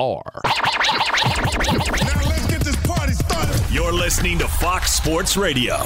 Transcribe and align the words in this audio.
FSR. 0.00 0.22
You're 3.72 3.92
listening 3.92 4.38
to 4.38 4.48
Fox 4.48 4.92
Sports 4.92 5.36
Radio. 5.36 5.76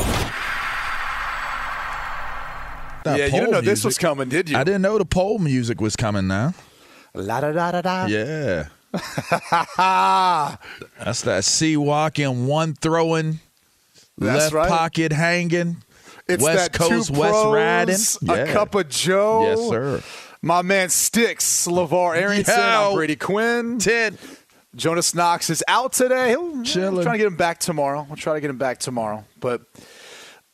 That 3.05 3.19
yeah, 3.19 3.27
you 3.27 3.33
didn't 3.33 3.51
know 3.51 3.61
this 3.61 3.85
was 3.85 3.99
coming, 3.99 4.29
did 4.29 4.49
you? 4.51 4.57
I 4.57 4.65
didn't 4.65 4.83
know 4.83 4.99
the 4.99 5.05
poll 5.05 5.39
music 5.39 5.81
was 5.81 5.95
coming 5.97 6.27
now. 6.27 6.55
La 7.15 7.41
da 7.41 7.53
da 7.53 7.71
da 7.73 7.83
da. 7.83 8.07
Yeah. 8.07 8.69
Ah, 9.79 10.59
That's 11.05 11.23
that 11.23 11.45
sea 11.45 11.77
walking, 11.77 12.47
one 12.47 12.75
throwing, 12.75 13.41
That's 14.17 14.45
left 14.45 14.53
right. 14.55 14.69
pocket 14.69 15.13
hanging, 15.13 15.83
it's 16.27 16.43
West 16.43 16.73
that 16.73 16.79
Coast 16.79 17.13
two 17.15 17.21
West 17.21 17.33
pros, 17.33 17.55
riding. 17.55 17.97
A 18.35 18.47
Yeah. 18.47 18.53
cup 18.53 18.75
of 18.75 18.89
Joe. 18.89 19.43
Yes, 19.43 19.69
sir. 19.69 20.03
My 20.49 20.63
man 20.63 20.89
Sticks, 20.89 21.67
LaVar 21.67 22.17
Arrington. 22.17 22.55
Yo. 22.57 22.89
I'm 22.89 22.95
Brady 22.95 23.17
Quinn. 23.17 23.79
Ted. 23.79 24.17
Jonas 24.75 25.15
Knox 25.15 25.51
is 25.51 25.63
out 25.69 25.93
today. 25.93 26.31
He'll, 26.31 26.63
Chilling. 26.63 26.95
We'll 26.95 27.03
try 27.03 27.13
to 27.13 27.19
get 27.19 27.27
him 27.27 27.37
back 27.37 27.59
tomorrow. 27.59 28.07
We'll 28.09 28.17
try 28.17 28.33
to 28.33 28.41
get 28.41 28.49
him 28.49 28.57
back 28.57 28.79
tomorrow. 28.79 29.27
But 29.39 29.61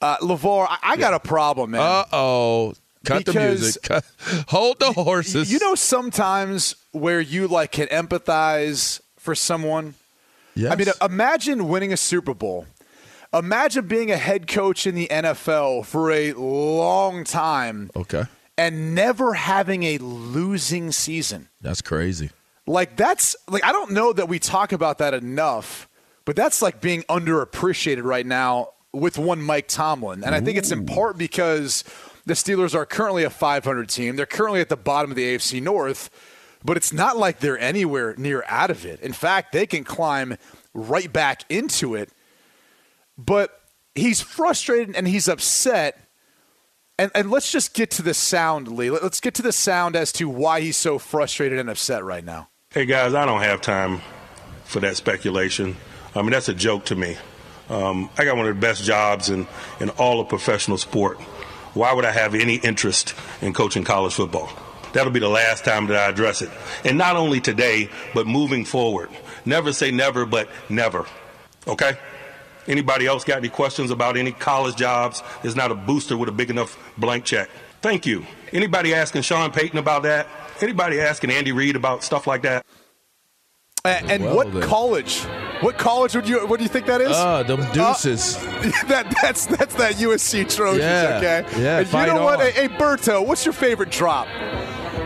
uh, 0.01 0.17
LaVar, 0.17 0.67
I, 0.69 0.79
I 0.83 0.97
got 0.97 1.15
a 1.15 1.21
problem, 1.21 1.71
man. 1.71 1.81
Uh 1.81 2.05
oh. 2.13 2.75
Cut 3.05 3.25
the 3.25 3.35
music. 3.35 3.85
Cut. 3.85 4.05
Hold 4.49 4.81
the 4.81 4.91
horses. 4.91 5.53
you 5.53 5.61
know, 5.61 5.77
sometimes 5.77 6.75
where 6.91 7.21
you 7.21 7.47
like 7.47 7.71
can 7.71 7.87
empathize 7.87 9.01
for 9.17 9.37
someone. 9.37 9.95
yes. 10.57 10.73
I 10.73 10.75
mean, 10.75 10.89
imagine 11.09 11.69
winning 11.69 11.93
a 11.93 11.97
Super 11.97 12.35
Bowl. 12.35 12.67
Imagine 13.33 13.87
being 13.87 14.11
a 14.11 14.17
head 14.17 14.49
coach 14.49 14.89
in 14.89 14.97
the 14.97 15.07
NFL 15.07 15.87
for 15.87 16.11
a 16.11 16.33
long 16.33 17.23
time 17.23 17.93
okay. 17.95 18.25
And 18.57 18.95
never 18.95 19.35
having 19.35 19.83
a 19.83 19.99
losing 19.99 20.93
season. 20.93 21.49
That's 21.61 21.83
crazy. 21.83 22.31
Like 22.67 22.97
that's 22.97 23.37
like 23.49 23.65
I 23.65 23.73
don't 23.73 23.93
know 23.93 24.13
that 24.13 24.29
we 24.29 24.39
talk 24.39 24.73
about 24.73 24.99
that 24.99 25.13
enough, 25.13 25.89
but 26.25 26.37
that's 26.37 26.63
like 26.63 26.81
being 26.81 27.03
underappreciated 27.05 28.03
right 28.05 28.25
now 28.25 28.71
with 28.93 29.19
one 29.19 29.43
Mike 29.43 29.69
Tomlin. 29.69 30.25
And 30.25 30.35
I 30.35 30.41
think 30.41 30.57
it's 30.57 30.71
in 30.71 30.87
part 30.87 31.19
because 31.19 31.85
the 32.27 32.35
Steelers 32.35 32.75
are 32.75 32.87
currently 32.87 33.25
a 33.25 33.31
500 33.31 33.89
team. 33.89 34.17
They're 34.17 34.25
currently 34.25 34.61
at 34.61 34.69
the 34.69 34.77
bottom 34.77 35.11
of 35.11 35.17
the 35.17 35.35
AFC 35.35 35.61
North, 35.61 36.11
but 36.65 36.77
it's 36.77 36.93
not 36.93 37.17
like 37.17 37.41
they're 37.41 37.59
anywhere 37.59 38.15
near 38.17 38.45
out 38.47 38.71
of 38.71 38.87
it. 38.87 39.01
In 39.01 39.13
fact, 39.13 39.53
they 39.53 39.67
can 39.67 39.85
climb 39.85 40.39
right 40.73 41.13
back 41.13 41.43
into 41.49 41.95
it. 41.95 42.11
But 43.19 43.61
he's 43.95 44.21
frustrated 44.21 44.97
and 44.97 45.07
he's 45.07 45.29
upset. 45.29 46.04
And, 46.99 47.11
and 47.15 47.31
let's 47.31 47.51
just 47.51 47.75
get 47.75 47.91
to 47.93 48.03
the 48.03 48.15
sound, 48.15 48.69
Lee. 48.69 48.91
Let- 48.91 49.03
Let's 49.03 49.21
get 49.21 49.35
to 49.35 49.43
the 49.43 49.53
sound 49.53 49.97
as 49.97 50.13
to 50.13 50.29
why 50.29 50.61
he's 50.61 50.77
so 50.77 50.99
frustrated 50.99 51.59
and 51.59 51.69
upset 51.69 52.05
right 52.05 52.25
now. 52.25 52.49
Hey 52.71 52.87
guys, 52.87 53.15
I 53.15 53.27
don't 53.27 53.41
have 53.43 53.61
time 53.61 54.01
for 54.65 54.81
that 54.81 54.97
speculation. 54.97 55.77
I 56.15 56.23
mean, 56.23 56.31
that's 56.31 56.49
a 56.49 56.55
joke 56.55 56.87
to 56.87 56.97
me. 56.97 57.17
Um, 57.69 58.11
I 58.19 58.25
got 58.25 58.37
one 58.37 58.47
of 58.47 58.55
the 58.55 58.61
best 58.61 58.85
jobs 58.85 59.31
in, 59.31 59.47
in 59.81 59.91
all 59.91 60.21
of 60.21 60.29
professional 60.29 60.79
sport. 60.79 61.19
Why 61.75 61.93
would 61.93 62.05
I 62.05 62.13
have 62.13 62.35
any 62.35 62.57
interest 62.57 63.15
in 63.41 63.53
coaching 63.53 63.85
college 63.85 64.15
football? 64.15 64.49
That'll 64.93 65.13
be 65.13 65.19
the 65.21 65.29
last 65.29 65.65
time 65.65 65.89
that 65.89 65.97
I 65.97 66.09
address 66.11 66.43
it. 66.43 66.51
And 66.85 66.97
not 66.97 67.17
only 67.17 67.41
today, 67.41 67.91
but 68.15 68.27
moving 68.29 68.65
forward. 68.65 69.09
Never 69.45 69.73
say 69.73 69.91
never, 69.91 70.25
but 70.27 70.49
never. 70.69 71.07
Okay? 71.67 71.95
Anybody 72.67 73.07
else 73.07 73.25
got 73.25 73.39
any 73.39 73.49
questions 73.49 73.91
about 73.91 74.17
any 74.17 74.33
college 74.33 74.77
jobs? 74.77 75.23
There's 75.43 75.57
not 75.57 75.71
a 75.71 75.75
booster 75.75 76.17
with 76.17 76.29
a 76.29 76.33
big 76.33 76.51
enough 76.51 76.79
blank 76.99 77.25
check. 77.25 77.49
Thank 77.83 78.07
you. 78.07 78.25
Anybody 78.53 78.95
asking 78.95 79.23
Sean 79.23 79.51
Payton 79.51 79.79
about 79.79 80.05
that? 80.05 80.27
Anybody 80.61 81.01
asking 81.01 81.31
Andy 81.31 81.53
Reid 81.53 81.77
about 81.77 82.03
stuff 82.03 82.27
like 82.27 82.43
that? 82.43 82.65
And, 83.85 84.11
and 84.11 84.25
Well, 84.25 84.37
what 84.37 84.53
then. 84.53 84.63
college? 84.63 85.21
What 85.61 85.77
college 85.77 86.15
would 86.15 86.27
you? 86.27 86.47
What 86.47 86.57
do 86.57 86.63
you 86.63 86.71
think 86.71 86.87
that 86.87 87.03
is? 87.03 87.13
Oh, 87.13 87.43
them 87.43 87.61
uh, 87.61 87.73
deuces. 87.73 88.37
that 88.89 89.15
that's 89.21 89.45
that's 89.47 89.75
that 89.75 89.95
USC 89.97 90.55
Trojans. 90.55 90.83
Yeah. 90.83 91.19
Okay. 91.19 91.63
Yeah, 91.63 91.79
And 91.81 91.93
you 91.93 92.07
know 92.15 92.25
what? 92.25 92.41
on. 92.41 92.47
Hey, 92.47 92.53
hey, 92.53 92.69
Berto, 92.69 93.27
what's 93.27 93.45
your 93.45 93.53
favorite 93.53 93.91
drop? 93.91 94.27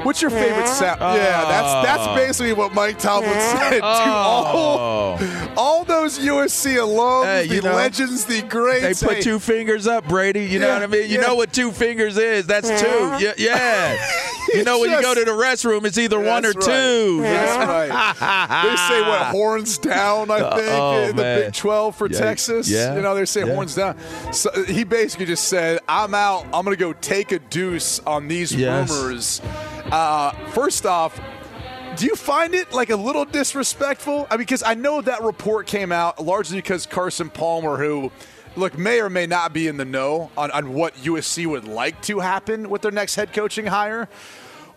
What's 0.05 0.23
your 0.23 0.31
favorite 0.31 0.69
sound? 0.69 1.01
Yeah, 1.01 1.45
that's 1.45 1.87
that's 1.87 2.07
Oh. 2.09 2.15
basically 2.15 2.53
what 2.53 2.73
Mike 2.75 2.99
Tomlin 2.99 3.33
said 3.41 3.81
to 3.81 3.85
all 3.85 5.19
Oh. 5.21 5.53
all 5.57 5.85
those 5.85 6.19
USC 6.19 6.77
alums, 6.77 7.25
Hey, 7.25 7.47
the 7.47 7.63
know, 7.63 7.75
legends, 7.75 8.25
the 8.25 8.43
greats. 8.43 9.01
They 9.01 9.07
put 9.07 9.17
Hey, 9.17 9.23
two 9.23 9.39
fingers 9.39 9.87
up, 9.87 10.07
Brady. 10.09 10.45
You 10.47 10.59
know 10.61 10.73
what 10.73 10.83
I 10.83 10.87
mean? 10.87 11.11
You 11.11 11.19
yeah. 11.19 11.27
know 11.27 11.35
what 11.35 11.53
two 11.53 11.73
fingers 11.73 12.17
is? 12.17 12.47
That's 12.47 12.69
two. 12.81 13.17
Yeah. 13.19 13.33
yeah. 13.37 13.97
You 14.55 14.65
know 14.65 14.79
when 14.79 14.89
you 14.91 15.03
go 15.03 15.13
to 15.15 15.27
the 15.27 15.31
restroom, 15.33 15.85
it's 15.85 15.99
either 15.99 16.19
one 16.19 16.47
or 16.47 16.53
right. 16.53 16.63
two. 16.65 17.21
That's 17.21 17.69
right. 17.69 18.63
they 18.63 18.77
say 18.77 19.03
what 19.03 19.27
horns 19.27 19.77
down. 19.77 20.31
I 20.31 20.41
uh, 20.41 20.57
think 20.57 20.69
oh, 20.73 21.03
in 21.03 21.17
the 21.17 21.23
man. 21.23 21.41
Big 21.43 21.53
Twelve 21.53 21.97
for 21.97 22.07
Yeah, 22.09 22.19
Texas. 22.19 22.67
yeah, 22.67 22.95
You 22.95 23.03
know 23.03 23.15
they 23.15 23.27
say 23.27 23.45
yeah. 23.47 23.53
horns 23.55 23.75
down. 23.75 23.97
So 24.33 24.51
he 24.65 24.85
basically 24.85 25.27
just 25.27 25.49
said, 25.49 25.81
"I'm 25.87 26.15
out. 26.15 26.45
I'm 26.47 26.65
going 26.65 26.75
to 26.75 26.77
go 26.77 26.95
take 26.95 27.31
a 27.33 27.41
deuce 27.41 28.01
on 28.07 28.27
these 28.27 28.55
Yes. 28.55 28.91
rumors." 28.91 29.43
Uh, 29.91 30.33
first 30.49 30.85
off, 30.85 31.19
do 31.97 32.05
you 32.05 32.15
find 32.15 32.55
it 32.55 32.73
like 32.73 32.91
a 32.91 32.97
little 32.97 33.25
disrespectful? 33.25 34.27
I 34.31 34.35
mean, 34.35 34.41
because 34.41 34.63
I 34.63 34.75
know 34.75 35.01
that 35.01 35.23
report 35.23 35.67
came 35.67 35.93
out 35.93 36.23
largely 36.23 36.59
because 36.59 36.85
Carson 36.85 37.31
Palmer, 37.31 37.79
who 37.79 38.13
look 38.55 38.77
may 38.77 39.01
or 39.01 39.09
may 39.09 39.27
not 39.27 39.55
be 39.55 39.67
in 39.67 39.79
the 39.79 39.85
know 39.87 40.31
on, 40.37 40.51
on 40.51 40.75
what 40.75 40.95
USC 40.97 41.47
would 41.47 41.65
like 41.65 42.03
to 42.03 42.19
happen 42.19 42.69
with 42.69 42.83
their 42.83 42.91
next 42.91 43.15
head 43.15 43.33
coaching 43.33 43.67
hire 43.67 44.09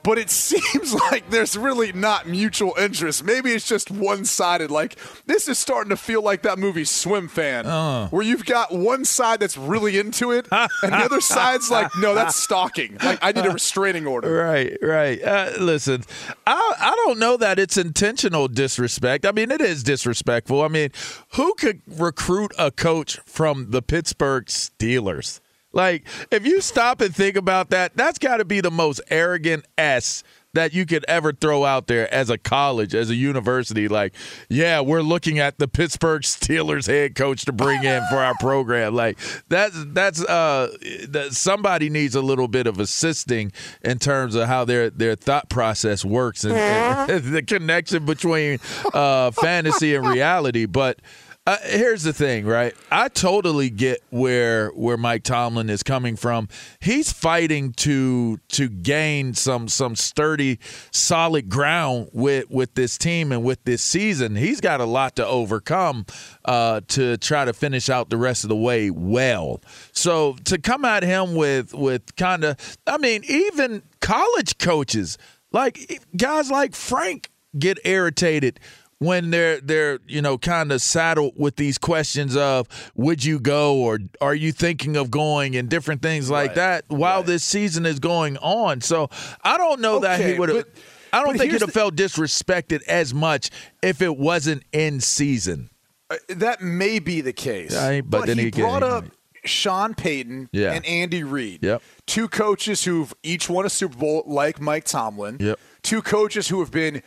but 0.03 0.17
it 0.17 0.29
seems 0.41 0.93
like 0.93 1.29
there's 1.29 1.57
really 1.57 1.91
not 1.93 2.27
mutual 2.27 2.73
interest. 2.77 3.23
Maybe 3.23 3.51
it's 3.51 3.67
just 3.67 3.91
one 3.91 4.25
sided. 4.25 4.71
Like, 4.71 4.97
this 5.25 5.47
is 5.47 5.59
starting 5.59 5.89
to 5.89 5.97
feel 5.97 6.21
like 6.21 6.43
that 6.43 6.59
movie 6.59 6.83
Swimfan, 6.83 7.65
uh. 7.65 8.07
where 8.09 8.23
you've 8.23 8.45
got 8.45 8.71
one 8.71 9.05
side 9.05 9.39
that's 9.39 9.57
really 9.57 9.97
into 9.97 10.31
it, 10.31 10.47
and 10.51 10.69
the 10.81 10.97
other 10.97 11.21
side's 11.21 11.69
like, 11.69 11.89
no, 11.99 12.13
that's 12.15 12.35
stalking. 12.35 12.97
Like, 13.03 13.19
I 13.21 13.31
need 13.31 13.45
a 13.45 13.51
restraining 13.53 14.07
order. 14.07 14.31
Right, 14.33 14.77
right. 14.81 15.21
Uh, 15.21 15.51
listen, 15.59 16.03
I, 16.45 16.73
I 16.79 16.95
don't 17.05 17.19
know 17.19 17.37
that 17.37 17.59
it's 17.59 17.77
intentional 17.77 18.47
disrespect. 18.47 19.25
I 19.25 19.31
mean, 19.31 19.51
it 19.51 19.61
is 19.61 19.83
disrespectful. 19.83 20.61
I 20.61 20.67
mean, 20.67 20.89
who 21.33 21.53
could 21.55 21.81
recruit 21.87 22.51
a 22.57 22.71
coach 22.71 23.19
from 23.25 23.71
the 23.71 23.81
Pittsburgh 23.81 24.45
Steelers? 24.45 25.39
Like, 25.73 26.05
if 26.31 26.45
you 26.45 26.61
stop 26.61 27.01
and 27.01 27.15
think 27.15 27.35
about 27.35 27.69
that, 27.69 27.95
that's 27.95 28.19
got 28.19 28.37
to 28.37 28.45
be 28.45 28.61
the 28.61 28.71
most 28.71 29.01
arrogant 29.09 29.65
S 29.77 30.23
that 30.53 30.73
you 30.73 30.85
could 30.85 31.05
ever 31.07 31.31
throw 31.31 31.63
out 31.63 31.87
there 31.87 32.13
as 32.13 32.29
a 32.29 32.37
college, 32.37 32.93
as 32.93 33.09
a 33.09 33.15
university. 33.15 33.87
Like, 33.87 34.13
yeah, 34.49 34.81
we're 34.81 35.01
looking 35.01 35.39
at 35.39 35.59
the 35.59 35.67
Pittsburgh 35.67 36.23
Steelers 36.23 36.87
head 36.87 37.15
coach 37.15 37.45
to 37.45 37.53
bring 37.53 37.83
in 37.83 38.03
for 38.09 38.17
our 38.17 38.35
program. 38.37 38.93
Like, 38.93 39.17
that's 39.47 39.77
that's 39.87 40.21
uh, 40.21 40.75
that 41.07 41.29
somebody 41.31 41.89
needs 41.89 42.15
a 42.15 42.21
little 42.21 42.49
bit 42.49 42.67
of 42.67 42.79
assisting 42.79 43.53
in 43.81 43.99
terms 43.99 44.35
of 44.35 44.47
how 44.47 44.65
their 44.65 44.89
their 44.89 45.15
thought 45.15 45.49
process 45.49 46.03
works 46.03 46.43
and, 46.43 46.53
and 46.53 47.23
the 47.33 47.43
connection 47.43 48.05
between 48.05 48.59
uh, 48.93 49.31
fantasy 49.31 49.95
and 49.95 50.05
reality. 50.05 50.65
But 50.65 50.99
uh, 51.47 51.57
here's 51.63 52.03
the 52.03 52.13
thing, 52.13 52.45
right? 52.45 52.75
I 52.91 53.07
totally 53.07 53.71
get 53.71 54.03
where 54.11 54.69
where 54.69 54.95
Mike 54.95 55.23
Tomlin 55.23 55.71
is 55.71 55.81
coming 55.81 56.15
from. 56.15 56.47
He's 56.79 57.11
fighting 57.11 57.73
to 57.77 58.37
to 58.49 58.69
gain 58.69 59.33
some 59.33 59.67
some 59.67 59.95
sturdy, 59.95 60.59
solid 60.91 61.49
ground 61.49 62.09
with 62.13 62.47
with 62.51 62.75
this 62.75 62.95
team 62.95 63.31
and 63.31 63.43
with 63.43 63.63
this 63.63 63.81
season. 63.81 64.35
He's 64.35 64.61
got 64.61 64.81
a 64.81 64.85
lot 64.85 65.15
to 65.15 65.25
overcome 65.25 66.05
uh, 66.45 66.81
to 66.89 67.17
try 67.17 67.45
to 67.45 67.53
finish 67.53 67.89
out 67.89 68.11
the 68.11 68.17
rest 68.17 68.43
of 68.43 68.49
the 68.49 68.55
way 68.55 68.91
well. 68.91 69.61
So 69.93 70.35
to 70.45 70.59
come 70.59 70.85
at 70.85 71.01
him 71.01 71.33
with 71.33 71.73
with 71.73 72.15
kind 72.17 72.43
of, 72.43 72.77
I 72.85 72.99
mean, 72.99 73.23
even 73.27 73.81
college 73.99 74.59
coaches 74.59 75.17
like 75.51 76.03
guys 76.15 76.51
like 76.51 76.75
Frank 76.75 77.31
get 77.57 77.79
irritated 77.83 78.59
when 79.01 79.31
they're 79.31 79.59
they're 79.61 79.99
you 80.07 80.21
know 80.21 80.37
kind 80.37 80.71
of 80.71 80.79
saddled 80.79 81.33
with 81.35 81.55
these 81.55 81.79
questions 81.79 82.37
of 82.37 82.67
would 82.93 83.25
you 83.25 83.39
go 83.39 83.77
or 83.77 83.97
are 84.21 84.35
you 84.35 84.51
thinking 84.51 84.95
of 84.95 85.09
going 85.09 85.55
and 85.55 85.69
different 85.69 86.03
things 86.03 86.29
like 86.29 86.49
right. 86.49 86.55
that 86.55 86.85
while 86.87 87.17
right. 87.17 87.25
this 87.25 87.43
season 87.43 87.87
is 87.87 87.99
going 87.99 88.37
on. 88.37 88.79
So 88.79 89.09
I 89.43 89.57
don't 89.57 89.81
know 89.81 89.95
okay, 89.95 90.07
that 90.07 90.19
he 90.21 90.39
would 90.39 90.49
have. 90.49 90.65
I 91.11 91.23
don't 91.23 91.35
think 91.35 91.51
he'd 91.51 91.61
have 91.61 91.73
felt 91.73 91.95
disrespected 91.95 92.83
as 92.83 93.11
much 93.11 93.49
if 93.81 94.03
it 94.03 94.17
wasn't 94.17 94.63
in 94.71 95.01
season. 95.01 95.71
Uh, 96.11 96.17
that 96.29 96.61
may 96.61 96.99
be 96.99 97.21
the 97.21 97.33
case. 97.33 97.73
but, 97.73 98.01
but 98.07 98.25
then 98.27 98.37
he, 98.37 98.45
he 98.45 98.51
brought 98.51 98.83
up 98.83 99.05
Sean 99.43 99.95
Payton 99.95 100.49
yeah. 100.51 100.73
and 100.73 100.85
Andy 100.85 101.23
Reid. 101.23 101.63
Yep. 101.63 101.81
Two 102.05 102.27
coaches 102.27 102.83
who've 102.83 103.13
each 103.23 103.49
won 103.49 103.65
a 103.65 103.69
Super 103.69 103.97
Bowl, 103.97 104.23
like 104.27 104.61
Mike 104.61 104.85
Tomlin. 104.85 105.37
Yep. 105.39 105.59
Two 105.81 106.01
coaches 106.01 106.47
who 106.47 106.59
have 106.59 106.71
been 106.71 107.01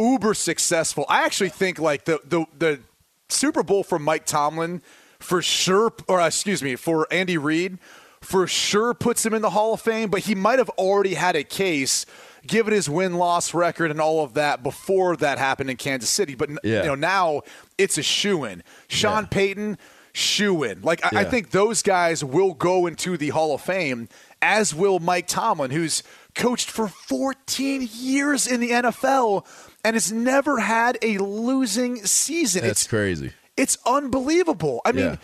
uber 0.00 0.34
successful. 0.34 1.04
I 1.08 1.24
actually 1.24 1.50
think 1.50 1.78
like 1.78 2.06
the 2.06 2.20
the 2.24 2.46
the 2.58 2.80
Super 3.28 3.62
Bowl 3.62 3.84
for 3.84 3.98
Mike 3.98 4.26
Tomlin 4.26 4.82
for 5.18 5.42
sure, 5.42 5.92
or 6.08 6.20
uh, 6.20 6.26
excuse 6.26 6.62
me, 6.62 6.76
for 6.76 7.06
Andy 7.12 7.38
Reid 7.38 7.78
for 8.20 8.46
sure 8.46 8.94
puts 8.94 9.24
him 9.24 9.32
in 9.34 9.42
the 9.42 9.50
Hall 9.50 9.74
of 9.74 9.80
Fame, 9.80 10.10
but 10.10 10.20
he 10.20 10.34
might 10.34 10.58
have 10.58 10.68
already 10.70 11.14
had 11.14 11.36
a 11.36 11.44
case 11.44 12.04
given 12.46 12.72
his 12.72 12.88
win 12.88 13.14
loss 13.14 13.54
record 13.54 13.90
and 13.90 14.00
all 14.00 14.22
of 14.22 14.34
that 14.34 14.62
before 14.62 15.16
that 15.16 15.38
happened 15.38 15.70
in 15.70 15.76
Kansas 15.76 16.10
City. 16.10 16.34
But 16.34 16.50
yeah. 16.62 16.82
you 16.82 16.88
know 16.88 16.94
now 16.94 17.42
it's 17.78 17.98
a 17.98 18.02
shoe 18.02 18.44
in. 18.44 18.62
Sean 18.88 19.24
yeah. 19.24 19.28
Payton 19.30 19.78
shoe 20.12 20.62
in. 20.64 20.82
Like 20.82 21.04
I, 21.04 21.10
yeah. 21.12 21.20
I 21.20 21.24
think 21.24 21.50
those 21.50 21.82
guys 21.82 22.24
will 22.24 22.54
go 22.54 22.86
into 22.86 23.16
the 23.16 23.30
Hall 23.30 23.54
of 23.54 23.60
Fame, 23.60 24.08
as 24.42 24.74
will 24.74 24.98
Mike 24.98 25.26
Tomlin, 25.26 25.70
who's 25.70 26.02
coached 26.34 26.70
for 26.70 26.88
14 26.88 27.88
years 27.92 28.46
in 28.46 28.60
the 28.60 28.70
NFL 28.70 29.46
and 29.84 29.94
has 29.94 30.12
never 30.12 30.60
had 30.60 30.98
a 31.02 31.18
losing 31.18 32.04
season. 32.06 32.62
That's 32.62 32.82
it's 32.82 32.88
crazy. 32.88 33.32
It's 33.56 33.78
unbelievable. 33.86 34.80
I 34.84 34.92
mean, 34.92 35.04
yeah. 35.04 35.16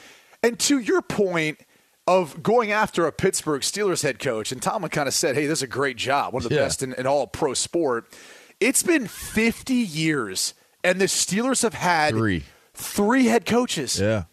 and 0.42 0.58
to 0.60 0.78
your 0.78 1.02
point 1.02 1.58
of 2.06 2.42
going 2.42 2.70
after 2.70 3.06
a 3.06 3.12
Pittsburgh 3.12 3.62
Steelers 3.62 4.02
head 4.02 4.18
coach, 4.18 4.52
and 4.52 4.62
Tomlin 4.62 4.90
kind 4.90 5.08
of 5.08 5.14
said, 5.14 5.34
hey, 5.34 5.46
this 5.46 5.58
is 5.58 5.62
a 5.62 5.68
great 5.68 5.96
job, 5.96 6.32
one 6.34 6.44
of 6.44 6.48
the 6.48 6.54
yeah. 6.54 6.62
best 6.62 6.82
in, 6.82 6.92
in 6.94 7.06
all 7.06 7.26
pro 7.26 7.54
sport. 7.54 8.06
It's 8.60 8.82
been 8.82 9.06
50 9.06 9.74
years, 9.74 10.54
and 10.84 11.00
the 11.00 11.06
Steelers 11.06 11.62
have 11.62 11.74
had 11.74 12.10
three, 12.10 12.44
three 12.74 13.26
head 13.26 13.44
coaches. 13.44 14.00
Yeah. 14.00 14.24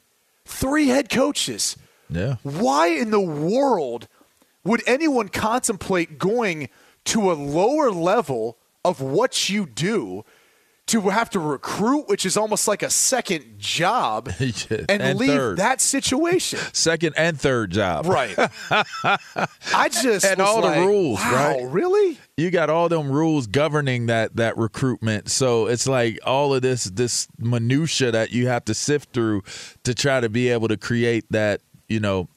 Three 0.46 0.88
head 0.88 1.10
coaches. 1.10 1.78
Yeah. 2.10 2.36
Why 2.44 2.88
in 2.88 3.10
the 3.10 3.22
world 3.22 4.08
would 4.64 4.82
anyone 4.88 5.30
contemplate 5.30 6.20
going 6.20 6.70
to 7.06 7.32
a 7.32 7.34
lower 7.34 7.92
level 7.92 8.58
of 8.84 9.02
what 9.02 9.50
you 9.50 9.66
do 9.66 10.24
to 10.86 11.02
have 11.02 11.30
to 11.30 11.40
recruit, 11.40 12.10
which 12.10 12.26
is 12.26 12.36
almost 12.36 12.68
like 12.68 12.84
a 12.84 12.90
second 12.90 13.58
job, 13.58 14.30
and, 14.40 14.90
and 14.90 15.18
leave 15.18 15.30
third. 15.30 15.58
that 15.58 15.80
situation. 15.80 16.60
Second 16.74 17.14
and 17.18 17.40
third 17.40 17.72
job. 17.72 18.06
Right. 18.06 18.36
I 18.70 19.90
just 19.90 20.26
and 20.26 20.42
all 20.42 20.62
like, 20.62 20.76
the 20.80 20.86
rules, 20.86 21.20
wow, 21.20 21.32
right? 21.34 21.72
Really? 21.72 22.18
You 22.36 22.52
got 22.52 22.70
all 22.70 22.90
them 22.90 23.10
rules 23.12 23.48
governing 23.48 24.08
that 24.08 24.36
that 24.36 24.58
recruitment. 24.58 25.30
So 25.30 25.68
it's 25.68 25.88
like 25.88 26.20
all 26.26 26.54
of 26.54 26.62
this 26.62 26.84
this 26.86 27.28
minutia 27.38 28.12
that 28.12 28.32
you 28.32 28.48
have 28.48 28.66
to 28.66 28.74
sift 28.74 29.14
through 29.14 29.44
to 29.84 29.96
try 29.96 30.20
to 30.20 30.30
be 30.30 30.50
able 30.50 30.68
to 30.68 30.78
create 30.78 31.26
that, 31.30 31.62
you 31.88 32.02
know, 32.02 32.28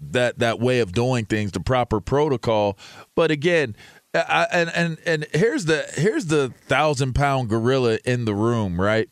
that 0.00 0.40
that 0.40 0.58
way 0.58 0.80
of 0.80 0.92
doing 0.92 1.24
things, 1.24 1.52
the 1.52 1.60
proper 1.60 2.00
protocol. 2.00 2.76
But 3.14 3.30
again, 3.30 3.76
I, 4.14 4.46
and 4.50 4.70
and 4.74 4.98
and 5.06 5.26
here's 5.32 5.66
the 5.66 5.86
here's 5.94 6.26
the 6.26 6.52
thousand 6.66 7.14
pound 7.14 7.48
gorilla 7.48 7.98
in 8.04 8.24
the 8.24 8.34
room, 8.34 8.80
right? 8.80 9.08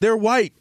They're 0.00 0.16
white. 0.16 0.52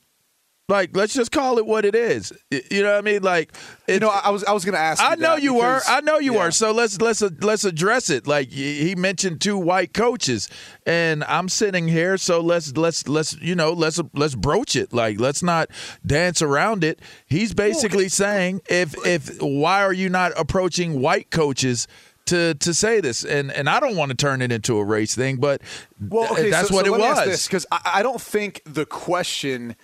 Like, 0.69 0.97
let's 0.97 1.13
just 1.13 1.31
call 1.31 1.59
it 1.59 1.65
what 1.65 1.85
it 1.85 1.95
is. 1.95 2.33
You 2.51 2.83
know 2.83 2.91
what 2.91 2.97
I 2.97 3.01
mean? 3.01 3.23
Like, 3.23 3.53
you 3.87 3.99
know, 3.99 4.09
I 4.09 4.31
was 4.31 4.43
I 4.43 4.51
was 4.51 4.65
going 4.65 4.73
to 4.73 4.79
ask. 4.79 5.01
I 5.01 5.15
know 5.15 5.37
you 5.37 5.53
because, 5.53 5.85
were. 5.87 5.93
I 5.93 6.01
know 6.01 6.19
you 6.19 6.33
yeah. 6.33 6.43
were. 6.43 6.51
So 6.51 6.73
let's 6.73 6.99
let's 6.99 7.21
let's 7.21 7.63
address 7.63 8.09
it. 8.09 8.27
Like 8.27 8.49
he 8.49 8.93
mentioned 8.93 9.39
two 9.39 9.57
white 9.57 9.93
coaches, 9.93 10.49
and 10.85 11.23
I'm 11.23 11.47
sitting 11.47 11.87
here. 11.87 12.17
So 12.17 12.41
let's 12.41 12.75
let's 12.75 13.07
let's 13.07 13.39
you 13.41 13.55
know 13.55 13.71
let's 13.71 14.01
let's 14.13 14.35
broach 14.35 14.75
it. 14.75 14.91
Like 14.91 15.21
let's 15.21 15.41
not 15.41 15.69
dance 16.05 16.41
around 16.41 16.83
it. 16.83 17.01
He's 17.25 17.53
basically 17.53 18.05
well, 18.05 18.09
saying 18.09 18.61
if 18.69 18.93
if 19.05 19.41
why 19.41 19.83
are 19.83 19.93
you 19.93 20.09
not 20.09 20.33
approaching 20.37 20.99
white 20.99 21.31
coaches? 21.31 21.87
To 22.27 22.53
to 22.55 22.73
say 22.73 23.01
this, 23.01 23.23
and 23.25 23.51
and 23.51 23.69
I 23.69 23.79
don't 23.79 23.95
want 23.95 24.09
to 24.09 24.17
turn 24.17 24.41
it 24.41 24.51
into 24.51 24.77
a 24.77 24.83
race 24.83 25.15
thing, 25.15 25.37
but 25.37 25.61
well, 25.99 26.31
okay, 26.31 26.49
that's 26.49 26.69
so, 26.69 26.75
what 26.75 26.85
so 26.85 26.95
it 26.95 26.99
was. 26.99 27.47
Because 27.47 27.65
I, 27.71 27.81
I 27.95 28.03
don't 28.03 28.21
think 28.21 28.61
the 28.65 28.85
question 28.85 29.75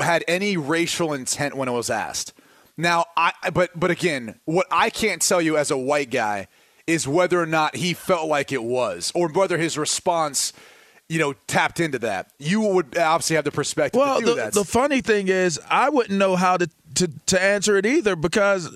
had 0.00 0.24
any 0.26 0.56
racial 0.56 1.12
intent 1.12 1.56
when 1.56 1.68
it 1.68 1.72
was 1.72 1.90
asked. 1.90 2.32
Now, 2.76 3.04
I 3.16 3.32
but 3.52 3.78
but 3.78 3.90
again, 3.90 4.40
what 4.44 4.66
I 4.70 4.90
can't 4.90 5.20
tell 5.22 5.42
you 5.42 5.56
as 5.56 5.70
a 5.70 5.76
white 5.76 6.10
guy 6.10 6.48
is 6.86 7.06
whether 7.06 7.40
or 7.40 7.46
not 7.46 7.76
he 7.76 7.94
felt 7.94 8.28
like 8.28 8.50
it 8.50 8.62
was, 8.62 9.12
or 9.14 9.28
whether 9.28 9.58
his 9.58 9.78
response 9.78 10.52
you 11.08 11.18
know, 11.18 11.34
tapped 11.46 11.78
into 11.78 11.98
that. 11.98 12.30
You 12.38 12.62
would 12.62 12.96
obviously 12.96 13.36
have 13.36 13.44
the 13.44 13.50
perspective. 13.50 13.98
Well, 13.98 14.22
the, 14.22 14.50
the, 14.50 14.64
funny 14.64 15.02
thing 15.02 15.28
is, 15.28 15.60
I 15.68 15.90
wouldn't 15.90 16.18
know 16.18 16.36
how 16.36 16.56
to, 16.56 16.70
to, 16.94 17.10
to 17.26 17.42
answer 17.42 17.76
it 17.76 17.84
either 17.84 18.16
because 18.16 18.70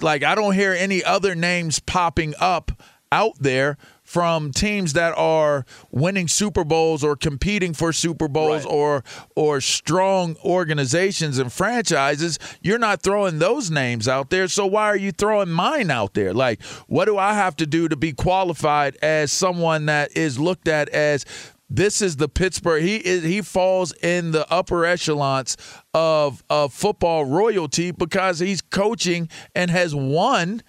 Like, 0.00 0.22
I 0.22 0.34
don't 0.34 0.54
hear 0.54 0.72
any 0.72 1.02
other 1.02 1.34
names 1.34 1.80
popping 1.80 2.34
up 2.38 2.82
out 3.10 3.32
there 3.40 3.76
from 4.06 4.52
teams 4.52 4.92
that 4.92 5.12
are 5.18 5.66
winning 5.90 6.28
Super 6.28 6.64
Bowls 6.64 7.02
or 7.02 7.16
competing 7.16 7.74
for 7.74 7.92
Super 7.92 8.28
Bowls 8.28 8.64
Right. 8.64 8.72
or 8.72 9.04
or 9.34 9.60
strong 9.60 10.36
organizations 10.44 11.38
and 11.38 11.52
franchises, 11.52 12.38
you're 12.62 12.78
not 12.78 13.02
throwing 13.02 13.40
those 13.40 13.70
names 13.70 14.06
out 14.06 14.30
there. 14.30 14.46
So 14.46 14.64
why 14.64 14.84
are 14.86 14.96
you 14.96 15.10
throwing 15.10 15.50
mine 15.50 15.90
out 15.90 16.14
there? 16.14 16.32
Like, 16.32 16.62
what 16.86 17.06
do 17.06 17.18
I 17.18 17.34
have 17.34 17.56
to 17.56 17.66
do 17.66 17.88
to 17.88 17.96
be 17.96 18.12
qualified 18.12 18.96
as 19.02 19.32
someone 19.32 19.86
that 19.86 20.16
is 20.16 20.38
looked 20.38 20.68
at 20.68 20.88
as 20.90 21.24
this 21.68 22.00
is 22.00 22.16
the 22.16 22.28
Pittsburgh. 22.28 22.80
He 22.84 22.96
is 22.98 23.24
he 23.24 23.42
falls 23.42 23.92
in 23.94 24.30
the 24.30 24.48
upper 24.52 24.84
echelons 24.84 25.56
of 25.92 26.44
of 26.48 26.72
football 26.72 27.24
royalty 27.24 27.90
because 27.90 28.38
he's 28.38 28.60
coaching 28.62 29.28
and 29.52 29.68
has 29.68 29.92
won 29.92 30.62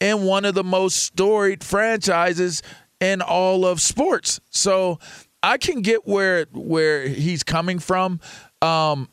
in 0.00 0.22
one 0.22 0.44
of 0.44 0.54
the 0.54 0.64
most 0.64 0.96
storied 1.04 1.62
franchises 1.62 2.62
in 3.00 3.20
all 3.22 3.66
of 3.66 3.80
sports. 3.80 4.40
So 4.50 4.98
I 5.42 5.58
can 5.58 5.82
get 5.82 6.06
where 6.06 6.46
where 6.52 7.06
he's 7.06 7.42
coming 7.42 7.78
from. 7.78 8.20
Um, 8.62 9.08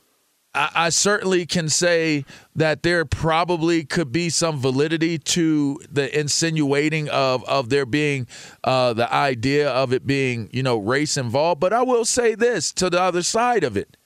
I, 0.53 0.69
I 0.75 0.89
certainly 0.89 1.45
can 1.45 1.69
say 1.69 2.25
that 2.55 2.83
there 2.83 3.05
probably 3.05 3.83
could 3.83 4.11
be 4.11 4.29
some 4.29 4.59
validity 4.59 5.17
to 5.17 5.79
the 5.91 6.17
insinuating 6.17 7.09
of 7.09 7.43
of 7.45 7.69
there 7.69 7.85
being 7.85 8.27
uh, 8.63 8.93
the 8.93 9.13
idea 9.13 9.69
of 9.69 9.93
it 9.93 10.05
being 10.05 10.49
you 10.51 10.63
know 10.63 10.77
race 10.77 11.17
involved. 11.17 11.59
But 11.59 11.73
I 11.73 11.83
will 11.83 12.05
say 12.05 12.35
this 12.35 12.71
to 12.73 12.89
the 12.89 13.01
other 13.01 13.23
side 13.23 13.63
of 13.63 13.77
it 13.77 13.96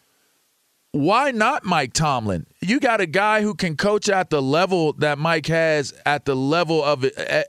why 0.91 1.31
not 1.31 1.63
Mike 1.63 1.93
Tomlin? 1.93 2.45
You 2.59 2.79
got 2.79 2.99
a 2.99 3.05
guy 3.05 3.41
who 3.41 3.53
can 3.53 3.77
coach 3.77 4.09
at 4.09 4.29
the 4.29 4.41
level 4.41 4.93
that 4.93 5.17
Mike 5.17 5.45
has, 5.47 5.93
at 6.05 6.25
the 6.25 6.35
level 6.35 6.83
of 6.83 7.05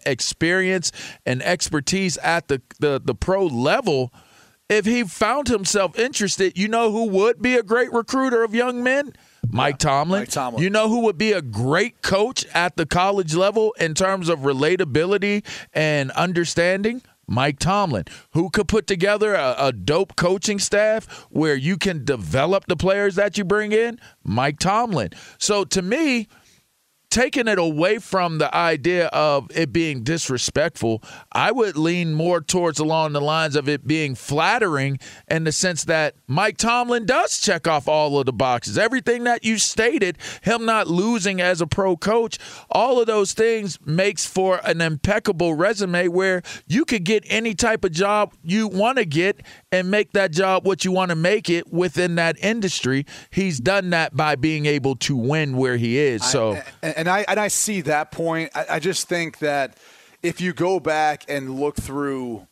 experience 0.06 0.92
and 1.26 1.42
expertise 1.42 2.16
at 2.18 2.48
the, 2.48 2.62
the, 2.78 3.00
the 3.04 3.14
pro 3.14 3.46
level. 3.46 4.12
If 4.68 4.86
he 4.86 5.02
found 5.02 5.48
himself 5.48 5.98
interested, 5.98 6.56
you 6.56 6.68
know 6.68 6.92
who 6.92 7.08
would 7.08 7.42
be 7.42 7.56
a 7.56 7.62
great 7.62 7.92
recruiter 7.92 8.42
of 8.44 8.54
young 8.54 8.82
men? 8.82 9.12
Mike 9.50 9.78
Tomlin. 9.78 10.22
Mike 10.22 10.30
Tomlin. 10.30 10.62
You 10.62 10.70
know 10.70 10.88
who 10.88 11.00
would 11.00 11.18
be 11.18 11.32
a 11.32 11.42
great 11.42 12.00
coach 12.00 12.46
at 12.54 12.76
the 12.76 12.86
college 12.86 13.34
level 13.34 13.74
in 13.78 13.94
terms 13.94 14.28
of 14.28 14.40
relatability 14.40 15.44
and 15.74 16.10
understanding? 16.12 17.02
Mike 17.26 17.58
Tomlin, 17.58 18.04
who 18.32 18.50
could 18.50 18.68
put 18.68 18.86
together 18.86 19.34
a, 19.34 19.54
a 19.58 19.72
dope 19.72 20.16
coaching 20.16 20.58
staff 20.58 21.06
where 21.30 21.54
you 21.54 21.76
can 21.76 22.04
develop 22.04 22.66
the 22.66 22.76
players 22.76 23.14
that 23.14 23.38
you 23.38 23.44
bring 23.44 23.72
in? 23.72 23.98
Mike 24.24 24.58
Tomlin. 24.58 25.10
So 25.38 25.64
to 25.64 25.82
me, 25.82 26.28
taking 27.12 27.46
it 27.46 27.58
away 27.58 27.98
from 27.98 28.38
the 28.38 28.52
idea 28.56 29.06
of 29.08 29.46
it 29.54 29.70
being 29.70 30.02
disrespectful, 30.02 31.02
I 31.30 31.52
would 31.52 31.76
lean 31.76 32.14
more 32.14 32.40
towards 32.40 32.78
along 32.78 33.12
the 33.12 33.20
lines 33.20 33.54
of 33.54 33.68
it 33.68 33.86
being 33.86 34.14
flattering 34.14 34.98
in 35.28 35.44
the 35.44 35.52
sense 35.52 35.84
that 35.84 36.14
Mike 36.26 36.56
Tomlin 36.56 37.04
does 37.04 37.38
check 37.38 37.68
off 37.68 37.86
all 37.86 38.18
of 38.18 38.24
the 38.24 38.32
boxes. 38.32 38.78
Everything 38.78 39.24
that 39.24 39.44
you 39.44 39.58
stated, 39.58 40.16
him 40.40 40.64
not 40.64 40.88
losing 40.88 41.38
as 41.38 41.60
a 41.60 41.66
pro 41.66 41.98
coach, 41.98 42.38
all 42.70 42.98
of 42.98 43.06
those 43.06 43.34
things 43.34 43.78
makes 43.84 44.24
for 44.24 44.62
an 44.64 44.80
impeccable 44.80 45.54
resume 45.54 46.08
where 46.08 46.40
you 46.66 46.86
could 46.86 47.04
get 47.04 47.24
any 47.26 47.54
type 47.54 47.84
of 47.84 47.92
job 47.92 48.32
you 48.42 48.66
want 48.66 48.96
to 48.96 49.04
get 49.04 49.42
and 49.72 49.90
make 49.90 50.12
that 50.12 50.30
job 50.30 50.66
what 50.66 50.84
you 50.84 50.92
want 50.92 51.08
to 51.08 51.16
make 51.16 51.50
it 51.50 51.72
within 51.72 52.14
that 52.16 52.38
industry. 52.38 53.06
He's 53.30 53.58
done 53.58 53.90
that 53.90 54.14
by 54.14 54.36
being 54.36 54.66
able 54.66 54.94
to 54.96 55.16
win 55.16 55.56
where 55.56 55.78
he 55.78 55.98
is. 55.98 56.22
So 56.22 56.62
and, 56.82 56.96
and 56.98 57.08
I 57.08 57.24
and 57.26 57.40
I 57.40 57.48
see 57.48 57.80
that 57.80 58.12
point. 58.12 58.52
I, 58.54 58.66
I 58.70 58.78
just 58.78 59.08
think 59.08 59.38
that 59.38 59.78
if 60.22 60.40
you 60.40 60.52
go 60.52 60.78
back 60.78 61.24
and 61.28 61.58
look 61.58 61.76
through 61.76 62.46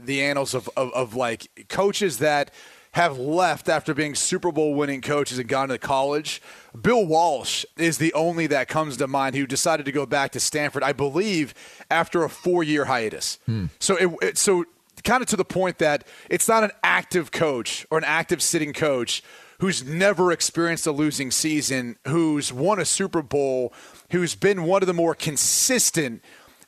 the 0.00 0.20
annals 0.22 0.52
of, 0.52 0.68
of, 0.76 0.92
of 0.92 1.14
like 1.14 1.46
coaches 1.68 2.18
that 2.18 2.52
have 2.92 3.18
left 3.18 3.68
after 3.68 3.92
being 3.92 4.14
Super 4.14 4.52
Bowl 4.52 4.74
winning 4.74 5.00
coaches 5.00 5.38
and 5.38 5.48
gone 5.48 5.68
to 5.68 5.78
college, 5.78 6.40
Bill 6.80 7.04
Walsh 7.04 7.64
is 7.76 7.98
the 7.98 8.12
only 8.12 8.46
that 8.48 8.68
comes 8.68 8.96
to 8.98 9.08
mind 9.08 9.34
who 9.34 9.46
decided 9.46 9.86
to 9.86 9.92
go 9.92 10.06
back 10.06 10.30
to 10.32 10.40
Stanford, 10.40 10.82
I 10.82 10.92
believe, 10.92 11.54
after 11.90 12.22
a 12.22 12.30
four 12.30 12.62
year 12.62 12.84
hiatus. 12.84 13.38
Hmm. 13.46 13.66
So 13.80 13.96
it, 13.96 14.16
it 14.22 14.38
so 14.38 14.64
kind 15.04 15.22
of 15.22 15.28
to 15.28 15.36
the 15.36 15.44
point 15.44 15.78
that 15.78 16.06
it's 16.28 16.48
not 16.48 16.64
an 16.64 16.70
active 16.82 17.30
coach 17.30 17.86
or 17.90 17.98
an 17.98 18.04
active 18.04 18.42
sitting 18.42 18.72
coach 18.72 19.22
who's 19.60 19.84
never 19.84 20.32
experienced 20.32 20.86
a 20.86 20.92
losing 20.92 21.30
season, 21.30 21.96
who's 22.06 22.52
won 22.52 22.80
a 22.80 22.84
Super 22.84 23.22
Bowl, 23.22 23.72
who's 24.10 24.34
been 24.34 24.64
one 24.64 24.82
of 24.82 24.86
the 24.86 24.94
more 24.94 25.14
consistent 25.14 26.22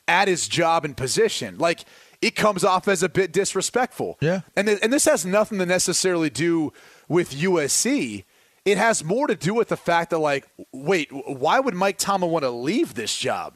at 0.07 0.27
his 0.27 0.47
job 0.47 0.85
and 0.85 0.95
position. 0.95 1.57
Like 1.57 1.81
it 2.21 2.35
comes 2.35 2.63
off 2.63 2.87
as 2.87 3.03
a 3.03 3.09
bit 3.09 3.31
disrespectful. 3.31 4.17
Yeah. 4.21 4.41
And 4.55 4.67
th- 4.67 4.79
and 4.81 4.91
this 4.91 5.05
has 5.05 5.25
nothing 5.25 5.59
to 5.59 5.65
necessarily 5.65 6.29
do 6.29 6.73
with 7.07 7.31
USC. 7.31 8.23
It 8.65 8.77
has 8.77 9.03
more 9.03 9.27
to 9.27 9.35
do 9.35 9.53
with 9.53 9.69
the 9.69 9.77
fact 9.77 10.09
that 10.11 10.19
like 10.19 10.47
wait, 10.71 11.09
why 11.11 11.59
would 11.59 11.75
Mike 11.75 11.97
Tomlin 11.97 12.31
want 12.31 12.43
to 12.43 12.49
leave 12.49 12.93
this 12.93 13.15
job? 13.17 13.55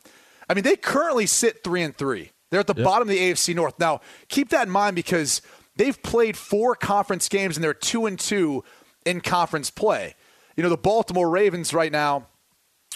I 0.49 0.53
mean, 0.53 0.63
they 0.63 0.75
currently 0.75 1.25
sit 1.25 1.63
3 1.63 1.81
and 1.83 1.95
3. 1.97 2.31
They're 2.51 2.59
at 2.59 2.67
the 2.67 2.75
bottom 2.75 3.07
of 3.07 3.13
the 3.13 3.17
AFC 3.19 3.55
North. 3.55 3.79
Now, 3.79 4.01
keep 4.27 4.49
that 4.49 4.67
in 4.67 4.69
mind 4.71 4.95
because 4.95 5.41
they've 5.77 6.01
played 6.03 6.37
four 6.37 6.75
conference 6.75 7.27
games 7.27 7.57
and 7.57 7.63
they're 7.63 7.73
2 7.73 8.05
and 8.05 8.19
2 8.19 8.63
in 9.05 9.21
conference 9.21 9.71
play. 9.71 10.15
You 10.55 10.63
know, 10.63 10.69
the 10.69 10.77
Baltimore 10.77 11.29
Ravens 11.29 11.73
right 11.73 11.91
now 11.91 12.27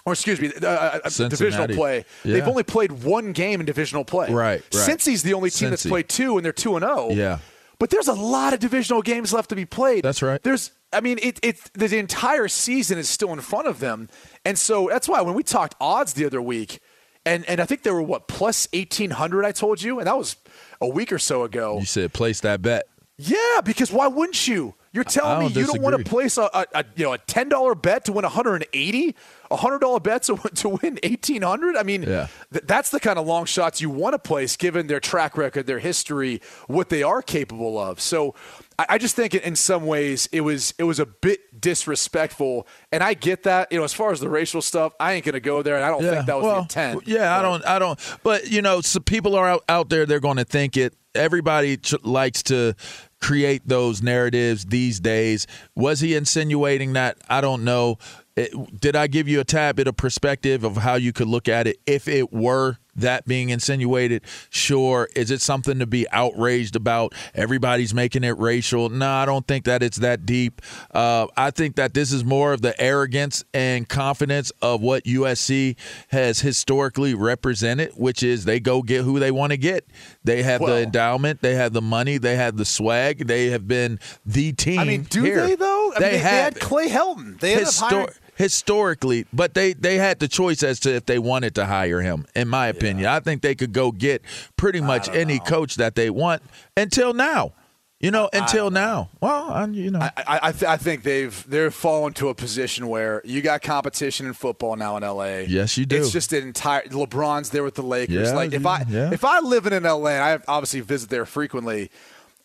or 0.05 0.13
excuse 0.13 0.39
me, 0.39 0.51
uh, 0.61 0.67
uh, 0.67 0.99
uh, 1.03 1.27
divisional 1.29 1.67
play. 1.67 2.05
They've 2.23 2.47
only 2.47 2.63
played 2.63 2.91
one 2.91 3.31
game 3.31 3.59
in 3.59 3.65
divisional 3.65 4.05
play. 4.05 4.31
Right, 4.31 4.61
right. 4.61 4.73
Cincy's 4.73 5.23
the 5.23 5.33
only 5.33 5.49
team 5.49 5.71
that's 5.71 5.85
played 5.85 6.09
two, 6.09 6.37
and 6.37 6.45
they're 6.45 6.53
two 6.53 6.75
and 6.75 6.83
zero. 6.83 7.09
Yeah. 7.09 7.39
But 7.79 7.89
there's 7.89 8.07
a 8.07 8.13
lot 8.13 8.53
of 8.53 8.59
divisional 8.59 9.01
games 9.01 9.33
left 9.33 9.49
to 9.49 9.55
be 9.55 9.65
played. 9.65 10.03
That's 10.03 10.21
right. 10.21 10.41
There's, 10.41 10.71
I 10.93 11.01
mean, 11.01 11.17
it, 11.21 11.39
it 11.43 11.59
the 11.73 11.97
entire 11.97 12.47
season 12.47 12.97
is 12.97 13.09
still 13.09 13.33
in 13.33 13.41
front 13.41 13.67
of 13.67 13.79
them, 13.79 14.09
and 14.45 14.57
so 14.57 14.89
that's 14.89 15.09
why 15.09 15.21
when 15.21 15.33
we 15.33 15.43
talked 15.43 15.75
odds 15.81 16.13
the 16.13 16.25
other 16.25 16.41
week, 16.41 16.79
and 17.25 17.43
and 17.49 17.59
I 17.59 17.65
think 17.65 17.83
they 17.83 17.91
were 17.91 18.01
what 18.01 18.27
plus 18.27 18.67
eighteen 18.73 19.11
hundred. 19.11 19.45
I 19.45 19.51
told 19.51 19.81
you, 19.81 19.99
and 19.99 20.07
that 20.07 20.17
was 20.17 20.35
a 20.81 20.87
week 20.87 21.11
or 21.11 21.19
so 21.19 21.43
ago. 21.43 21.79
you 21.79 21.85
said 21.85 22.13
place 22.13 22.39
that 22.41 22.61
bet. 22.61 22.87
Yeah, 23.17 23.61
because 23.63 23.91
why 23.93 24.07
wouldn't 24.07 24.45
you? 24.47 24.73
You're 24.91 25.03
telling 25.05 25.39
me 25.39 25.47
you 25.53 25.65
don't 25.65 25.81
want 25.81 25.97
to 25.97 26.03
place 26.09 26.37
a, 26.37 26.49
a, 26.53 26.65
a 26.73 26.85
you 26.95 27.05
know 27.05 27.13
a 27.13 27.17
ten 27.17 27.49
dollar 27.49 27.75
bet 27.75 28.05
to 28.05 28.11
win 28.13 28.23
180, 28.23 29.15
a 29.51 29.55
hundred 29.55 29.79
dollar 29.79 29.99
bet 29.99 30.23
to 30.23 30.35
to 30.55 30.69
win 30.69 30.99
1800. 31.03 31.75
I 31.77 31.83
mean, 31.83 32.03
Yeah. 32.03 32.27
th- 32.51 32.65
that's 32.65 32.91
the 32.91 32.99
kind 32.99 33.17
of 33.19 33.25
long 33.25 33.45
shots 33.45 33.81
you 33.81 33.89
want 33.89 34.13
to 34.13 34.19
place, 34.19 34.55
given 34.55 34.87
their 34.87 34.99
track 35.01 35.37
record, 35.37 35.65
their 35.67 35.79
history, 35.79 36.41
what 36.67 36.89
they 36.89 37.03
are 37.03 37.21
capable 37.21 37.77
of. 37.77 37.99
So, 37.99 38.35
I, 38.77 38.97
just 38.97 39.15
think 39.15 39.33
in- 39.33 39.41
in 39.41 39.55
some 39.55 39.85
ways 39.85 40.27
it 40.31 40.41
was 40.41 40.73
it 40.77 40.83
was 40.83 40.99
a 40.99 41.05
bit 41.05 41.61
disrespectful, 41.61 42.67
and 42.91 43.03
I 43.03 43.13
get 43.13 43.43
that. 43.43 43.71
You 43.71 43.77
know, 43.77 43.83
as 43.83 43.93
far 43.93 44.11
as 44.11 44.19
the 44.19 44.29
racial 44.29 44.61
stuff, 44.61 44.93
I 44.99 45.13
ain't 45.13 45.25
gonna 45.25 45.39
go 45.39 45.61
there, 45.61 45.75
and 45.75 45.85
I 45.85 45.89
don't 45.89 46.01
think 46.01 46.25
that 46.25 46.35
was 46.35 46.43
well, 46.43 46.55
the 46.55 46.61
intent. 46.61 47.07
Yeah, 47.07 47.37
I 47.37 47.41
don't, 47.41 47.65
I 47.65 47.79
don't. 47.79 47.99
But 48.23 48.49
you 48.51 48.61
know, 48.61 48.81
so 48.81 48.99
people 48.99 49.35
are 49.35 49.47
out, 49.47 49.63
out 49.69 49.89
there. 49.89 50.05
They're 50.05 50.19
going 50.19 50.37
to 50.37 50.45
think 50.45 50.77
it. 50.77 50.93
Everybody 51.13 51.77
ch- 51.77 51.93
likes 52.03 52.43
to 52.43 52.75
create 53.21 53.65
those 53.65 54.01
narratives 54.03 54.65
these 54.65 54.99
days. 54.99 55.47
Was 55.75 56.01
he 56.01 56.13
insinuating 56.15 56.93
that? 56.93 57.17
I 57.29 57.39
don't 57.41 57.63
know. 57.63 57.97
It, 58.35 58.51
did 58.81 58.97
I 58.97 59.07
give 59.07 59.29
you 59.29 59.39
a 59.39 59.45
tad 59.45 59.77
bit 59.77 59.87
of 59.87 59.95
perspective 59.95 60.65
of 60.65 60.75
how 60.75 60.95
you 60.95 61.13
could 61.13 61.27
look 61.27 61.47
at 61.47 61.67
it 61.67 61.77
if 61.87 62.09
it 62.09 62.33
were 62.33 62.77
that 62.95 63.25
being 63.25 63.49
insinuated? 63.49 64.23
Sure. 64.49 65.07
Is 65.15 65.31
it 65.31 65.41
something 65.41 65.79
to 65.79 65.85
be 65.85 66.07
outraged 66.11 66.75
about? 66.75 67.13
Everybody's 67.33 67.93
making 67.93 68.23
it 68.23 68.37
racial. 68.37 68.89
No, 68.89 69.09
I 69.09 69.25
don't 69.25 69.47
think 69.47 69.65
that 69.65 69.83
it's 69.83 69.97
that 69.97 70.25
deep. 70.25 70.61
Uh, 70.93 71.27
I 71.37 71.51
think 71.51 71.75
that 71.75 71.93
this 71.93 72.11
is 72.11 72.23
more 72.23 72.53
of 72.53 72.61
the 72.61 72.79
arrogance 72.81 73.43
and 73.53 73.87
confidence 73.87 74.51
of 74.61 74.81
what 74.81 75.03
USC 75.05 75.75
has 76.09 76.39
historically 76.41 77.13
represented, 77.13 77.91
which 77.95 78.23
is 78.23 78.45
they 78.45 78.59
go 78.59 78.81
get 78.81 79.03
who 79.03 79.19
they 79.19 79.31
want 79.31 79.51
to 79.51 79.57
get. 79.57 79.85
They 80.23 80.43
have 80.43 80.61
Well- 80.61 80.75
the 80.75 80.83
endowment, 80.83 81.41
they 81.41 81.55
have 81.55 81.73
the 81.73 81.81
money, 81.81 82.17
they 82.17 82.35
have 82.35 82.57
the 82.57 82.65
swag, 82.65 83.27
they 83.27 83.47
have 83.47 83.67
been 83.67 83.99
the 84.25 84.53
team. 84.53 84.79
I 84.79 84.83
mean, 84.85 85.03
do 85.03 85.23
here. 85.23 85.45
they 85.45 85.55
though? 85.55 85.93
I 85.95 85.99
they 85.99 86.05
mean, 86.05 86.13
they, 86.13 86.17
had 86.19 86.59
Clay 86.59 86.89
Helton. 86.89 87.39
They 87.39 87.51
had 87.53 87.63
Histor- 87.63 87.89
hiring- 87.89 88.07
historically, 88.35 89.25
but 89.33 89.53
they 89.53 89.73
they 89.73 89.97
had 89.97 90.19
the 90.19 90.27
choice 90.27 90.63
as 90.63 90.79
to 90.81 90.93
if 90.93 91.05
they 91.05 91.19
wanted 91.19 91.55
to 91.55 91.65
hire 91.65 92.01
him. 92.01 92.25
In 92.35 92.47
my 92.47 92.67
opinion, 92.67 93.07
I 93.07 93.19
think 93.19 93.41
they 93.41 93.55
could 93.55 93.73
go 93.73 93.91
get 93.91 94.21
pretty 94.57 94.81
much 94.81 95.09
any 95.09 95.39
coach 95.39 95.75
that 95.75 95.95
they 95.95 96.09
want 96.09 96.43
until 96.77 97.13
now. 97.13 97.53
You 98.01 98.11
know, 98.11 98.29
until 98.33 98.71
now. 98.71 99.09
Well, 99.21 99.49
I'm, 99.49 99.73
you 99.73 99.89
know, 99.89 99.99
I, 100.01 100.11
I, 100.17 100.39
I, 100.43 100.51
th- 100.51 100.63
I 100.63 100.75
think 100.75 101.03
they've 101.03 101.49
they're 101.49 101.71
fallen 101.71 102.13
to 102.15 102.27
a 102.27 102.35
position 102.35 102.87
where 102.87 103.21
you 103.23 103.41
got 103.41 103.61
competition 103.61 104.27
in 104.27 104.33
football 104.33 104.75
now 104.75 104.97
in 104.97 105.03
LA. 105.03 105.45
Yes, 105.47 105.77
you 105.77 105.85
do. 105.85 105.95
It's 105.95 106.11
just 106.11 106.33
an 106.33 106.43
entire 106.43 106.83
LeBron's 106.83 107.51
there 107.51 107.63
with 107.63 107.75
the 107.75 107.83
Lakers. 107.83 108.29
Yeah, 108.29 108.35
like 108.35 108.53
if 108.53 108.65
I 108.65 108.83
yeah. 108.87 109.11
if 109.13 109.23
I 109.23 109.39
live 109.39 109.65
in 109.65 109.73
an 109.73 109.83
LA, 109.83 110.09
and 110.09 110.23
I 110.23 110.39
obviously 110.47 110.81
visit 110.81 111.09
there 111.09 111.25
frequently. 111.25 111.89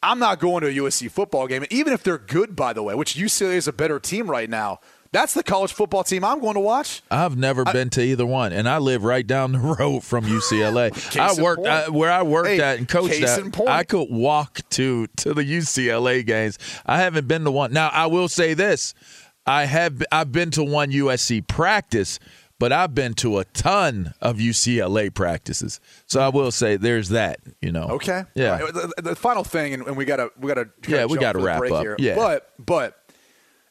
I'm 0.02 0.18
not 0.18 0.40
going 0.40 0.62
to 0.62 0.68
a 0.68 0.72
USC 0.72 1.10
football 1.10 1.46
game, 1.46 1.62
and 1.62 1.70
even 1.70 1.92
if 1.92 2.02
they're 2.02 2.16
good, 2.16 2.56
by 2.56 2.72
the 2.72 2.82
way, 2.82 2.94
which 2.94 3.16
UCLA 3.16 3.56
is 3.56 3.68
a 3.68 3.72
better 3.72 4.00
team 4.00 4.30
right 4.30 4.48
now. 4.48 4.80
That's 5.12 5.34
the 5.34 5.42
college 5.42 5.72
football 5.72 6.04
team 6.04 6.24
I'm 6.24 6.40
going 6.40 6.54
to 6.54 6.60
watch. 6.60 7.02
I've 7.10 7.36
never 7.36 7.66
I, 7.66 7.72
been 7.72 7.90
to 7.90 8.02
either 8.02 8.24
one, 8.24 8.52
and 8.52 8.68
I 8.68 8.78
live 8.78 9.02
right 9.02 9.26
down 9.26 9.52
the 9.52 9.58
road 9.78 10.04
from 10.04 10.24
UCLA. 10.24 11.18
I 11.18 11.42
worked 11.42 11.66
I, 11.66 11.88
where 11.88 12.12
I 12.12 12.22
worked 12.22 12.48
hey, 12.48 12.60
at 12.60 12.78
and 12.78 12.88
coached 12.88 13.20
at. 13.20 13.68
I 13.68 13.82
could 13.82 14.08
walk 14.08 14.60
to 14.70 15.08
to 15.18 15.34
the 15.34 15.42
UCLA 15.42 16.24
games. 16.24 16.58
I 16.86 16.98
haven't 16.98 17.26
been 17.26 17.44
to 17.44 17.50
one. 17.50 17.72
Now 17.72 17.88
I 17.88 18.06
will 18.06 18.28
say 18.28 18.54
this: 18.54 18.94
I 19.46 19.64
have 19.64 20.00
I've 20.12 20.30
been 20.30 20.52
to 20.52 20.62
one 20.62 20.92
USC 20.92 21.44
practice, 21.44 22.20
but 22.60 22.72
I've 22.72 22.94
been 22.94 23.14
to 23.14 23.38
a 23.38 23.44
ton 23.46 24.14
of 24.20 24.36
UCLA 24.36 25.12
practices. 25.12 25.80
So 26.06 26.20
I 26.20 26.28
will 26.28 26.52
say 26.52 26.76
there's 26.76 27.08
that. 27.08 27.40
You 27.60 27.72
know. 27.72 27.88
Okay. 27.88 28.24
Yeah. 28.34 28.60
Right. 28.60 28.72
The, 28.72 29.02
the, 29.02 29.16
final 29.16 29.42
thing, 29.42 29.74
and, 29.74 29.96
we 29.96 30.04
gotta 30.04 30.30
we 30.38 30.46
gotta 30.46 30.68
yeah 30.86 31.06
we 31.06 31.18
gotta 31.18 31.40
wrap 31.40 31.62
up. 31.62 31.82
Here. 31.82 31.96
Yeah. 31.98 32.14
But 32.14 32.52
but 32.64 32.99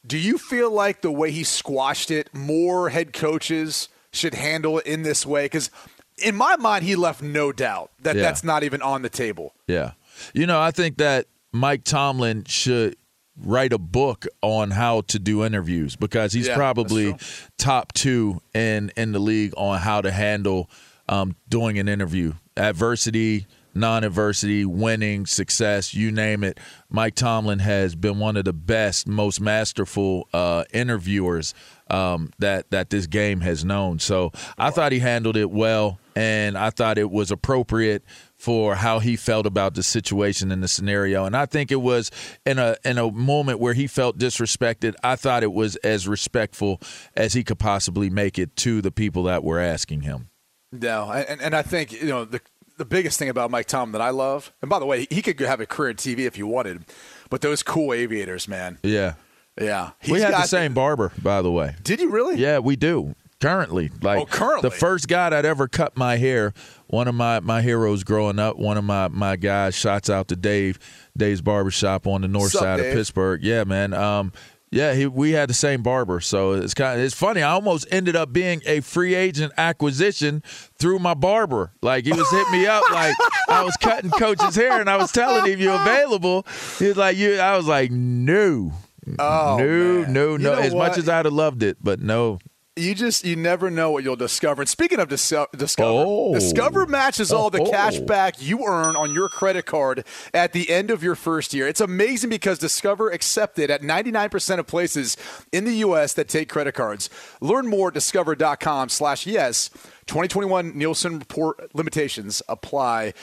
do 0.06 0.18
you 0.18 0.38
feel 0.38 0.72
like 0.72 1.02
the 1.02 1.12
way 1.12 1.32
he 1.32 1.44
squashed 1.44 2.12
it, 2.12 2.34
more 2.34 2.90
head 2.90 3.14
coaches 3.14 3.90
should 4.12 4.34
handle 4.34 4.80
it 4.80 4.86
in 4.86 5.04
this 5.04 5.26
way? 5.26 5.46
Because 5.46 5.70
in 6.18 6.36
my 6.36 6.56
mind, 6.58 6.86
he 6.86 6.96
left 6.96 7.22
no 7.22 7.52
doubt 7.52 7.92
that 8.02 8.16
yeah. 8.16 8.22
that's 8.22 8.44
not 8.44 8.64
even 8.64 8.82
on 8.82 9.02
the 9.02 9.10
table. 9.10 9.54
Yeah. 9.68 9.92
You 10.34 10.48
know, 10.48 10.60
I 10.60 10.72
think 10.72 10.98
that 10.98 11.28
Mike 11.52 11.84
Tomlin 11.84 12.44
should 12.46 12.96
write 13.42 13.74
a 13.74 13.78
book 13.78 14.26
on 14.42 14.72
how 14.72 15.02
to 15.02 15.20
do 15.20 15.46
interviews 15.46 15.96
because 15.96 16.34
he's 16.34 16.48
yeah, 16.48 16.56
probably 16.56 17.16
top 17.58 17.94
two 17.94 18.42
in 18.54 18.92
in 18.98 19.14
the 19.14 19.20
league 19.20 19.54
on 19.56 19.80
how 19.80 20.02
to 20.02 20.12
handle 20.12 20.70
um, 21.08 21.36
doing 21.48 21.80
an 21.80 21.88
interview 21.88 22.34
adversity 22.58 23.48
non-adversity, 23.74 24.66
winning, 24.66 25.26
success, 25.26 25.94
you 25.94 26.12
name 26.12 26.44
it. 26.44 26.60
Mike 26.90 27.16
Tomlin 27.16 27.60
has 27.60 27.96
been 27.96 28.20
one 28.20 28.38
of 28.38 28.46
the 28.46 28.54
best, 28.54 29.08
most 29.08 29.40
masterful 29.40 30.28
uh, 30.34 30.64
interviewers 30.74 31.54
um, 31.90 32.32
that 32.40 32.70
that 32.72 32.90
this 32.90 33.08
game 33.08 33.42
has 33.42 33.66
known. 33.66 34.00
So 34.00 34.32
I 34.58 34.70
thought 34.70 34.92
he 34.92 35.00
handled 35.00 35.38
it 35.38 35.50
well, 35.50 36.00
and 36.16 36.58
I 36.58 36.70
thought 36.70 36.98
it 36.98 37.10
was 37.10 37.32
appropriate 37.32 38.04
for 38.36 38.76
how 38.76 39.00
he 39.00 39.16
felt 39.16 39.46
about 39.46 39.76
the 39.76 39.84
situation 39.84 40.52
and 40.52 40.64
the 40.64 40.68
scenario. 40.68 41.26
And 41.26 41.36
I 41.36 41.46
think 41.46 41.72
it 41.72 41.82
was 41.82 42.12
in 42.46 42.60
a 42.60 42.78
in 42.86 42.98
a 42.98 43.12
moment 43.12 43.60
where 43.60 43.74
he 43.74 43.88
felt 43.88 44.18
disrespected. 44.18 44.96
I 45.04 45.16
thought 45.16 45.44
it 45.44 45.54
was 45.54 45.76
as 45.78 46.08
respectful 46.08 46.80
as 47.16 47.34
he 47.34 47.44
could 47.44 47.60
possibly 47.60 48.10
make 48.10 48.38
it 48.38 48.56
to 48.58 48.82
the 48.82 48.92
people 48.92 49.24
that 49.24 49.44
were 49.44 49.60
asking 49.60 50.02
him. 50.02 50.30
No, 50.72 51.12
and, 51.12 51.42
and 51.42 51.56
I 51.56 51.64
think 51.64 51.92
you 51.92 52.08
know 52.08 52.26
the 52.26 52.42
the 52.80 52.86
biggest 52.86 53.20
thing 53.20 53.30
about 53.30 53.52
Mike 53.52 53.68
Tom 53.68 53.92
that 53.92 54.02
I 54.02 54.10
love, 54.10 54.52
and 54.62 54.70
by 54.70 54.80
the 54.80 54.86
way, 54.86 55.06
he 55.12 55.22
could 55.22 55.40
have 55.42 55.60
a 55.60 55.68
career 55.68 55.92
in 55.92 55.98
TV 55.98 56.20
if 56.20 56.36
he 56.36 56.44
wanted, 56.44 56.86
but 57.30 57.42
those 57.42 57.62
cool 57.62 57.94
aviators, 57.94 58.48
man. 58.48 58.80
Yeah. 58.82 59.14
Yeah. 59.62 59.92
He's 60.00 60.14
we 60.14 60.22
had 60.22 60.34
the 60.34 60.48
same 60.48 60.74
barber, 60.74 61.12
by 61.22 61.42
the 61.42 61.52
way. 61.52 61.76
Did 61.84 62.00
you 62.00 62.10
really? 62.10 62.38
Yeah, 62.38 62.60
we 62.60 62.76
do. 62.76 63.16
Currently. 63.42 63.92
Like 64.02 64.20
oh, 64.20 64.26
currently. 64.26 64.70
the 64.70 64.76
first 64.76 65.08
guy 65.08 65.30
that 65.30 65.46
ever 65.46 65.68
cut 65.68 65.96
my 65.96 66.18
hair, 66.18 66.54
one 66.88 67.08
of 67.08 67.16
my, 67.16 67.40
my 67.42 67.62
heroes 67.62 68.04
growing 68.04 68.40
up, 68.40 68.58
one 68.58 68.78
of 68.78 68.84
my, 68.84 69.08
my 69.10 69.36
guys, 69.36 69.76
shots 69.76 70.10
out 70.10 70.28
to 70.30 70.36
Dave, 70.36 70.80
Dave's 71.16 71.42
barbershop 71.42 72.08
on 72.08 72.22
the 72.22 72.28
north 72.28 72.54
What's 72.54 72.60
side 72.60 72.80
up, 72.80 72.86
of 72.88 72.94
Pittsburgh. 72.94 73.44
Yeah, 73.44 73.64
man. 73.66 73.94
Um, 73.94 74.34
yeah, 74.72 74.94
he, 74.94 75.08
we 75.08 75.32
had 75.32 75.50
the 75.50 75.54
same 75.54 75.82
barber, 75.82 76.20
so 76.20 76.54
it's 76.54 76.74
kind 76.74 77.00
of 77.00 77.06
it's 77.06 77.16
funny. 77.16 77.42
I 77.42 77.52
almost 77.52 77.88
ended 77.90 78.16
up 78.16 78.32
being 78.32 78.62
a 78.66 78.82
free 78.82 79.16
agent 79.16 79.52
acquisition 79.58 80.44
through 80.78 81.00
my 81.00 81.16
barber. 81.16 81.72
Like 81.82 82.06
he 82.06 82.12
was 82.12 82.30
hitting 82.30 82.52
me 82.52 82.68
up, 82.68 82.84
like 82.92 83.16
I 83.48 83.64
was 83.64 83.76
cutting 83.78 84.12
coach's 84.12 84.56
hair, 84.56 84.80
and 84.80 84.90
I 84.90 84.98
was 84.98 85.12
telling 85.12 85.52
him 85.52 85.60
you're 85.60 85.74
available. 85.74 86.46
He 86.78 86.86
was 86.88 86.98
like, 86.98 87.18
"You," 87.18 87.40
I 87.40 87.58
was 87.58 87.66
like, 87.66 87.90
"No, 87.90 88.72
oh, 89.18 89.58
no, 89.58 90.02
man. 90.04 90.14
no, 90.14 90.26
no." 90.26 90.32
You 90.32 90.38
know 90.38 90.54
as 90.54 90.74
what? 90.74 90.90
much 90.90 90.98
as 91.00 91.10
I'd 91.10 91.26
have 91.26 91.34
loved 91.34 91.64
it, 91.64 91.78
but 91.82 92.00
no, 92.00 92.38
you 92.80 92.96
just 92.96 93.26
you 93.26 93.36
never 93.36 93.70
know 93.70 93.92
what 93.92 94.04
you'll 94.04 94.16
discover. 94.16 94.62
And 94.62 94.70
speaking 94.70 95.00
of 95.00 95.10
dis- 95.10 95.34
discover, 95.56 96.04
oh. 96.06 96.34
Discover 96.34 96.88
matches 96.88 97.32
all 97.32 97.50
the 97.50 97.62
oh. 97.62 97.70
cash 97.70 98.00
back 98.00 98.42
you 98.42 98.66
earn 98.66 98.96
on 98.96 99.14
your 99.14 99.30
credit 99.30 99.66
card 99.66 100.06
at 100.34 100.54
the 100.54 100.70
end 100.70 100.90
of 100.90 101.04
your 101.04 101.16
first 101.16 101.54
year. 101.54 101.68
It's 101.68 101.82
amazing 101.82 102.30
because 102.30 102.60
Discover 102.60 103.10
accepted 103.12 103.70
at 103.70 103.82
99% 103.82 104.60
of 104.60 104.68
places 104.68 105.18
in 105.52 105.66
the 105.66 105.74
U.S. 105.78 106.14
that 106.14 106.28
take 106.28 106.50
credit 106.50 106.74
cards. 106.74 107.10
Learn 107.42 107.68
more 107.68 107.90
at 107.90 107.94
discover.com/yes. 107.94 109.70
2021 109.70 110.78
Nielsen 110.78 111.20
report 111.20 111.74
limitations 111.76 112.42
apply. 112.48 113.14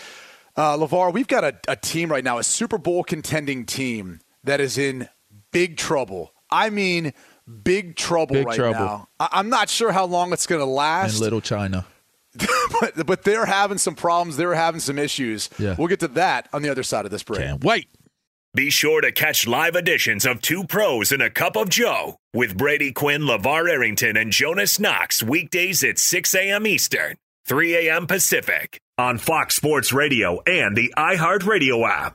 Uh, 0.57 0.77
LaVar, 0.77 1.13
we've 1.13 1.29
got 1.29 1.45
a, 1.45 1.55
a 1.69 1.77
team 1.77 2.11
right 2.11 2.25
now, 2.25 2.39
a 2.39 2.45
Super 2.45 2.79
Bowl 2.79 3.05
contending 3.05 3.67
team 3.67 4.21
that 4.45 4.61
is 4.61 4.79
in 4.79 5.09
big 5.53 5.77
trouble. 5.77 6.33
I 6.51 6.71
mean 6.71 7.13
big 7.65 7.97
trouble 7.97 8.35
big 8.35 8.47
right 8.47 8.57
trouble. 8.57 8.79
now. 8.79 9.09
I- 9.21 9.41
am 9.41 9.49
not 9.49 9.69
sure 9.69 9.93
how 9.93 10.07
long 10.07 10.33
it's 10.33 10.47
going 10.47 10.61
to 10.61 10.67
last. 10.67 11.17
In 11.17 11.21
Little 11.21 11.41
China. 11.41 11.87
but, 12.81 13.07
but 13.07 13.23
they're 13.23 13.47
having 13.47 13.79
some 13.79 13.95
problems. 13.95 14.37
They're 14.37 14.55
having 14.55 14.81
some 14.81 14.99
issues. 14.99 15.49
Yeah. 15.59 15.75
We'll 15.79 15.89
get 15.89 16.01
to 16.01 16.09
that 16.09 16.49
on 16.53 16.63
the 16.63 16.69
other 16.69 16.83
side 16.83 17.05
of 17.05 17.11
this 17.11 17.23
break. 17.23 17.41
Can't 17.41 17.65
wait. 17.65 17.89
Be 18.55 18.71
sure 18.71 19.03
to 19.03 19.13
catch 19.13 19.47
live 19.47 19.77
editions 19.77 20.25
of 20.25 20.41
Two 20.41 20.65
Pros 20.65 21.13
and 21.13 21.21
a 21.21 21.29
Cup 21.29 21.57
of 21.57 21.69
Joe 21.69 22.17
with 22.33 22.57
Brady 22.57 22.91
Quinn, 22.91 23.23
Lavar 23.23 23.71
Arrington, 23.71 24.17
and 24.17 24.33
Jonas 24.33 24.81
Knox 24.81 25.23
weekdays 25.23 25.85
at 25.85 25.99
6 25.99 26.35
a.m. 26.35 26.67
Eastern, 26.67 27.17
3 27.47 27.89
a.m. 27.89 28.07
Pacific 28.07 28.81
on 28.97 29.19
Fox 29.19 29.57
Sports 29.57 29.93
Radio 29.93 30.41
and 30.47 30.75
the 30.75 30.93
iHeartRadio 30.97 31.87
app. 31.87 32.15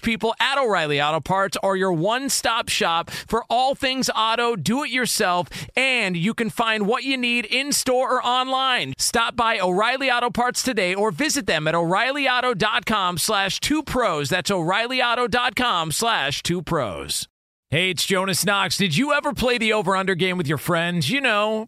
people 0.01 0.33
at 0.39 0.57
O'Reilly 0.57 1.01
Auto 1.01 1.19
Parts 1.19 1.57
are 1.63 1.75
your 1.75 1.93
one 1.93 2.29
stop 2.29 2.69
shop 2.69 3.09
for 3.09 3.43
all 3.49 3.75
things 3.75 4.09
auto, 4.15 4.55
do 4.55 4.83
it 4.83 4.91
yourself, 4.91 5.47
and 5.75 6.15
you 6.15 6.33
can 6.33 6.49
find 6.49 6.87
what 6.87 7.03
you 7.03 7.17
need 7.17 7.45
in 7.45 7.71
store 7.71 8.15
or 8.15 8.25
online. 8.25 8.93
Stop 8.97 9.35
by 9.35 9.59
O'Reilly 9.59 10.11
Auto 10.11 10.29
Parts 10.29 10.63
today 10.63 10.93
or 10.93 11.11
visit 11.11 11.45
them 11.45 11.67
at 11.67 11.75
o'ReillyAuto.com 11.75 13.17
slash 13.17 13.59
two 13.59 13.83
pros. 13.83 14.29
That's 14.29 14.51
o'ReillyAuto.com 14.51 15.91
slash 15.91 16.43
two 16.43 16.61
pros. 16.61 17.27
Hey, 17.69 17.91
it's 17.91 18.05
Jonas 18.05 18.45
Knox. 18.45 18.75
Did 18.75 18.97
you 18.97 19.13
ever 19.13 19.31
play 19.31 19.57
the 19.57 19.71
over 19.71 19.95
under 19.95 20.13
game 20.13 20.37
with 20.37 20.45
your 20.45 20.57
friends? 20.57 21.09
You 21.09 21.21
know, 21.21 21.67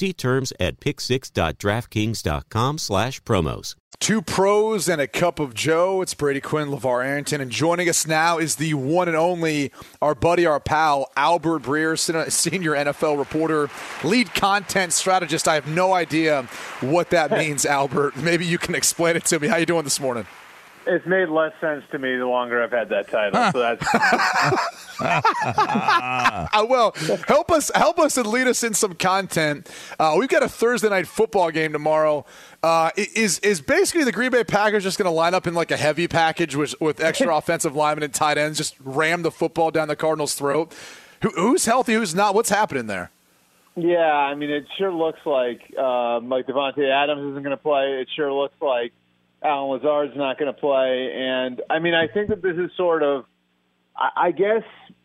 See 0.00 0.14
terms 0.14 0.50
at 0.58 0.80
pick6.draftkings.com 0.80 2.78
slash 2.78 3.22
promos. 3.22 3.74
Two 3.98 4.22
pros 4.22 4.88
and 4.88 4.98
a 4.98 5.06
cup 5.06 5.38
of 5.38 5.52
Joe. 5.52 6.00
It's 6.00 6.14
Brady 6.14 6.40
Quinn, 6.40 6.68
LaVar 6.68 7.04
Arrington, 7.04 7.42
and 7.42 7.50
joining 7.50 7.86
us 7.86 8.06
now 8.06 8.38
is 8.38 8.56
the 8.56 8.72
one 8.72 9.08
and 9.08 9.16
only, 9.18 9.72
our 10.00 10.14
buddy, 10.14 10.46
our 10.46 10.58
pal, 10.58 11.10
Albert 11.16 11.64
Breer, 11.64 11.98
senior 12.32 12.72
NFL 12.72 13.18
reporter, 13.18 13.68
lead 14.02 14.32
content 14.32 14.94
strategist. 14.94 15.46
I 15.46 15.56
have 15.56 15.68
no 15.68 15.92
idea 15.92 16.44
what 16.80 17.10
that 17.10 17.30
means, 17.38 17.66
Albert. 17.66 18.16
Maybe 18.16 18.46
you 18.46 18.56
can 18.56 18.74
explain 18.74 19.16
it 19.16 19.26
to 19.26 19.38
me. 19.38 19.48
How 19.48 19.56
you 19.56 19.66
doing 19.66 19.84
this 19.84 20.00
morning? 20.00 20.24
It's 20.86 21.06
made 21.06 21.28
less 21.28 21.52
sense 21.60 21.84
to 21.92 21.98
me 21.98 22.16
the 22.16 22.26
longer 22.26 22.62
I've 22.62 22.70
had 22.70 22.88
that 22.88 23.08
title. 23.08 23.52
So 23.52 23.58
that's 23.58 23.84
uh, 25.00 26.66
well, 26.68 26.94
help 27.28 27.50
us 27.50 27.70
help 27.74 27.98
us 27.98 28.16
and 28.16 28.26
lead 28.26 28.46
us 28.46 28.62
in 28.62 28.72
some 28.72 28.94
content. 28.94 29.70
Uh, 29.98 30.16
we've 30.18 30.28
got 30.28 30.42
a 30.42 30.48
Thursday 30.48 30.88
night 30.88 31.06
football 31.06 31.50
game 31.50 31.72
tomorrow. 31.72 32.24
Uh, 32.62 32.90
is 32.96 33.38
is 33.40 33.60
basically 33.60 34.04
the 34.04 34.12
Green 34.12 34.30
Bay 34.30 34.42
Packers 34.42 34.82
just 34.82 34.96
going 34.96 35.06
to 35.06 35.10
line 35.10 35.34
up 35.34 35.46
in 35.46 35.54
like 35.54 35.70
a 35.70 35.76
heavy 35.76 36.08
package 36.08 36.56
with 36.56 36.74
with 36.80 37.00
extra 37.00 37.36
offensive 37.36 37.76
linemen 37.76 38.02
and 38.02 38.14
tight 38.14 38.38
ends, 38.38 38.56
just 38.56 38.74
ram 38.80 39.22
the 39.22 39.30
football 39.30 39.70
down 39.70 39.88
the 39.88 39.96
Cardinals' 39.96 40.34
throat? 40.34 40.74
Who, 41.22 41.28
who's 41.30 41.66
healthy? 41.66 41.92
Who's 41.92 42.14
not? 42.14 42.34
What's 42.34 42.50
happening 42.50 42.86
there? 42.86 43.10
Yeah, 43.76 43.98
I 43.98 44.34
mean, 44.34 44.50
it 44.50 44.66
sure 44.78 44.92
looks 44.92 45.20
like 45.24 45.76
um, 45.78 46.28
like 46.28 46.46
Davante 46.46 46.90
Adams 46.90 47.30
isn't 47.30 47.42
going 47.42 47.56
to 47.56 47.62
play. 47.62 48.00
It 48.00 48.08
sure 48.14 48.32
looks 48.32 48.60
like 48.60 48.92
Allen 49.42 49.70
Lazard's 49.70 50.16
not 50.16 50.38
going 50.38 50.52
to 50.52 50.58
play, 50.58 51.12
and 51.14 51.62
I 51.70 51.78
mean, 51.78 51.94
I 51.94 52.08
think 52.08 52.28
that 52.28 52.42
this 52.42 52.56
is 52.56 52.70
sort 52.76 53.02
of, 53.02 53.24
I 53.96 54.32
guess, 54.32 54.64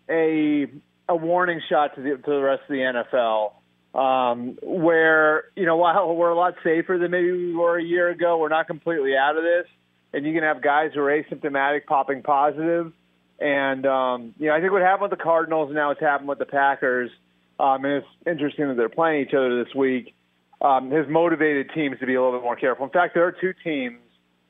a 0.10 0.67
a 1.08 1.15
warning 1.15 1.62
shot 1.69 1.95
to 1.95 2.02
the 2.02 2.17
to 2.17 2.32
the 2.32 2.41
rest 2.41 2.63
of 2.63 2.69
the 2.69 3.04
NFL, 3.13 3.54
um, 3.98 4.58
where 4.62 5.45
you 5.56 5.65
know 5.65 5.78
while 5.78 6.15
we're 6.15 6.30
a 6.30 6.36
lot 6.36 6.56
safer 6.63 6.98
than 6.98 7.12
maybe 7.12 7.32
we 7.32 7.56
were 7.56 7.78
a 7.78 7.84
year 7.84 8.10
ago, 8.10 8.38
we're 8.38 8.50
not 8.50 8.67
completely 8.67 9.15
out 9.15 9.38
of 9.38 9.43
this, 9.43 9.67
and 10.13 10.26
you 10.26 10.34
can 10.34 10.43
have 10.43 10.62
guys 10.62 10.91
who 10.93 11.02
are 11.02 11.12
asymptomatic 11.12 11.86
popping 11.86 12.21
positive, 12.21 12.91
and 13.39 13.86
um, 13.86 14.34
you 14.38 14.48
know 14.48 14.56
I 14.56 14.60
think 14.60 14.71
what 14.74 14.82
happened 14.82 15.10
with 15.10 15.17
the 15.17 15.24
Cardinals 15.24 15.69
and 15.69 15.76
now 15.76 15.91
it's 15.91 16.02
happened 16.02 16.28
with 16.28 16.39
the 16.39 16.45
Packers, 16.45 17.12
um, 17.60 17.86
and 17.86 17.93
it's 17.95 18.08
interesting 18.26 18.67
that 18.67 18.76
they're 18.76 18.89
playing 18.89 19.28
each 19.28 19.34
other 19.34 19.63
this 19.63 19.74
week. 19.74 20.13
Um, 20.62 20.89
has 20.91 21.06
motivated 21.08 21.69
teams 21.76 22.00
to 22.00 22.06
be 22.06 22.15
a 22.15 22.21
little 22.21 22.39
bit 22.39 22.43
more 22.43 22.56
careful. 22.56 22.86
In 22.86 22.91
fact, 22.91 23.13
there 23.13 23.26
are 23.26 23.34
two 23.34 23.54
teams 23.62 24.00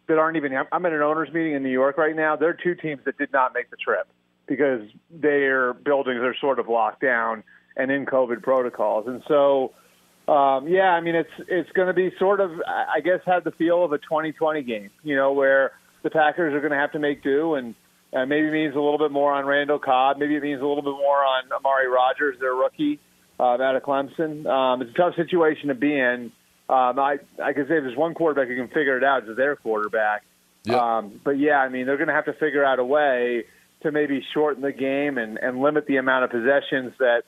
that 0.08 0.18
aren't 0.18 0.38
even. 0.38 0.54
I'm 0.72 0.86
at 0.86 0.94
an 0.94 1.02
owners 1.02 1.30
meeting 1.34 1.54
in 1.54 1.64
New 1.64 1.70
York 1.70 1.98
right 1.98 2.16
now. 2.16 2.36
There 2.36 2.50
are 2.50 2.58
two 2.62 2.76
teams 2.76 3.02
that 3.06 3.18
did 3.18 3.32
not 3.32 3.54
make 3.54 3.70
the 3.70 3.78
trip 3.78 4.08
because 4.48 4.82
their 5.10 5.74
buildings 5.74 6.22
are 6.22 6.36
sort 6.40 6.60
of 6.60 6.68
locked 6.68 7.02
down 7.02 7.44
and 7.76 7.92
in 7.92 8.06
COVID 8.06 8.42
protocols. 8.44 9.08
And 9.08 9.24
so, 9.28 9.74
um, 10.32 10.68
yeah, 10.68 10.92
I 10.92 11.02
mean, 11.02 11.16
it's 11.16 11.30
it's 11.48 11.72
going 11.72 11.88
to 11.88 11.94
be 11.94 12.12
sort 12.20 12.40
of, 12.40 12.52
I 12.68 13.00
guess, 13.02 13.20
have 13.26 13.44
the 13.44 13.52
feel 13.52 13.84
of 13.84 13.92
a 13.92 13.98
2020 13.98 14.64
game. 14.64 14.90
You 15.04 15.16
know, 15.16 15.34
where 15.34 15.74
the 16.04 16.10
Packers 16.10 16.54
are 16.54 16.60
going 16.60 16.72
to 16.72 16.78
have 16.78 16.92
to 16.94 17.00
make 17.00 17.24
do, 17.24 17.56
and 17.56 17.76
uh, 18.14 18.26
maybe 18.26 18.50
means 18.50 18.76
a 18.76 18.80
little 18.80 18.98
bit 18.98 19.12
more 19.12 19.34
on 19.34 19.46
Randall 19.46 19.80
Cobb. 19.80 20.18
Maybe 20.18 20.36
it 20.36 20.44
means 20.44 20.62
a 20.62 20.66
little 20.66 20.84
bit 20.84 20.92
more 20.92 21.24
on 21.24 21.52
Amari 21.52 21.88
Rodgers, 21.88 22.38
their 22.40 22.54
rookie 22.54 23.00
uh, 23.40 23.44
out 23.44 23.76
of 23.76 23.84
Clemson. 23.84 24.46
Um, 24.46 24.82
it's 24.82 24.92
a 24.92 24.94
tough 24.94 25.16
situation 25.16 25.68
to 25.68 25.76
be 25.76 25.98
in. 25.98 26.32
Um, 26.68 27.00
I 27.00 27.20
I 27.44 27.54
can 27.54 27.68
say 27.68 27.78
if 27.78 27.84
there's 27.84 27.98
one 27.98 28.14
quarterback 28.14 28.48
who 28.48 28.56
can 28.56 28.68
figure 28.68 28.98
it 28.98 29.04
out, 29.04 29.28
it's 29.28 29.38
their 29.38 29.56
quarterback. 29.56 30.24
Yep. 30.66 30.78
Um, 30.78 31.22
but 31.24 31.38
yeah, 31.38 31.60
I 31.60 31.70
mean 31.70 31.86
they're 31.86 31.98
going 31.98 32.08
to 32.08 32.14
have 32.14 32.26
to 32.26 32.34
figure 32.34 32.64
out 32.64 32.80
a 32.80 32.86
way 32.86 33.46
to 33.82 33.92
maybe 33.92 34.26
shorten 34.34 34.64
the 34.64 34.72
game 34.72 35.18
and, 35.18 35.38
and 35.38 35.62
limit 35.62 35.86
the 35.86 35.98
amount 35.98 36.24
of 36.24 36.32
possessions 36.32 36.94
that 37.00 37.24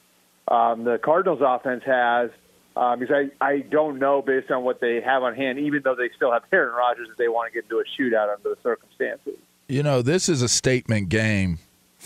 um, 0.47 0.83
the 0.83 0.97
Cardinals 0.97 1.41
offense 1.43 1.83
has. 1.85 2.31
Um, 2.75 2.99
because 2.99 3.29
I, 3.41 3.45
I 3.45 3.59
don't 3.61 3.97
know 3.97 4.21
based 4.21 4.51
on 4.51 4.63
what 4.63 4.79
they 4.79 5.01
have 5.01 5.23
on 5.23 5.33
hand, 5.33 5.57
even 5.57 5.81
though 5.83 5.95
they 5.95 6.09
still 6.15 6.31
have 6.31 6.43
Aaron 6.51 6.75
Rodgers, 6.75 7.07
that 7.07 7.17
they 7.17 7.27
want 7.27 7.51
to 7.51 7.53
get 7.53 7.63
into 7.63 7.79
a 7.79 7.83
shootout 7.99 8.31
under 8.35 8.49
the 8.49 8.57
circumstances. 8.61 9.33
You 9.67 9.81
know, 9.81 10.03
this 10.03 10.29
is 10.29 10.43
a 10.43 10.47
statement 10.47 11.09
game 11.09 11.57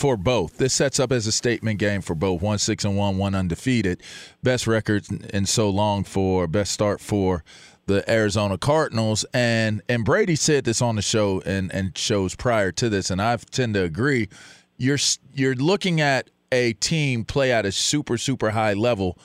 for 0.01 0.17
both. 0.17 0.57
This 0.57 0.73
sets 0.73 0.99
up 0.99 1.11
as 1.11 1.27
a 1.27 1.31
statement 1.31 1.77
game 1.77 2.01
for 2.01 2.15
both. 2.15 2.41
One 2.41 2.57
six 2.57 2.83
and 2.83 2.97
one, 2.97 3.19
one 3.19 3.35
undefeated. 3.35 4.01
Best 4.41 4.65
record 4.65 5.05
in 5.31 5.45
so 5.45 5.69
long 5.69 6.03
for 6.03 6.47
best 6.47 6.71
start 6.71 6.99
for 6.99 7.43
the 7.85 8.03
Arizona 8.11 8.57
Cardinals. 8.57 9.25
And 9.31 9.83
and 9.87 10.03
Brady 10.03 10.35
said 10.35 10.63
this 10.63 10.81
on 10.81 10.95
the 10.95 11.03
show 11.03 11.43
and 11.45 11.71
and 11.71 11.95
shows 11.95 12.35
prior 12.35 12.71
to 12.71 12.89
this, 12.89 13.11
and 13.11 13.21
I 13.21 13.37
tend 13.37 13.75
to 13.75 13.83
agree. 13.83 14.27
You're 14.75 14.97
you're 15.35 15.53
looking 15.53 16.01
at 16.01 16.31
a 16.51 16.73
team 16.73 17.23
play 17.23 17.51
at 17.51 17.67
a 17.67 17.71
super 17.71 18.17
super 18.17 18.49
high 18.49 18.73
level, 18.73 19.19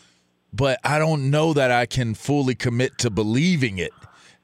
but 0.53 0.79
I 0.85 0.99
don't 0.99 1.31
know 1.31 1.55
that 1.55 1.71
I 1.71 1.87
can 1.87 2.12
fully 2.12 2.55
commit 2.55 2.99
to 2.99 3.09
believing 3.09 3.79
it. 3.79 3.93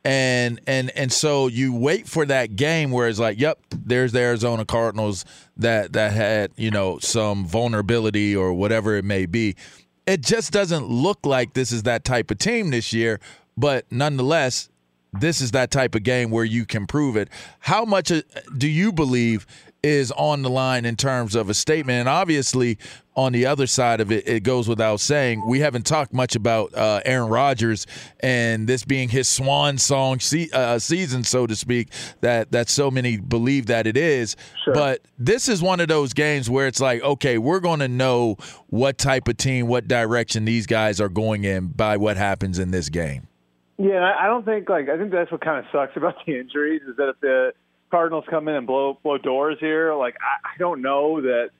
And 0.05 0.61
and 0.67 0.91
and 0.97 1.13
so 1.13 1.47
you 1.47 1.73
wait 1.73 2.09
for 2.09 2.27
that 2.27 2.57
game 2.57 2.91
where 2.91 3.09
it's 3.09 3.21
like, 3.21 3.39
yep, 3.39 3.59
there's 3.71 4.13
the 4.13 4.19
Arizona 4.19 4.65
Cardinals 4.65 5.25
that 5.57 5.93
that 5.93 6.13
had 6.13 6.51
you 6.57 6.71
know 6.71 6.99
some 6.99 7.47
vulnerability 7.47 8.35
or 8.35 8.53
whatever 8.53 8.97
it 8.97 9.05
may 9.05 9.27
be. 9.27 9.55
It 10.07 10.21
just 10.21 10.53
doesn't 10.53 10.89
look 10.89 11.25
like 11.25 11.55
this 11.55 11.71
is 11.71 11.85
that 11.85 12.05
type 12.05 12.33
of 12.33 12.39
team 12.39 12.71
this 12.71 12.93
year. 12.93 13.21
But 13.57 13.85
nonetheless, 13.93 14.69
this 15.13 15.41
is 15.41 15.53
that 15.53 15.71
type 15.71 15.95
of 15.95 16.03
game 16.03 16.31
where 16.31 16.45
you 16.45 16.65
can 16.65 16.87
prove 16.87 17.17
it. 17.17 17.29
How 17.61 17.85
much 17.85 18.11
uh, 18.11 18.23
do 18.57 18.69
you 18.69 18.93
believe 18.93 19.47
is 19.83 20.13
on 20.13 20.43
the 20.43 20.51
line 20.51 20.85
in 20.85 20.97
terms 20.97 21.35
of 21.35 21.51
a 21.51 21.55
statement. 21.55 21.99
And 21.99 22.09
obviously, 22.09 22.79
on 23.17 23.33
the 23.33 23.47
other 23.47 23.67
side 23.67 24.01
of 24.01 24.13
it, 24.13 24.27
it 24.29 24.43
goes 24.43 24.69
without 24.69 25.01
saying, 25.01 25.43
we 25.47 25.61
haven't 25.61 25.85
talked 25.85 26.13
much 26.13 26.37
about 26.37 26.73
uh, 26.75 27.01
Aaron 27.05 27.29
Rodgers 27.29 27.87
and 28.21 28.69
this 28.69 28.85
being 28.85 29.09
his 29.09 29.29
swan 29.29 29.79
song 29.79 30.21
se- 30.21 30.51
uh, 30.53 30.79
season, 30.79 31.25
so 31.25 31.47
to 31.47 31.57
speak, 31.57 31.89
that, 32.21 32.53
that 32.53 32.69
so 32.69 32.91
many 32.91 33.17
believe 33.17 33.67
that 33.67 33.87
it 33.87 33.97
is. 33.97 34.37
Sure. 34.65 34.73
But 34.73 35.03
this 35.19 35.49
is 35.49 35.61
one 35.61 35.81
of 35.81 35.89
those 35.89 36.13
games 36.13 36.49
where 36.49 36.67
it's 36.69 36.81
like, 36.81 37.03
okay, 37.03 37.37
we're 37.37 37.61
going 37.61 37.81
to 37.81 37.89
know 37.89 38.37
what 38.69 38.99
type 38.99 39.27
of 39.27 39.37
team, 39.37 39.67
what 39.67 39.89
direction 39.89 40.45
these 40.45 40.67
guys 40.67 41.01
are 41.01 41.09
going 41.09 41.45
in 41.45 41.69
by 41.69 41.97
what 41.97 42.17
happens 42.17 42.59
in 42.59 42.71
this 42.71 42.89
game. 42.89 43.27
Yeah, 43.79 44.15
I 44.17 44.27
don't 44.29 44.45
think 44.45 44.69
like 44.69 44.89
I 44.89 44.97
think 44.97 45.11
that's 45.11 45.33
what 45.33 45.41
kind 45.41 45.59
of 45.59 45.65
sucks 45.73 45.97
about 45.97 46.15
the 46.25 46.39
injuries 46.39 46.83
is 46.83 46.95
that 46.99 47.09
if 47.09 47.21
the 47.21 47.53
Cardinals 47.93 48.25
come 48.31 48.49
in 48.49 48.55
and 48.55 48.67
blow 48.67 48.99
blow 49.03 49.19
doors 49.19 49.59
here, 49.61 49.95
like 49.95 50.17
I, 50.21 50.55
I 50.55 50.59
don't 50.59 50.81
know 50.81 51.21
that 51.21 51.51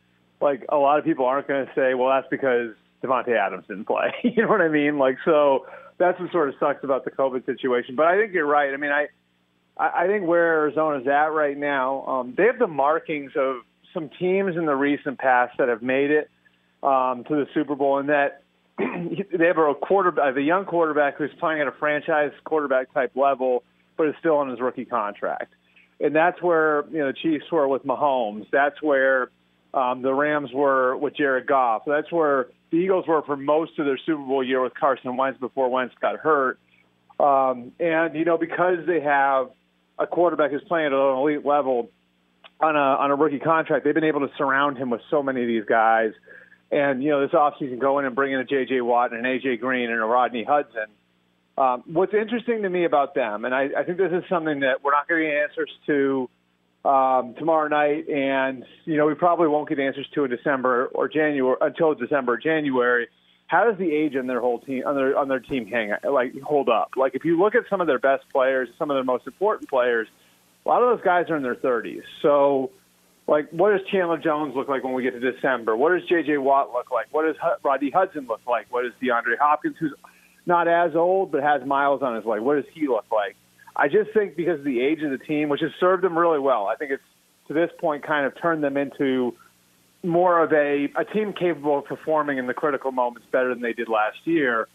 like 0.41 0.65
a 0.71 0.77
lot 0.79 0.99
of 0.99 1.05
people 1.05 1.27
aren't 1.27 1.47
going 1.47 1.67
to 1.67 1.73
say, 1.75 1.93
well, 1.93 2.09
that's 2.09 2.27
because 2.31 2.71
Davante 3.05 3.37
Adams 3.37 3.67
didn't 3.69 3.85
play. 3.85 4.15
you 4.25 4.43
know 4.43 4.49
what 4.49 4.63
I 4.63 4.69
mean? 4.69 4.99
Like 4.99 5.19
so 5.27 5.67
that's 5.99 6.19
what 6.19 6.33
sort 6.33 6.49
of 6.49 6.55
sucks 6.59 6.83
about 6.85 7.05
the 7.05 7.11
COVID 7.11 7.45
situation. 7.45 7.97
But 7.97 8.07
I 8.07 8.19
think 8.19 8.33
you're 8.33 8.47
right. 8.47 8.73
I 8.73 8.79
mean, 8.79 8.91
I 8.91 9.09
I 9.77 10.07
think 10.07 10.27
where 10.27 10.55
Arizona's 10.61 11.07
at 11.07 11.33
right 11.33 11.57
now, 11.57 12.07
um, 12.07 12.35
they 12.35 12.45
have 12.45 12.59
the 12.59 12.67
markings 12.67 13.33
of 13.37 13.57
some 13.93 14.09
teams 14.19 14.57
in 14.57 14.65
the 14.65 14.75
recent 14.75 15.19
past 15.19 15.59
that 15.59 15.69
have 15.69 15.83
made 15.83 16.11
it 16.11 16.31
um, 16.83 17.25
to 17.25 17.35
the 17.37 17.47
Super 17.53 17.75
Bowl, 17.75 17.99
and 17.99 18.09
that 18.09 18.43
they 18.79 19.47
have 19.47 19.59
a 19.59 19.75
quarterback, 19.75 20.35
a 20.35 20.41
young 20.41 20.65
quarterback 20.65 21.19
who's 21.19 21.31
playing 21.39 21.61
at 21.61 21.69
a 21.69 21.73
franchise 21.73 22.33
quarterback 22.45 22.91
type 22.95 23.13
level, 23.17 23.65
but 23.99 24.09
is 24.09 24.15
still 24.19 24.37
on 24.37 24.49
his 24.49 24.61
rookie 24.61 24.87
contract 24.87 25.53
and 26.01 26.15
that's 26.15 26.41
where 26.43 26.85
you 26.91 26.99
know 26.99 27.07
the 27.09 27.13
Chiefs 27.13 27.51
were 27.51 27.69
with 27.69 27.85
Mahomes. 27.85 28.47
That's 28.51 28.81
where 28.83 29.31
um, 29.75 30.03
the 30.03 30.13
Rams 30.13 30.51
were 30.53 30.97
with 30.97 31.17
Jared 31.17 31.47
Goff. 31.47 31.83
That's 31.87 32.11
where 32.11 32.49
the 32.71 32.79
Eagles 32.79 33.07
were 33.07 33.23
for 33.23 33.37
most 33.37 33.79
of 33.79 33.87
their 33.87 33.99
Super 33.99 34.23
Bowl 34.23 34.45
year 34.45 34.63
with 34.63 34.75
Carson 34.75 35.17
Wentz 35.17 35.39
before 35.39 35.69
Wentz 35.71 35.95
got 36.01 36.19
hurt. 36.19 36.59
Um, 37.21 37.73
and 37.79 38.15
you 38.15 38.25
know 38.25 38.39
because 38.39 38.87
they 38.87 39.01
have 39.01 39.51
a 39.99 40.07
quarterback 40.07 40.51
who's 40.51 40.65
playing 40.65 40.87
at 40.87 40.93
an 40.93 41.17
elite 41.19 41.47
level 41.47 41.91
on 42.61 42.77
a 42.77 42.79
on 42.79 43.11
a 43.11 43.15
rookie 43.15 43.39
contract, 43.39 43.85
they've 43.85 43.95
been 43.95 44.05
able 44.05 44.21
to 44.21 44.31
surround 44.37 44.79
him 44.79 44.91
with 44.91 45.03
so 45.11 45.23
many 45.23 45.43
of 45.43 45.47
these 45.47 45.65
guys. 45.65 46.13
And 46.71 47.03
you 47.03 47.11
know 47.11 47.21
this 47.21 47.33
offseason, 47.33 47.79
go 47.79 47.99
in 47.99 48.07
and 48.07 48.15
bring 48.15 48.33
in 48.33 48.41
a 48.41 48.45
J.J. 48.45 48.81
Watt 48.81 49.13
and 49.13 49.25
an 49.25 49.27
A.J. 49.27 49.59
Green 49.59 49.91
and 49.91 50.01
a 50.01 50.05
Rodney 50.05 50.43
Hudson 50.43 50.87
um, 51.59 51.83
what's 51.87 52.15
interesting 52.15 52.63
to 52.63 52.71
me 52.71 52.85
about 52.85 53.15
them, 53.15 53.45
and 53.45 53.55
I, 53.55 53.69
I 53.77 53.85
think 53.85 53.99
this 53.99 54.13
is 54.13 54.25
something 54.29 54.61
that 54.61 54.83
we're 54.83 54.93
not 54.93 55.09
going 55.09 55.23
to 55.23 55.29
get 55.29 55.37
answers 55.43 55.71
to 55.87 56.29
um, 56.85 57.35
tomorrow 57.39 57.69
night, 57.69 58.09
and 58.09 58.65
you 58.85 58.97
know 58.97 59.07
we 59.07 59.15
probably 59.15 59.49
won't 59.49 59.69
get 59.69 59.79
answers 59.79 60.09
to 60.15 60.25
in 60.25 60.31
December 60.31 60.87
or 60.87 61.09
January 61.09 61.57
until 61.61 61.95
December 61.95 62.35
or 62.35 62.39
January. 62.39 63.09
How 63.47 63.65
does 63.69 63.79
the 63.79 63.93
age 63.93 64.17
on 64.17 64.27
their 64.27 64.41
whole 64.41 64.61
team 64.61 64.85
on 64.87 64.97
their 64.97 65.17
on 65.17 65.29
their 65.29 65.41
team 65.41 65.67
hang 65.67 65.93
like 66.11 66.41
hold 66.41 66.69
up? 66.69 66.93
Like 66.97 67.15
if 67.15 67.25
you 67.25 67.39
look 67.39 67.55
at 67.55 67.65
some 67.69 67.81
of 67.81 67.87
their 67.87 67.99
best 67.99 68.25
players, 68.33 68.69
some 68.79 68.91
of 68.91 68.97
their 68.97 69.05
most 69.05 69.27
important 69.27 69.69
players, 69.69 70.09
a 70.65 70.69
lot 70.69 70.83
of 70.83 70.97
those 70.97 71.05
guys 71.05 71.29
are 71.29 71.37
in 71.37 71.43
their 71.43 71.57
30s. 71.57 72.03
So, 72.23 72.71
like, 73.27 73.51
what 73.51 73.77
does 73.77 73.87
Chandler 73.91 74.19
Jones 74.19 74.55
look 74.55 74.69
like 74.69 74.85
when 74.85 74.93
we 74.93 75.03
get 75.03 75.21
to 75.21 75.33
December? 75.33 75.77
What 75.77 75.93
does 75.99 76.09
J.J. 76.09 76.39
Watt 76.39 76.73
look 76.73 76.91
like? 76.91 77.07
What 77.11 77.27
does 77.27 77.37
Rodney 77.63 77.91
Hudson 77.91 78.27
look 78.27 78.41
like? 78.47 78.67
What 78.71 78.83
does 78.83 78.93
DeAndre 79.03 79.39
Hopkins, 79.41 79.77
who's 79.79 79.93
not 80.47 80.69
as 80.69 80.95
old 80.95 81.33
but 81.33 81.43
has 81.43 81.65
miles 81.65 82.03
on 82.03 82.17
his 82.17 82.25
leg. 82.25 82.41
What 82.41 82.57
does 82.57 82.73
he 82.73 82.89
look 82.89 83.07
like? 83.13 83.37
I 83.75 83.89
just 83.89 84.11
think 84.13 84.37
because 84.37 84.59
of 84.59 84.65
the 84.65 84.81
age 84.81 85.03
of 85.03 85.11
the 85.11 85.19
team, 85.19 85.49
which 85.49 85.61
has 85.61 85.71
served 85.81 86.03
them 86.03 86.19
really 86.19 86.39
well, 86.39 86.67
I 86.67 86.77
think 86.77 86.93
it's 86.93 87.03
to 87.49 87.55
this 87.55 87.71
point 87.79 88.07
kind 88.07 88.27
of 88.27 88.39
turned 88.41 88.63
them 88.63 88.77
into 88.77 89.35
more 90.03 90.43
of 90.43 90.53
a, 90.53 90.89
a 90.97 91.05
team 91.05 91.33
capable 91.33 91.79
of 91.79 91.85
performing 91.85 92.39
in 92.39 92.47
the 92.47 92.55
critical 92.55 92.93
moments 92.93 93.27
better 93.31 93.49
than 93.49 93.63
they 93.63 93.73
did 93.73 93.89
last 93.89 94.19
year. 94.25 94.69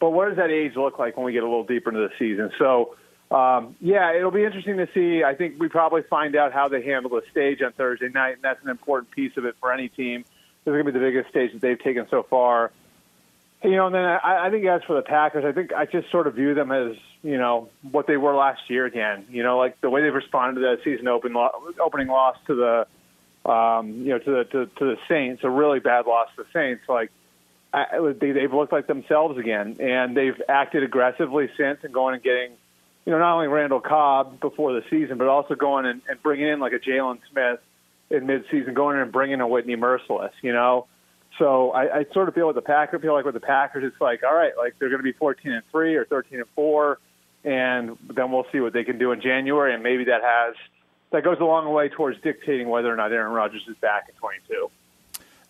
But 0.00 0.10
what 0.10 0.28
does 0.28 0.36
that 0.36 0.50
age 0.50 0.72
look 0.76 0.98
like 0.98 1.16
when 1.16 1.24
we 1.24 1.32
get 1.32 1.44
a 1.44 1.46
little 1.46 1.64
deeper 1.64 1.90
into 1.90 2.00
the 2.00 2.12
season? 2.18 2.50
So, 2.58 2.96
um, 3.30 3.76
yeah, 3.80 4.14
it'll 4.14 4.32
be 4.32 4.44
interesting 4.44 4.76
to 4.78 4.88
see. 4.92 5.22
I 5.22 5.34
think 5.34 5.54
we 5.58 5.68
probably 5.68 6.02
find 6.02 6.34
out 6.34 6.52
how 6.52 6.68
they 6.68 6.82
handle 6.82 7.10
the 7.10 7.22
stage 7.30 7.62
on 7.62 7.72
Thursday 7.72 8.08
night, 8.08 8.34
and 8.34 8.42
that's 8.42 8.62
an 8.64 8.68
important 8.68 9.12
piece 9.12 9.32
of 9.36 9.44
it 9.44 9.54
for 9.60 9.72
any 9.72 9.88
team. 9.88 10.24
This 10.64 10.72
is 10.72 10.74
going 10.74 10.86
to 10.86 10.92
be 10.92 10.98
the 10.98 11.04
biggest 11.04 11.30
stage 11.30 11.52
that 11.52 11.60
they've 11.60 11.82
taken 11.82 12.06
so 12.10 12.26
far. 12.28 12.72
You 13.64 13.76
know, 13.76 13.86
and 13.86 13.94
then 13.94 14.04
I, 14.04 14.46
I 14.46 14.50
think 14.50 14.66
as 14.66 14.82
for 14.86 14.96
the 14.96 15.02
Packers, 15.02 15.44
I 15.44 15.52
think 15.52 15.72
I 15.72 15.86
just 15.86 16.10
sort 16.10 16.26
of 16.26 16.34
view 16.34 16.54
them 16.54 16.72
as 16.72 16.96
you 17.22 17.38
know 17.38 17.68
what 17.92 18.08
they 18.08 18.16
were 18.16 18.34
last 18.34 18.62
year 18.68 18.86
again. 18.86 19.24
You 19.30 19.44
know, 19.44 19.56
like 19.56 19.80
the 19.80 19.88
way 19.88 20.02
they've 20.02 20.12
responded 20.12 20.60
to 20.60 20.66
that 20.66 20.78
season 20.82 21.06
open 21.06 21.34
opening 21.80 22.08
loss 22.08 22.36
to 22.48 22.54
the 22.56 23.50
um, 23.50 23.92
you 23.92 24.08
know 24.08 24.18
to 24.18 24.30
the 24.30 24.44
to, 24.44 24.66
to 24.66 24.84
the 24.84 24.96
Saints, 25.08 25.42
a 25.44 25.50
really 25.50 25.78
bad 25.78 26.06
loss 26.06 26.28
to 26.36 26.42
the 26.42 26.48
Saints. 26.52 26.82
Like 26.88 27.12
I, 27.72 28.14
they, 28.20 28.32
they've 28.32 28.52
looked 28.52 28.72
like 28.72 28.88
themselves 28.88 29.38
again, 29.38 29.76
and 29.78 30.16
they've 30.16 30.40
acted 30.48 30.82
aggressively 30.82 31.48
since 31.56 31.78
and 31.84 31.94
going 31.94 32.14
and 32.14 32.22
getting 32.22 32.52
you 33.06 33.12
know 33.12 33.20
not 33.20 33.34
only 33.34 33.46
Randall 33.46 33.80
Cobb 33.80 34.40
before 34.40 34.72
the 34.72 34.82
season, 34.90 35.18
but 35.18 35.28
also 35.28 35.54
going 35.54 35.86
and, 35.86 36.02
and 36.08 36.20
bringing 36.20 36.48
in 36.48 36.58
like 36.58 36.72
a 36.72 36.80
Jaylon 36.80 37.20
Smith 37.30 37.60
in 38.10 38.26
midseason, 38.26 38.74
going 38.74 38.96
in 38.96 39.02
and 39.02 39.12
bringing 39.12 39.40
a 39.40 39.46
Whitney 39.46 39.76
Mercilus. 39.76 40.32
You 40.42 40.52
know 40.52 40.88
so 41.38 41.70
I, 41.70 42.00
I 42.00 42.06
sort 42.12 42.28
of 42.28 42.34
feel 42.34 42.46
with 42.46 42.56
the 42.56 42.62
Packers, 42.62 43.00
feel 43.00 43.14
like 43.14 43.24
with 43.24 43.34
the 43.34 43.40
Packers, 43.40 43.84
it's 43.84 44.00
like, 44.00 44.22
all 44.22 44.34
right, 44.34 44.52
like 44.56 44.74
they're 44.78 44.88
going 44.88 45.00
to 45.00 45.04
be 45.04 45.12
14 45.12 45.52
and 45.52 45.62
three 45.70 45.94
or 45.94 46.04
13 46.04 46.38
and 46.38 46.48
four, 46.54 46.98
and 47.44 47.96
then 48.14 48.30
we'll 48.30 48.46
see 48.52 48.60
what 48.60 48.72
they 48.72 48.84
can 48.84 48.98
do 48.98 49.12
in 49.12 49.20
January, 49.20 49.74
and 49.74 49.82
maybe 49.82 50.04
that 50.04 50.22
has 50.22 50.54
that 51.10 51.24
goes 51.24 51.38
a 51.40 51.44
long 51.44 51.70
way 51.72 51.88
towards 51.88 52.20
dictating 52.22 52.68
whether 52.68 52.92
or 52.92 52.96
not 52.96 53.12
Aaron 53.12 53.32
Rodgers 53.32 53.62
is 53.68 53.76
back 53.76 54.08
in 54.08 54.14
22. 54.14 54.70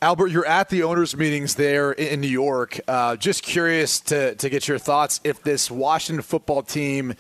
Albert, 0.03 0.33
you're 0.33 0.47
at 0.47 0.69
the 0.69 0.83
owners' 0.83 1.17
meetings 1.17 1.55
there 1.55 1.93
in 1.93 2.21
New 2.21 2.27
York. 2.27 2.81
Uh, 2.89 3.15
just 3.15 3.45
curious 3.45 4.01
to, 4.01 4.35
to 4.35 4.51
get 4.51 4.67
your 4.67 4.79
thoughts 4.79 5.21
if 5.23 5.41
this 5.45 5.71
Washington 5.71 6.23
football 6.23 6.63
team 6.63 7.15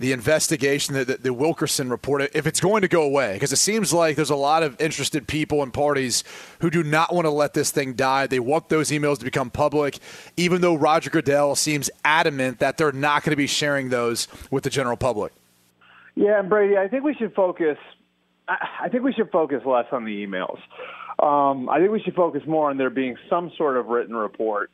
the 0.00 0.12
investigation, 0.12 0.94
the, 0.94 1.04
the, 1.04 1.32
Wilkinson 1.32 1.90
report, 1.90 2.22
if 2.34 2.46
it's 2.46 2.60
going 2.60 2.82
to 2.82 2.88
go 2.88 3.02
away, 3.02 3.34
because 3.34 3.52
it 3.52 3.56
seems 3.56 3.92
like 3.92 4.16
there's 4.16 4.30
a 4.30 4.36
lot 4.36 4.62
of 4.62 4.80
interested 4.80 5.26
people 5.26 5.62
and 5.62 5.72
parties 5.72 6.24
who 6.60 6.70
do 6.70 6.82
not 6.82 7.14
want 7.14 7.26
to 7.26 7.30
let 7.30 7.54
this 7.54 7.70
thing 7.70 7.94
die. 7.94 8.26
They 8.26 8.40
want 8.40 8.68
those 8.68 8.90
emails 8.90 9.18
to 9.18 9.24
become 9.24 9.50
public, 9.50 9.98
even 10.36 10.60
though 10.60 10.74
Roger 10.74 11.10
Goodell 11.10 11.54
seems 11.54 11.90
adamant 12.04 12.58
that 12.58 12.76
they're 12.78 12.92
not 12.92 13.22
going 13.22 13.32
to 13.32 13.36
be 13.36 13.46
sharing 13.46 13.90
those 13.90 14.26
with 14.50 14.64
the 14.64 14.70
general 14.70 14.96
public. 14.96 15.32
Yeah, 16.14 16.40
and 16.40 16.48
Brady, 16.48 16.76
I 16.76 16.88
think 16.88 17.04
we 17.04 17.14
should 17.14 17.34
focus. 17.34 17.78
I 18.48 18.88
think 18.88 19.04
we 19.04 19.12
should 19.12 19.30
focus 19.30 19.62
less 19.64 19.86
on 19.92 20.04
the 20.04 20.26
emails. 20.26 20.58
Um, 21.22 21.68
I 21.68 21.78
think 21.78 21.92
we 21.92 22.00
should 22.00 22.14
focus 22.14 22.42
more 22.46 22.70
on 22.70 22.78
there 22.78 22.90
being 22.90 23.16
some 23.28 23.52
sort 23.56 23.76
of 23.76 23.86
written 23.86 24.16
report. 24.16 24.70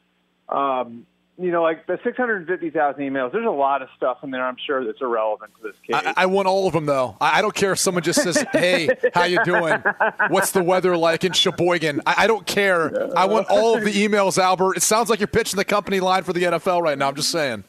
Um, 0.49 1.07
you 1.39 1.51
know, 1.51 1.63
like 1.63 1.87
the 1.87 1.99
650,000 2.03 3.01
emails, 3.03 3.33
there's 3.33 3.47
a 3.47 3.51
lot 3.51 3.83
of 3.83 3.89
stuff 3.97 4.19
in 4.23 4.31
there, 4.31 4.45
I'm 4.45 4.57
sure, 4.57 4.85
that's 4.85 5.01
irrelevant 5.01 5.53
to 5.57 5.69
this 5.69 5.77
case. 5.87 6.13
I, 6.17 6.23
I 6.23 6.27
want 6.27 6.49
all 6.49 6.67
of 6.67 6.73
them, 6.73 6.87
though. 6.87 7.17
I, 7.21 7.39
I, 7.39 7.43
don't 7.43 7.55
care 7.55 7.73
if 7.73 7.79
someone 7.79 8.03
just 8.03 8.23
says, 8.23 8.43
hey, 8.53 8.89
how 9.15 9.25
you 9.25 9.43
doing? 9.45 9.83
What's 10.29 10.53
the 10.53 10.63
weather 10.63 10.97
like 10.97 11.25
in 11.25 11.33
Sheboygan? 11.33 12.01
I, 12.07 12.15
I 12.19 12.27
don't 12.27 12.47
care. 12.47 13.15
I 13.17 13.27
want 13.27 13.49
all 13.51 13.77
of 13.77 13.85
the 13.85 13.93
emails, 13.93 14.39
Albert. 14.39 14.79
It 14.79 14.83
sounds 14.83 15.11
like 15.11 15.21
you're 15.21 15.27
pitching 15.27 15.59
the 15.59 15.65
company 15.65 16.01
line 16.01 16.23
for 16.23 16.33
the 16.33 16.45
NFL 16.45 16.83
right 16.83 16.97
now. 16.97 17.09
I'm 17.09 17.17
just 17.17 17.31
saying. 17.31 17.65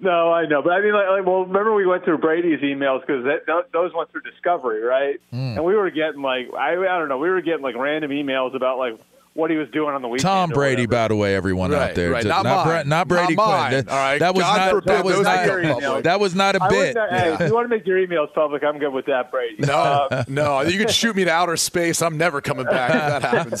No, 0.00 0.32
I 0.32 0.46
know, 0.46 0.62
but 0.62 0.72
I 0.72 0.80
mean, 0.80 0.92
like, 0.92 1.08
like 1.08 1.26
well, 1.26 1.44
remember 1.44 1.74
we 1.74 1.86
went 1.86 2.04
through 2.04 2.18
Brady's 2.18 2.60
emails 2.60 3.00
because 3.06 3.24
those 3.72 3.92
went 3.94 4.10
through 4.10 4.22
Discovery, 4.22 4.82
right? 4.82 5.20
Mm. 5.32 5.56
And 5.56 5.64
we 5.64 5.74
were 5.74 5.90
getting 5.90 6.22
like 6.22 6.52
I, 6.54 6.72
I 6.72 6.98
don't 6.98 7.08
know, 7.08 7.18
we 7.18 7.28
were 7.28 7.40
getting 7.40 7.62
like 7.62 7.76
random 7.76 8.10
emails 8.10 8.54
about 8.54 8.78
like 8.78 8.98
what 9.34 9.50
he 9.50 9.56
was 9.56 9.68
doing 9.70 9.94
on 9.94 10.02
the 10.02 10.08
weekend. 10.08 10.22
Tom 10.22 10.50
Brady, 10.50 10.86
by 10.86 11.08
the 11.08 11.14
way, 11.14 11.34
everyone 11.34 11.70
right, 11.70 11.90
out 11.90 11.94
there, 11.94 12.10
right. 12.10 12.24
not, 12.24 12.44
not, 12.44 12.66
Bra- 12.66 12.82
not, 12.82 13.08
Brady 13.08 13.36
not 13.36 13.68
Quinn. 13.68 13.84
That, 13.84 13.88
All 13.88 13.96
right, 13.96 14.18
that 14.18 14.34
was 14.34 14.42
not. 14.42 14.70
Forbid, 14.70 14.88
that 14.88 15.04
was 15.04 15.20
not. 15.20 16.02
That 16.02 16.20
was 16.20 16.34
not 16.34 16.56
a 16.56 16.68
bit. 16.68 16.94
Not, 16.96 17.10
hey, 17.10 17.34
if 17.34 17.40
you 17.40 17.54
want 17.54 17.64
to 17.64 17.68
make 17.68 17.86
your 17.86 18.04
emails 18.04 18.32
public, 18.34 18.64
I'm 18.64 18.78
good 18.78 18.92
with 18.92 19.06
that, 19.06 19.30
Brady. 19.30 19.56
No, 19.60 19.72
uh, 19.72 20.24
no, 20.28 20.60
you 20.62 20.78
can 20.78 20.88
shoot 20.88 21.14
me 21.14 21.24
to 21.24 21.30
outer 21.30 21.56
space. 21.56 22.02
I'm 22.02 22.18
never 22.18 22.40
coming 22.40 22.66
back 22.66 22.90
if 22.90 23.22
that 23.22 23.60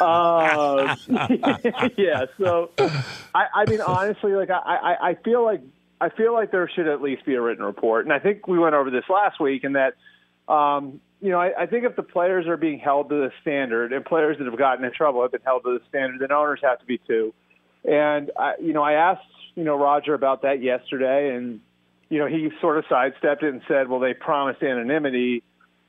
uh, 0.00 0.96
yeah. 1.96 2.24
So, 2.38 2.70
I, 3.34 3.46
I 3.54 3.64
mean, 3.68 3.82
honestly, 3.82 4.32
like 4.32 4.50
I, 4.50 4.56
I, 4.56 5.08
I 5.10 5.14
feel 5.22 5.44
like 5.44 5.60
I 6.00 6.08
feel 6.08 6.32
like 6.32 6.50
there 6.50 6.68
should 6.74 6.88
at 6.88 7.02
least 7.02 7.26
be 7.26 7.34
a 7.34 7.40
written 7.40 7.64
report, 7.64 8.06
and 8.06 8.12
I 8.12 8.20
think 8.20 8.48
we 8.48 8.58
went 8.58 8.74
over 8.74 8.90
this 8.90 9.04
last 9.10 9.38
week, 9.38 9.64
and 9.64 9.76
that 9.76 9.94
um, 10.50 11.00
you 11.20 11.30
know 11.30 11.40
I, 11.40 11.62
I 11.62 11.66
think 11.66 11.84
if 11.84 11.96
the 11.96 12.02
players 12.02 12.46
are 12.46 12.56
being 12.56 12.78
held 12.78 13.08
to 13.10 13.16
the 13.16 13.30
standard, 13.42 13.92
and 13.92 14.04
players 14.04 14.38
that 14.38 14.46
have 14.46 14.58
gotten 14.58 14.84
in 14.84 14.92
trouble 14.92 15.22
have 15.22 15.32
been 15.32 15.42
held 15.44 15.64
to 15.64 15.78
the 15.78 15.84
standard, 15.88 16.20
then 16.20 16.32
owners 16.32 16.60
have 16.62 16.78
to 16.80 16.86
be 16.86 16.98
too. 16.98 17.34
And 17.84 18.30
I, 18.36 18.54
you 18.60 18.72
know, 18.72 18.82
I 18.82 18.94
asked 18.94 19.22
you 19.54 19.64
know 19.64 19.76
Roger 19.76 20.14
about 20.14 20.42
that 20.42 20.62
yesterday, 20.62 21.34
and 21.34 21.60
you 22.08 22.18
know 22.18 22.26
he 22.26 22.50
sort 22.60 22.78
of 22.78 22.84
sidestepped 22.88 23.42
it 23.42 23.52
and 23.52 23.62
said, 23.68 23.88
well, 23.88 24.00
they 24.00 24.14
promised 24.14 24.62
anonymity 24.62 25.42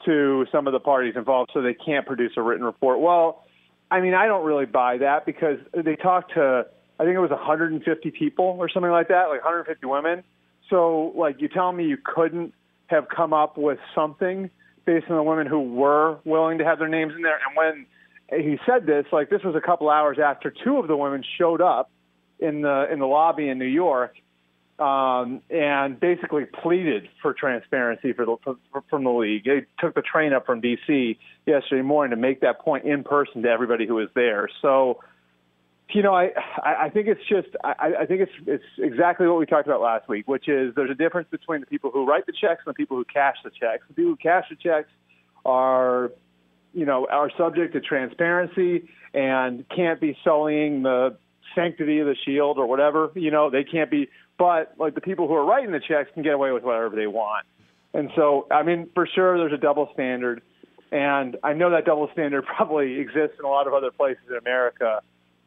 to 0.06 0.46
some 0.52 0.66
of 0.68 0.74
the 0.74 0.80
parties 0.80 1.16
involved, 1.16 1.52
so 1.54 1.62
they 1.62 1.74
can't 1.74 2.06
produce 2.06 2.32
a 2.38 2.42
written 2.42 2.64
report. 2.64 3.00
Well, 3.00 3.44
I 3.92 4.00
mean, 4.00 4.14
I 4.14 4.28
don't 4.28 4.46
really 4.46 4.66
buy 4.66 4.98
that 5.00 5.26
because 5.26 5.58
they 5.74 5.96
talked 5.96 6.34
to 6.36 6.68
I 7.00 7.06
think 7.06 7.16
it 7.16 7.20
was 7.20 7.30
150 7.30 8.12
people 8.12 8.58
or 8.60 8.70
something 8.70 8.92
like 8.92 9.08
that, 9.08 9.30
like 9.30 9.44
150 9.44 9.86
women. 9.86 10.24
So, 10.70 11.14
like, 11.16 11.42
you 11.42 11.48
telling 11.48 11.78
me 11.78 11.86
you 11.86 11.98
couldn't 12.04 12.54
have 12.88 13.08
come 13.08 13.34
up 13.34 13.58
with 13.58 13.80
something 13.96 14.50
based 14.86 15.08
on 15.10 15.18
the 15.18 15.24
women 15.24 15.48
who 15.48 15.60
were 15.60 16.20
willing 16.26 16.58
to 16.60 16.66
have 16.66 16.80
their 16.80 16.88
names 16.88 17.14
in 17.16 17.22
there? 17.22 17.40
And 17.48 17.56
when 17.56 18.42
he 18.42 18.58
said 18.66 18.86
this, 18.86 19.06
like, 19.12 19.30
this 19.30 19.44
was 19.44 19.56
a 19.56 19.62
couple 19.62 19.90
hours 19.90 20.18
after 20.24 20.54
two 20.64 20.78
of 20.78 20.88
the 20.88 20.96
women 20.96 21.24
showed 21.38 21.62
up 21.62 21.92
in 22.40 22.62
the 22.62 22.88
in 22.92 23.00
the 23.00 23.06
lobby 23.06 23.50
in 23.50 23.60
New 23.60 23.66
York 23.66 24.16
um, 24.80 25.42
and 25.50 26.00
basically 26.00 26.46
pleaded 26.46 27.10
for 27.22 27.34
transparency 27.34 28.14
for 28.14 28.26
the, 28.26 28.38
for, 28.72 28.84
from 28.90 29.04
the 29.04 29.10
league. 29.10 29.44
They 29.44 29.66
took 29.80 29.94
the 29.94 30.02
train 30.02 30.32
up 30.34 30.46
from 30.46 30.62
D.C. 30.62 31.20
yesterday 31.46 31.82
morning 31.82 32.12
to 32.12 32.22
make 32.22 32.42
that 32.42 32.60
point 32.60 32.86
in 32.86 33.04
person 33.04 33.42
to 33.44 33.50
everybody 33.50 33.86
who 33.86 33.96
was 33.96 34.08
there. 34.16 34.48
So 34.62 35.00
you 35.92 36.04
know, 36.04 36.14
I 36.14 36.32
I 36.64 36.90
think 36.90 37.08
it's 37.08 37.22
just 37.28 37.48
I, 37.64 37.94
I 38.02 38.06
think 38.06 38.22
it's 38.22 38.32
it's 38.46 38.64
exactly 38.78 39.28
what 39.28 39.40
we 39.40 39.46
talked 39.46 39.68
about 39.68 39.82
last 39.82 40.08
week, 40.08 40.28
which 40.28 40.48
is 40.48 40.74
there's 40.76 40.92
a 40.92 40.96
difference 40.96 41.28
between 41.32 41.62
the 41.62 41.66
people 41.66 41.90
who 41.92 42.06
write 42.06 42.26
the 42.26 42.34
checks 42.34 42.62
and 42.66 42.74
the 42.74 42.78
people 42.78 42.98
who 42.98 43.06
cash 43.06 43.38
the 43.44 43.50
checks. 43.50 43.84
The 43.88 43.94
people 43.94 44.12
who 44.12 44.18
cash 44.18 44.46
the 44.50 44.56
checks 44.56 44.90
are, 45.46 46.12
you 46.74 46.86
know, 46.86 47.08
are 47.10 47.32
subject 47.38 47.74
to 47.74 47.82
transparency 47.82 48.90
and 49.14 49.68
can't 49.70 50.00
be 50.00 50.18
sullying 50.24 50.84
the 50.84 51.18
sanctity 51.56 52.00
of 52.00 52.08
the 52.08 52.16
shield 52.26 52.58
or 52.58 52.68
whatever. 52.68 53.12
You 53.16 53.32
know, 53.32 53.50
they 53.50 53.64
can't 53.64 53.90
be. 53.90 54.10
But 54.38 54.74
like 54.78 54.96
the 54.96 55.02
people 55.02 55.28
who 55.28 55.34
are 55.34 55.46
writing 55.46 55.72
the 55.72 55.82
checks 55.82 56.10
can 56.14 56.24
get 56.24 56.34
away 56.34 56.52
with 56.52 56.64
whatever 56.64 56.96
they 56.96 57.08
want. 57.08 57.46
And 57.94 58.12
so, 58.16 58.48
I 58.52 58.64
mean, 58.64 58.90
for 58.94 59.08
sure, 59.08 59.38
there's 59.38 59.54
a 59.54 59.62
double 59.62 59.90
standard, 59.94 60.42
and 60.92 61.38
I 61.44 61.54
know 61.54 61.72
that 61.72 61.86
double 61.86 62.10
standard 62.14 62.46
probably 62.56 63.00
exists 63.00 63.38
in 63.40 63.46
a 63.46 63.50
lot 63.50 63.68
of 63.68 63.74
other 63.74 63.92
places 63.92 64.24
in 64.30 64.38
America. 64.38 65.02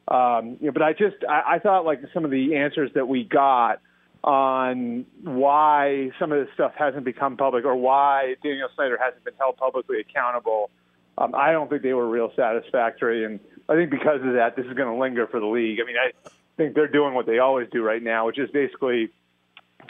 Um, 0.08 0.56
you 0.60 0.66
know, 0.66 0.72
but 0.72 0.82
I 0.82 0.92
just 0.92 1.16
I, 1.28 1.54
I 1.54 1.58
thought 1.58 1.84
like 1.84 2.00
some 2.12 2.24
of 2.24 2.30
the 2.30 2.56
answers 2.56 2.90
that 2.94 3.06
we 3.06 3.24
got 3.24 3.80
on 4.24 5.04
why 5.22 6.10
some 6.18 6.32
of 6.32 6.44
this 6.44 6.52
stuff 6.54 6.72
hasn't 6.76 7.04
become 7.04 7.36
public 7.36 7.64
or 7.64 7.74
why 7.74 8.36
Daniel 8.42 8.68
Snyder 8.74 8.98
hasn't 9.02 9.24
been 9.24 9.34
held 9.38 9.56
publicly 9.56 9.98
accountable, 10.00 10.70
um, 11.18 11.34
I 11.34 11.52
don't 11.52 11.68
think 11.68 11.82
they 11.82 11.92
were 11.92 12.08
real 12.08 12.32
satisfactory. 12.36 13.24
And 13.24 13.40
I 13.68 13.74
think 13.74 13.90
because 13.90 14.20
of 14.24 14.34
that, 14.34 14.54
this 14.56 14.66
is 14.66 14.74
going 14.74 14.92
to 14.92 15.00
linger 15.00 15.26
for 15.26 15.40
the 15.40 15.46
league. 15.46 15.78
I 15.82 15.86
mean, 15.86 15.96
I 15.96 16.12
think 16.56 16.74
they're 16.74 16.88
doing 16.88 17.14
what 17.14 17.26
they 17.26 17.38
always 17.38 17.68
do 17.72 17.82
right 17.82 18.02
now, 18.02 18.26
which 18.26 18.38
is 18.38 18.50
basically 18.50 19.10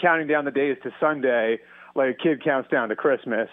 counting 0.01 0.27
down 0.27 0.45
the 0.45 0.51
days 0.51 0.77
to 0.83 0.93
Sunday, 0.99 1.59
like 1.95 2.17
a 2.17 2.23
kid 2.23 2.43
counts 2.43 2.71
down 2.71 2.89
to 2.89 2.97
Christmas. 2.97 3.49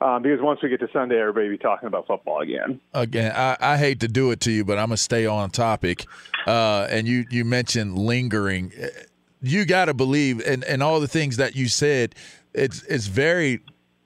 Um, 0.00 0.22
because 0.22 0.40
once 0.42 0.60
we 0.62 0.68
get 0.68 0.80
to 0.80 0.88
Sunday, 0.92 1.18
everybody 1.18 1.46
will 1.46 1.54
be 1.54 1.58
talking 1.58 1.86
about 1.86 2.06
football 2.06 2.40
again. 2.40 2.80
Again, 2.92 3.32
I, 3.34 3.56
I 3.60 3.76
hate 3.78 4.00
to 4.00 4.08
do 4.08 4.30
it 4.30 4.40
to 4.40 4.50
you, 4.50 4.64
but 4.64 4.78
I'm 4.78 4.88
gonna 4.88 4.98
stay 4.98 5.24
on 5.24 5.50
topic. 5.50 6.04
Uh, 6.46 6.86
and 6.90 7.08
you 7.08 7.24
you 7.30 7.44
mentioned 7.44 7.98
lingering. 7.98 8.72
You 9.40 9.64
got 9.64 9.86
to 9.86 9.94
believe, 9.94 10.40
and 10.46 10.64
and 10.64 10.82
all 10.82 11.00
the 11.00 11.08
things 11.08 11.38
that 11.38 11.56
you 11.56 11.68
said, 11.68 12.14
it's 12.52 12.82
it's 12.82 13.06
very, 13.06 13.60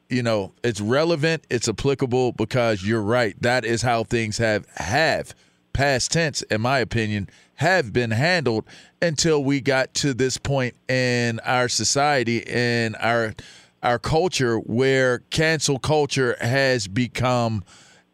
you 0.08 0.22
know, 0.22 0.52
it's 0.62 0.80
relevant, 0.80 1.44
it's 1.50 1.68
applicable 1.68 2.32
because 2.32 2.84
you're 2.84 3.02
right. 3.02 3.34
That 3.42 3.64
is 3.64 3.82
how 3.82 4.04
things 4.04 4.38
have 4.38 4.66
have 4.76 5.34
past 5.72 6.12
tense, 6.12 6.42
in 6.42 6.60
my 6.60 6.78
opinion, 6.78 7.28
have 7.56 7.92
been 7.92 8.10
handled 8.12 8.64
until 9.02 9.42
we 9.42 9.60
got 9.60 9.92
to 9.94 10.14
this 10.14 10.38
point 10.38 10.74
in 10.88 11.40
our 11.40 11.68
society 11.68 12.46
and 12.46 12.96
our 13.00 13.34
our 13.82 13.98
culture 13.98 14.58
where 14.58 15.20
cancel 15.30 15.78
culture 15.78 16.36
has 16.40 16.86
become 16.86 17.64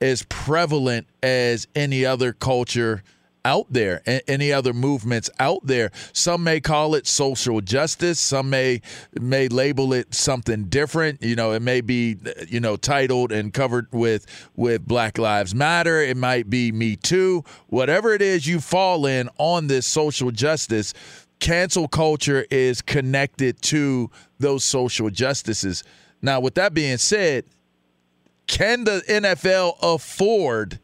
as 0.00 0.22
prevalent 0.24 1.06
as 1.22 1.66
any 1.74 2.04
other 2.04 2.32
culture 2.32 3.02
out 3.46 3.66
there 3.70 4.02
any 4.26 4.52
other 4.52 4.72
movements 4.72 5.30
out 5.38 5.60
there. 5.64 5.92
Some 6.12 6.42
may 6.42 6.60
call 6.60 6.96
it 6.96 7.06
social 7.06 7.60
justice. 7.60 8.18
Some 8.18 8.50
may 8.50 8.82
may 9.20 9.46
label 9.46 9.92
it 9.92 10.12
something 10.12 10.64
different. 10.64 11.22
You 11.22 11.36
know 11.36 11.52
it 11.52 11.62
may 11.62 11.80
be 11.80 12.16
you 12.48 12.58
know 12.58 12.76
titled 12.76 13.30
and 13.30 13.54
covered 13.54 13.86
with 13.92 14.26
with 14.56 14.84
black 14.84 15.16
lives 15.16 15.54
matter. 15.54 16.00
It 16.00 16.16
might 16.16 16.50
be 16.50 16.72
me 16.72 16.96
too. 16.96 17.44
Whatever 17.68 18.12
it 18.12 18.20
is 18.20 18.48
you 18.48 18.60
fall 18.60 19.06
in 19.06 19.30
on 19.38 19.68
this 19.68 19.86
social 19.86 20.32
justice 20.32 20.92
cancel 21.40 21.88
culture 21.88 22.46
is 22.50 22.82
connected 22.82 23.60
to 23.62 24.10
those 24.38 24.64
social 24.64 25.10
justices. 25.10 25.84
Now, 26.22 26.40
with 26.40 26.54
that 26.54 26.74
being 26.74 26.98
said, 26.98 27.44
can 28.46 28.84
the 28.84 29.02
NFL 29.08 29.76
afford 29.82 30.78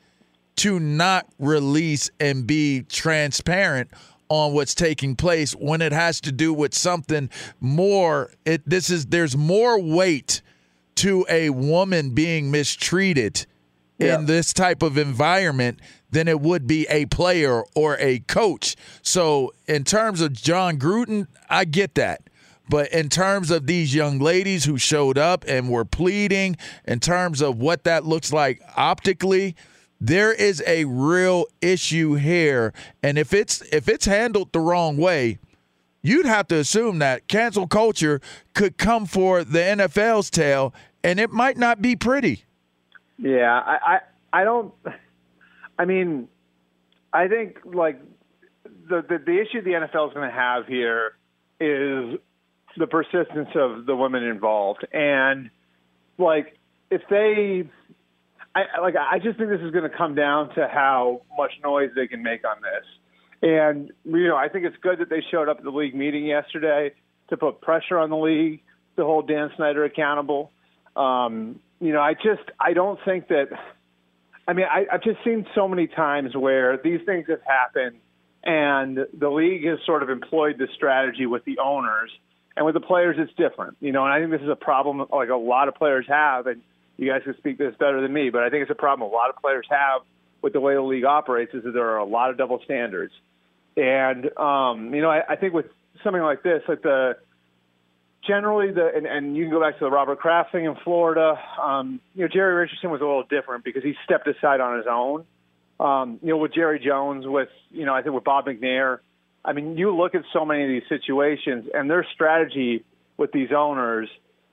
to 0.57 0.79
not 0.79 1.27
release 1.39 2.11
and 2.21 2.47
be 2.47 2.83
transparent 2.83 3.91
on 4.29 4.53
what's 4.55 4.75
taking 4.75 5.15
place 5.15 5.53
when 5.53 5.83
it 5.83 5.93
has 5.93 6.21
to 6.23 6.33
do 6.33 6.55
with 6.55 6.75
something 6.75 7.29
more 7.61 8.31
it 8.47 8.63
this 8.67 8.89
is 8.89 9.07
there's 9.07 9.37
more 9.37 9.79
weight 9.79 10.41
to 10.95 11.27
a 11.29 11.51
woman 11.51 12.11
being 12.11 12.51
mistreated 12.51 13.45
yeah. 14.03 14.19
in 14.19 14.27
this 14.27 14.53
type 14.53 14.83
of 14.83 14.99
environment 14.99 15.81
than 16.11 16.29
it 16.29 16.41
would 16.41 16.67
be 16.67 16.87
a 16.89 17.07
player 17.07 17.65
or 17.75 17.97
a 17.99 18.21
coach. 18.21 18.77
So, 19.03 19.53
in 19.67 19.85
terms 19.85 20.21
of 20.21 20.33
Jon 20.33 20.79
Gruden, 20.79 21.27
I 21.49 21.65
get 21.65 21.95
that. 21.95 22.29
But 22.69 22.93
in 22.93 23.09
terms 23.09 23.51
of 23.51 23.67
these 23.67 23.95
young 23.95 24.19
ladies 24.19 24.65
who 24.65 24.79
showed 24.79 25.19
up 25.19 25.45
and 25.49 25.69
were 25.69 25.85
pleading, 25.85 26.57
in 26.87 27.01
terms 27.01 27.41
of 27.41 27.59
what 27.59 27.85
that 27.85 28.05
looks 28.05 28.33
like 28.33 28.63
optically, 28.77 29.57
there 30.01 30.33
is 30.33 30.63
a 30.67 30.85
real 30.85 31.47
issue 31.61 32.15
here. 32.15 32.73
And 33.03 33.19
if 33.19 33.33
it's 33.33 33.63
if 33.73 33.89
it's 33.89 34.07
handled 34.07 34.53
the 34.53 34.61
wrong 34.61 34.97
way, 34.97 35.39
you'd 36.03 36.27
have 36.27 36.49
to 36.49 36.57
assume 36.57 36.99
that 36.99 37.29
cancel 37.29 37.67
culture 37.67 38.21
could 38.55 38.79
come 38.79 39.07
for 39.07 39.45
the 39.45 39.61
NFL's 39.61 40.31
tail, 40.31 40.75
and 41.05 41.21
it 41.21 41.31
might 41.31 41.57
not 41.57 41.81
be 41.81 41.95
pretty. 41.95 42.45
Yeah, 43.19 43.53
I, 43.53 43.79
I, 44.33 44.41
I 44.41 44.45
don't. 44.45 44.73
I 45.79 45.85
mean, 45.85 46.29
I 47.13 47.29
think 47.29 47.59
like 47.65 48.01
the, 48.65 49.03
the 49.09 49.19
the 49.25 49.41
issue 49.41 49.63
the 49.63 49.71
NFL 49.71 50.09
is 50.09 50.15
going 50.15 50.29
to 50.29 50.35
have 50.35 50.67
here 50.67 51.13
is 51.61 52.19
the 52.77 52.87
persistence 52.87 53.51
of 53.55 53.87
the 53.87 53.95
women 53.95 54.23
involved, 54.23 54.87
and 54.93 55.51
like 56.19 56.57
if 56.91 57.03
they, 57.11 57.69
I 58.55 58.81
like 58.81 58.95
I 58.97 59.19
just 59.19 59.39
think 59.39 59.51
this 59.51 59.61
is 59.61 59.71
going 59.71 59.89
to 59.91 59.97
come 59.97 60.15
down 60.15 60.55
to 60.55 60.69
how 60.69 61.23
much 61.37 61.53
noise 61.63 61.91
they 61.95 62.07
can 62.07 62.23
make 62.23 62.45
on 62.47 62.57
this, 62.63 63.49
and 63.49 63.91
you 64.05 64.29
know 64.29 64.37
I 64.37 64.49
think 64.49 64.65
it's 64.65 64.77
good 64.83 64.99
that 65.01 65.11
they 65.11 65.23
showed 65.31 65.49
up 65.49 65.59
at 65.59 65.65
the 65.65 65.71
league 65.71 65.95
meeting 65.95 66.25
yesterday 66.25 66.93
to 67.29 67.37
put 67.37 67.61
pressure 67.61 67.99
on 67.99 68.11
the 68.11 68.17
league 68.17 68.63
to 68.97 69.05
hold 69.05 69.29
Dan 69.29 69.51
Snyder 69.57 69.85
accountable. 69.85 70.51
Um, 70.97 71.61
you 71.83 71.93
know, 71.93 72.01
I 72.01 72.15
just 72.15 72.49
I 72.61 72.73
don't 72.73 72.99
think 73.05 73.29
that. 73.29 73.49
I 74.47 74.55
mean, 74.55 74.67
I, 74.71 74.87
I've 74.91 75.03
just 75.03 75.19
seen 75.25 75.47
so 75.55 75.69
many 75.69 75.89
times 75.89 76.35
where 76.37 76.77
these 76.77 77.01
things 77.05 77.27
have 77.29 77.43
happened, 77.47 77.97
and 78.45 78.99
the 79.19 79.29
league 79.29 79.65
has 79.67 79.79
sort 79.85 80.03
of 80.03 80.09
employed 80.09 80.59
the 80.59 80.69
strategy 80.75 81.27
with 81.27 81.45
the 81.45 81.59
owners, 81.59 82.11
and 82.57 82.65
with 82.65 82.75
the 82.75 82.81
players, 82.81 83.17
it's 83.19 83.33
different. 83.35 83.77
You 83.81 83.91
know, 83.91 84.05
and 84.05 84.13
I 84.13 84.21
think 84.21 84.31
this 84.31 84.41
is 84.43 84.49
a 84.49 84.57
problem 84.57 85.05
like 85.11 85.29
a 85.29 85.37
lot 85.37 85.67
of 85.67 85.75
players 85.75 86.07
have, 86.09 86.47
and 86.47 86.63
you 86.97 87.11
guys 87.11 87.23
can 87.25 87.37
speak 87.39 87.59
this 87.59 87.75
better 87.81 88.01
than 88.01 88.13
me, 88.13 88.31
but 88.31 88.45
I 88.45 88.51
think 88.51 88.63
it's 88.63 88.71
a 88.71 88.77
problem 88.77 89.11
a 89.11 89.13
lot 89.13 89.31
of 89.31 89.37
players 89.37 89.67
have 89.69 90.03
with 90.41 90.53
the 90.53 90.61
way 90.61 90.75
the 90.75 90.83
league 90.83 91.05
operates 91.05 91.53
is 91.53 91.65
that 91.65 91.73
there 91.73 91.91
are 91.91 91.99
a 91.99 92.05
lot 92.05 92.31
of 92.31 92.39
double 92.39 92.61
standards, 92.65 93.13
and 93.77 94.27
um, 94.39 94.95
you 94.95 95.03
know, 95.03 95.11
I, 95.11 95.23
I 95.31 95.37
think 95.37 95.53
with 95.53 95.67
something 96.05 96.23
like 96.23 96.45
this, 96.45 96.63
like 96.69 96.83
the 96.83 97.17
generally 98.27 98.71
the 98.71 98.91
and, 98.95 99.07
and 99.07 99.37
you 99.37 99.45
can 99.45 99.53
go 99.53 99.61
back 99.61 99.79
to 99.79 99.85
the 99.85 99.91
Robert 99.91 100.19
Kraft 100.19 100.53
thing 100.53 100.65
in 100.65 100.77
Florida. 100.85 101.39
Um, 101.61 102.01
you 102.15 102.23
know, 102.23 102.29
Jerry 102.29 102.55
Richardson 102.55 102.91
was 102.91 103.01
a 103.01 103.05
little 103.05 103.25
different 103.25 103.65
because 103.65 103.83
he 103.83 103.95
stepped 104.05 104.27
aside 104.27 104.61
on 104.61 104.77
his 104.77 104.87
own. 104.91 105.25
Um, 105.81 106.19
you 106.23 106.29
know, 106.29 106.37
with 106.37 106.55
Jerry 106.55 106.79
Jones, 106.79 107.27
with 107.27 107.49
you 107.71 107.85
know, 107.85 107.95
I 107.95 108.03
think 108.03 108.15
with 108.15 108.25
Bob 108.25 108.47
McNair. 108.47 108.99
I 109.45 109.53
mean, 109.53 109.77
you 109.77 109.95
look 109.95 110.15
at 110.15 110.23
so 110.33 110.45
many 110.45 110.63
of 110.63 110.69
these 110.69 110.89
situations, 110.89 111.67
and 111.75 111.91
their 111.91 112.07
strategy 112.15 112.85
with 113.17 113.33
these 113.33 113.51
owners 113.51 114.09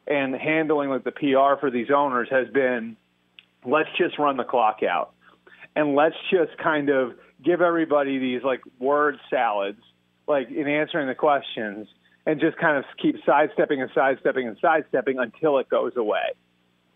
and 0.07 0.33
handling 0.33 0.89
with 0.89 1.03
the 1.03 1.11
PR 1.11 1.59
for 1.59 1.69
these 1.71 1.91
owners 1.95 2.27
has 2.31 2.47
been, 2.47 2.97
let's 3.63 3.89
just 3.99 4.17
run 4.17 4.37
the 4.37 4.43
clock 4.43 4.79
out, 4.81 5.13
and 5.75 5.95
let's 5.95 6.15
just 6.31 6.57
kind 6.57 6.89
of 6.89 7.13
give 7.45 7.61
everybody 7.61 8.17
these 8.17 8.41
like 8.43 8.61
word 8.79 9.19
salads, 9.29 9.79
like 10.27 10.49
in 10.49 10.67
answering 10.67 11.07
the 11.07 11.13
questions 11.13 11.87
and 12.29 12.39
just 12.39 12.57
kind 12.57 12.77
of 12.77 12.85
keep 13.01 13.15
sidestepping 13.25 13.81
and 13.81 13.89
sidestepping 13.95 14.47
and 14.47 14.55
sidestepping 14.61 15.17
until 15.17 15.57
it 15.57 15.67
goes 15.67 15.93
away. 15.97 16.33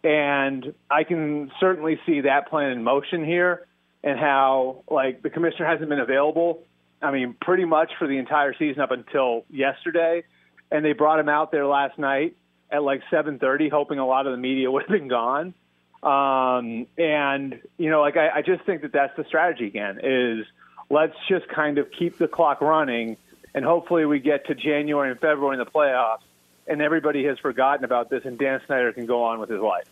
And 0.04 0.76
I 0.92 1.06
can 1.06 1.52
certainly 1.60 2.00
see 2.06 2.22
that 2.22 2.50
plan 2.50 2.70
in 2.70 2.84
motion 2.84 3.26
here 3.26 3.66
and 4.04 4.20
how 4.20 4.84
like 4.88 5.24
the 5.24 5.32
commissioner 5.32 5.66
hasn't 5.66 5.90
been 5.90 6.00
available. 6.00 6.62
I 7.02 7.10
mean, 7.10 7.36
pretty 7.42 7.66
much 7.66 7.94
for 7.98 8.08
the 8.08 8.20
entire 8.20 8.54
season 8.54 8.84
up 8.84 8.92
until 8.92 9.44
yesterday, 9.50 10.24
and 10.70 10.86
they 10.86 10.94
brought 10.94 11.20
him 11.20 11.30
out 11.30 11.52
there 11.52 11.66
last 11.66 11.98
night 11.98 12.36
at 12.70 12.84
like 12.84 13.02
7:30, 13.12 13.72
hoping 13.72 13.98
a 13.98 14.06
lot 14.06 14.28
of 14.28 14.34
the 14.34 14.38
media 14.38 14.70
would 14.72 14.84
have 14.84 14.92
been 14.92 15.08
gone. 15.08 15.56
Um, 16.04 16.86
and 16.96 17.60
you 17.80 17.90
know, 17.90 18.02
like 18.02 18.18
I, 18.18 18.30
I 18.36 18.42
just 18.44 18.66
think 18.66 18.84
that 18.84 18.92
that's 18.92 19.18
the 19.18 19.24
strategy 19.24 19.66
again 19.66 20.00
is 20.04 20.46
let's 20.92 21.16
just 21.28 21.48
kind 21.48 21.80
of 21.80 21.88
keep 21.90 22.20
the 22.20 22.28
clock 22.28 22.62
running, 22.62 23.18
and 23.54 23.64
hopefully 23.64 24.06
we 24.06 24.20
get 24.20 24.48
to 24.48 24.56
January 24.56 25.12
and 25.12 25.20
February 25.20 25.56
in 25.56 25.60
the 25.60 25.70
playoffs, 25.70 26.22
and 26.68 26.82
everybody 26.82 27.26
has 27.26 27.38
forgotten 27.40 27.86
about 27.86 28.10
this, 28.10 28.26
and 28.26 28.38
Dan 28.38 28.62
Snyder 28.66 28.94
can 28.94 29.06
go 29.06 29.24
on 29.24 29.40
with 29.40 29.50
his 29.50 29.60
life. 29.60 29.88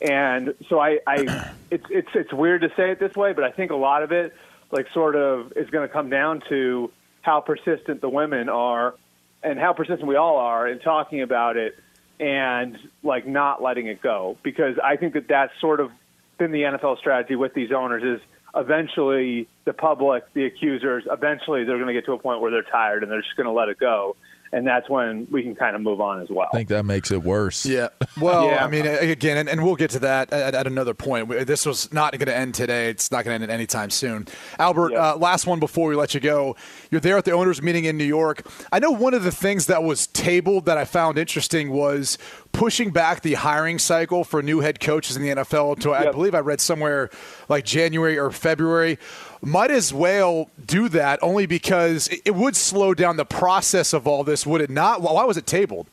And 0.00 0.54
so 0.68 0.78
I, 0.80 0.98
I 1.06 1.52
it's 1.70 1.86
it's 1.90 2.08
it's 2.14 2.32
weird 2.32 2.62
to 2.62 2.68
say 2.76 2.90
it 2.90 3.00
this 3.00 3.14
way, 3.14 3.32
but 3.32 3.44
I 3.44 3.50
think 3.50 3.70
a 3.70 3.76
lot 3.76 4.02
of 4.02 4.12
it, 4.12 4.34
like, 4.70 4.86
sort 4.92 5.16
of, 5.16 5.52
is 5.56 5.70
going 5.70 5.86
to 5.86 5.92
come 5.92 6.10
down 6.10 6.42
to 6.48 6.90
how 7.22 7.40
persistent 7.40 8.00
the 8.00 8.08
women 8.08 8.48
are, 8.48 8.94
and 9.42 9.58
how 9.58 9.72
persistent 9.72 10.06
we 10.06 10.16
all 10.16 10.36
are 10.36 10.68
in 10.68 10.78
talking 10.78 11.22
about 11.22 11.56
it, 11.56 11.76
and 12.20 12.78
like 13.02 13.26
not 13.26 13.62
letting 13.62 13.86
it 13.86 14.02
go. 14.02 14.36
Because 14.42 14.76
I 14.82 14.96
think 14.96 15.14
that 15.14 15.28
that's 15.28 15.52
sort 15.60 15.80
of 15.80 15.90
been 16.38 16.52
the 16.52 16.62
NFL 16.62 16.98
strategy 16.98 17.34
with 17.34 17.54
these 17.54 17.72
owners 17.72 18.02
is 18.02 18.26
eventually 18.54 19.48
the 19.64 19.72
public, 19.72 20.24
the 20.34 20.46
accusers, 20.46 21.04
eventually 21.10 21.64
they're 21.64 21.76
going 21.76 21.88
to 21.88 21.92
get 21.92 22.06
to 22.06 22.12
a 22.12 22.18
point 22.18 22.40
where 22.40 22.50
they're 22.50 22.62
tired 22.62 23.02
and 23.02 23.12
they're 23.12 23.22
just 23.22 23.36
going 23.36 23.46
to 23.46 23.52
let 23.52 23.68
it 23.68 23.78
go 23.78 24.16
and 24.52 24.66
that's 24.66 24.88
when 24.88 25.26
we 25.30 25.42
can 25.42 25.54
kind 25.54 25.76
of 25.76 25.82
move 25.82 26.00
on 26.00 26.20
as 26.22 26.28
well. 26.30 26.48
I 26.52 26.56
think 26.56 26.68
that 26.70 26.84
makes 26.84 27.10
it 27.10 27.22
worse. 27.22 27.66
Yeah. 27.66 27.88
Well, 28.20 28.46
Yeah. 28.48 28.64
I 28.64 28.68
mean, 28.68 28.86
again, 28.86 29.36
and, 29.36 29.48
and 29.48 29.64
we'll 29.64 29.76
get 29.76 29.90
to 29.90 29.98
that 30.00 30.32
at, 30.32 30.54
at 30.54 30.66
another 30.66 30.94
point. 30.94 31.28
This 31.46 31.66
was 31.66 31.92
not 31.92 32.12
going 32.12 32.26
to 32.28 32.36
end 32.36 32.54
today. 32.54 32.88
It's 32.88 33.10
not 33.10 33.24
going 33.24 33.38
to 33.38 33.42
end 33.42 33.52
anytime 33.52 33.90
soon. 33.90 34.26
Albert, 34.58 34.94
uh, 34.94 35.16
last 35.16 35.46
one 35.46 35.60
before 35.60 35.88
we 35.88 35.96
let 35.96 36.14
you 36.14 36.20
go. 36.20 36.56
You're 36.90 37.00
there 37.00 37.16
at 37.18 37.24
the 37.24 37.32
owners' 37.32 37.60
meeting 37.60 37.84
in 37.84 37.98
New 37.98 38.04
York. 38.04 38.46
I 38.72 38.78
know 38.78 38.90
one 38.90 39.12
of 39.14 39.22
the 39.24 39.32
things 39.32 39.66
that 39.66 39.82
was 39.82 40.06
tabled 40.08 40.64
that 40.66 40.78
I 40.78 40.84
found 40.84 41.18
interesting 41.18 41.70
was 41.70 42.16
pushing 42.52 42.90
back 42.90 43.20
the 43.22 43.34
hiring 43.34 43.78
cycle 43.78 44.24
for 44.24 44.42
new 44.42 44.60
head 44.60 44.80
coaches 44.80 45.16
in 45.16 45.22
the 45.22 45.28
NFL 45.28 45.80
to, 45.80 45.92
I 45.92 46.10
believe 46.10 46.34
I 46.34 46.40
read 46.40 46.60
somewhere 46.60 47.10
like 47.48 47.64
January 47.64 48.18
or 48.18 48.30
February. 48.30 48.98
Might 49.40 49.70
as 49.70 49.92
well 49.92 50.50
do 50.64 50.88
that 50.88 51.18
only 51.22 51.46
because 51.46 52.08
it, 52.24 52.34
would 52.34 52.56
slow 52.56 52.94
down 52.94 53.16
the 53.16 53.24
process 53.24 53.92
of 53.92 54.06
all 54.06 54.24
this, 54.24 54.46
would 54.46 54.60
it 54.60 54.70
not? 54.70 55.00
Why 55.00 55.24
was 55.24 55.36
it 55.36 55.46
tabled? 55.46 55.86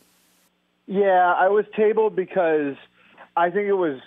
Yeah, 0.88 1.34
I 1.34 1.48
was 1.50 1.66
tabled 1.76 2.16
because 2.16 2.76
I 3.36 3.50
think 3.50 3.68
it 3.68 3.74
was 3.74 4.00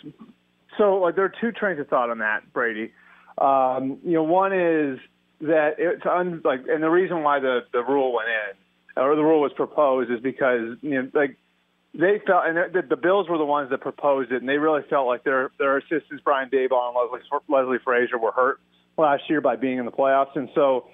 so. 0.77 0.97
Like, 0.97 1.17
there 1.17 1.25
are 1.25 1.33
two 1.41 1.53
trains 1.53 1.81
of 1.81 1.89
thought 1.89 2.11
on 2.11 2.19
that, 2.19 2.53
Brady. 2.53 2.93
Um, 3.37 3.99
you 4.05 4.15
know, 4.15 4.23
one 4.23 4.53
is 4.53 4.99
that 5.41 5.77
it's 5.79 6.07
un, 6.07 6.41
like, 6.45 6.61
and 6.69 6.83
the 6.83 6.91
reason 6.91 7.23
why 7.23 7.41
the 7.41 7.61
the 7.73 7.83
rule 7.83 8.13
went 8.13 8.29
in 8.29 9.03
or 9.03 9.15
the 9.15 9.23
rule 9.23 9.41
was 9.41 9.53
proposed 9.53 10.11
is 10.11 10.21
because 10.21 10.77
you 10.83 11.03
know, 11.03 11.11
like 11.15 11.37
they 11.95 12.21
felt, 12.27 12.45
and 12.47 12.57
the, 12.57 12.83
the 12.83 12.97
Bills 12.97 13.29
were 13.29 13.39
the 13.39 13.45
ones 13.45 13.71
that 13.71 13.81
proposed 13.81 14.31
it, 14.31 14.41
and 14.41 14.49
they 14.49 14.59
really 14.59 14.83
felt 14.89 15.07
like 15.07 15.25
their 15.25 15.51
their 15.59 15.79
assistants 15.79 16.23
Brian 16.25 16.51
Daboll 16.51 16.89
and 16.89 16.97
Leslie 17.13 17.41
Leslie 17.49 17.79
Frazier 17.85 18.19
were 18.19 18.33
hurt 18.33 18.61
last 18.99 19.23
year 19.29 19.41
by 19.41 19.57
being 19.57 19.79
in 19.79 19.85
the 19.85 19.93
playoffs, 19.93 20.37
and 20.37 20.49
so 20.55 20.89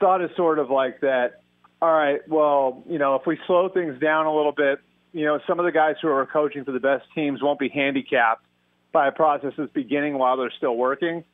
thought 0.00 0.22
is 0.22 0.30
sort 0.36 0.58
of 0.58 0.70
like 0.70 1.00
that. 1.00 1.42
All 1.80 1.92
right, 1.92 2.20
well, 2.28 2.82
you 2.88 2.98
know, 2.98 3.14
if 3.14 3.26
we 3.26 3.38
slow 3.46 3.68
things 3.68 4.00
down 4.00 4.26
a 4.26 4.34
little 4.34 4.52
bit, 4.52 4.78
you 5.12 5.24
know, 5.24 5.38
some 5.46 5.60
of 5.60 5.64
the 5.64 5.72
guys 5.72 5.96
who 6.02 6.08
are 6.08 6.26
coaching 6.26 6.64
for 6.64 6.72
the 6.72 6.80
best 6.80 7.04
teams 7.14 7.42
won't 7.42 7.58
be 7.58 7.68
handicapped 7.68 8.44
by 8.92 9.08
a 9.08 9.12
process 9.12 9.52
that's 9.56 9.72
beginning 9.72 10.18
while 10.18 10.36
they're 10.36 10.52
still 10.56 10.76
working. 10.76 11.24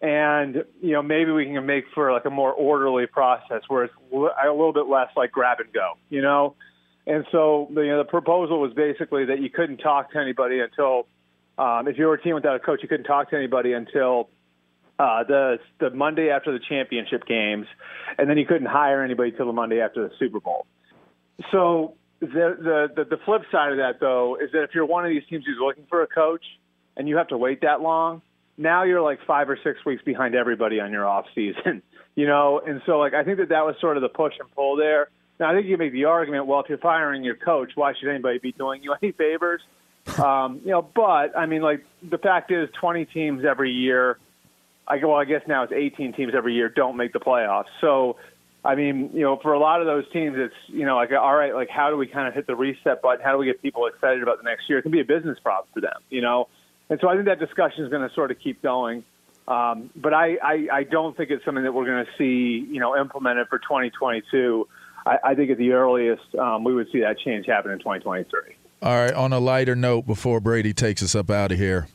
And, 0.00 0.64
you 0.80 0.92
know, 0.92 1.02
maybe 1.02 1.30
we 1.30 1.44
can 1.44 1.64
make 1.64 1.84
for 1.94 2.12
like 2.12 2.24
a 2.24 2.30
more 2.30 2.52
orderly 2.52 3.06
process 3.06 3.62
where 3.68 3.84
it's 3.84 3.94
a 4.12 4.50
little 4.50 4.72
bit 4.72 4.86
less 4.86 5.08
like 5.16 5.30
grab 5.30 5.60
and 5.60 5.72
go, 5.72 5.92
you 6.10 6.20
know? 6.20 6.56
And 7.06 7.24
so 7.30 7.68
the, 7.72 7.82
you 7.82 7.88
know, 7.88 7.98
the 7.98 8.04
proposal 8.04 8.60
was 8.60 8.72
basically 8.74 9.26
that 9.26 9.40
you 9.40 9.48
couldn't 9.48 9.78
talk 9.78 10.12
to 10.12 10.18
anybody 10.18 10.60
until, 10.60 11.06
um, 11.56 11.86
if 11.86 11.98
you 11.98 12.06
were 12.06 12.14
a 12.14 12.22
team 12.22 12.34
without 12.34 12.56
a 12.56 12.58
coach, 12.58 12.80
you 12.82 12.88
couldn't 12.88 13.04
talk 13.06 13.30
to 13.30 13.36
anybody 13.36 13.72
until 13.72 14.28
uh, 15.02 15.24
the 15.24 15.58
the 15.80 15.90
Monday 15.90 16.30
after 16.30 16.52
the 16.52 16.60
championship 16.68 17.26
games, 17.26 17.66
and 18.18 18.30
then 18.30 18.38
you 18.38 18.46
couldn't 18.46 18.68
hire 18.68 19.02
anybody 19.02 19.32
till 19.32 19.46
the 19.46 19.52
Monday 19.52 19.80
after 19.80 20.08
the 20.08 20.14
Super 20.18 20.38
Bowl. 20.38 20.66
So 21.50 21.94
the, 22.20 22.88
the 22.96 23.04
the 23.04 23.16
flip 23.24 23.42
side 23.50 23.72
of 23.72 23.78
that 23.78 23.98
though 23.98 24.36
is 24.36 24.52
that 24.52 24.62
if 24.62 24.70
you're 24.74 24.86
one 24.86 25.04
of 25.04 25.10
these 25.10 25.24
teams 25.28 25.44
who's 25.44 25.58
looking 25.60 25.86
for 25.88 26.02
a 26.02 26.06
coach 26.06 26.44
and 26.96 27.08
you 27.08 27.16
have 27.16 27.28
to 27.28 27.36
wait 27.36 27.62
that 27.62 27.80
long, 27.80 28.22
now 28.56 28.84
you're 28.84 29.02
like 29.02 29.18
five 29.26 29.50
or 29.50 29.58
six 29.64 29.84
weeks 29.84 30.02
behind 30.04 30.36
everybody 30.36 30.78
on 30.78 30.92
your 30.92 31.08
off 31.08 31.26
season, 31.34 31.82
you 32.14 32.26
know. 32.26 32.60
And 32.64 32.80
so 32.86 32.98
like 32.98 33.14
I 33.14 33.24
think 33.24 33.38
that 33.38 33.48
that 33.48 33.64
was 33.64 33.74
sort 33.80 33.96
of 33.96 34.02
the 34.02 34.08
push 34.08 34.34
and 34.38 34.48
pull 34.54 34.76
there. 34.76 35.08
Now 35.40 35.50
I 35.50 35.54
think 35.54 35.66
you 35.66 35.76
make 35.78 35.92
the 35.92 36.04
argument, 36.04 36.46
well, 36.46 36.60
if 36.60 36.68
you're 36.68 36.78
firing 36.78 37.24
your 37.24 37.36
coach, 37.36 37.72
why 37.74 37.92
should 37.98 38.08
anybody 38.08 38.38
be 38.38 38.52
doing 38.52 38.84
you 38.84 38.94
any 39.02 39.10
favors? 39.10 39.62
um, 40.18 40.60
you 40.64 40.70
know, 40.70 40.82
but 40.82 41.36
I 41.36 41.46
mean, 41.46 41.62
like 41.62 41.84
the 42.08 42.18
fact 42.18 42.52
is, 42.52 42.68
20 42.80 43.04
teams 43.06 43.44
every 43.44 43.70
year. 43.70 44.18
I 44.86 44.96
well, 44.96 45.16
I 45.16 45.24
guess 45.24 45.42
now 45.46 45.62
it's 45.62 45.72
18 45.72 46.12
teams 46.14 46.34
every 46.34 46.54
year 46.54 46.68
don't 46.68 46.96
make 46.96 47.12
the 47.12 47.20
playoffs. 47.20 47.66
So, 47.80 48.16
I 48.64 48.74
mean, 48.74 49.10
you 49.12 49.20
know, 49.20 49.38
for 49.42 49.52
a 49.52 49.58
lot 49.58 49.80
of 49.80 49.86
those 49.86 50.04
teams, 50.12 50.36
it's 50.38 50.54
you 50.66 50.84
know, 50.84 50.96
like 50.96 51.10
all 51.12 51.34
right, 51.34 51.54
like 51.54 51.68
how 51.68 51.90
do 51.90 51.96
we 51.96 52.06
kind 52.06 52.28
of 52.28 52.34
hit 52.34 52.46
the 52.46 52.56
reset 52.56 53.02
button? 53.02 53.24
How 53.24 53.32
do 53.32 53.38
we 53.38 53.46
get 53.46 53.62
people 53.62 53.86
excited 53.86 54.22
about 54.22 54.38
the 54.38 54.44
next 54.44 54.68
year? 54.68 54.78
It 54.78 54.82
can 54.82 54.90
be 54.90 55.00
a 55.00 55.04
business 55.04 55.38
problem 55.38 55.68
for 55.72 55.80
them, 55.80 56.00
you 56.10 56.20
know. 56.20 56.48
And 56.90 57.00
so 57.00 57.08
I 57.08 57.14
think 57.14 57.26
that 57.26 57.38
discussion 57.38 57.84
is 57.84 57.90
going 57.90 58.06
to 58.06 58.14
sort 58.14 58.30
of 58.30 58.38
keep 58.38 58.62
going. 58.62 59.04
Um, 59.48 59.90
but 59.96 60.14
I, 60.14 60.36
I, 60.42 60.68
I 60.72 60.82
don't 60.84 61.16
think 61.16 61.30
it's 61.30 61.44
something 61.44 61.64
that 61.64 61.72
we're 61.72 61.86
going 61.86 62.04
to 62.04 62.10
see, 62.16 62.66
you 62.70 62.80
know, 62.80 62.96
implemented 62.96 63.48
for 63.48 63.58
2022. 63.58 64.68
I, 65.04 65.18
I 65.24 65.34
think 65.34 65.50
at 65.50 65.58
the 65.58 65.72
earliest 65.72 66.34
um, 66.36 66.64
we 66.64 66.74
would 66.74 66.88
see 66.92 67.00
that 67.00 67.18
change 67.18 67.46
happen 67.46 67.72
in 67.72 67.78
2023. 67.78 68.56
All 68.82 68.94
right. 68.94 69.14
On 69.14 69.32
a 69.32 69.38
lighter 69.38 69.74
note, 69.74 70.06
before 70.06 70.40
Brady 70.40 70.72
takes 70.72 71.02
us 71.02 71.14
up 71.14 71.30
out 71.30 71.52
of 71.52 71.58
here, 71.58 71.88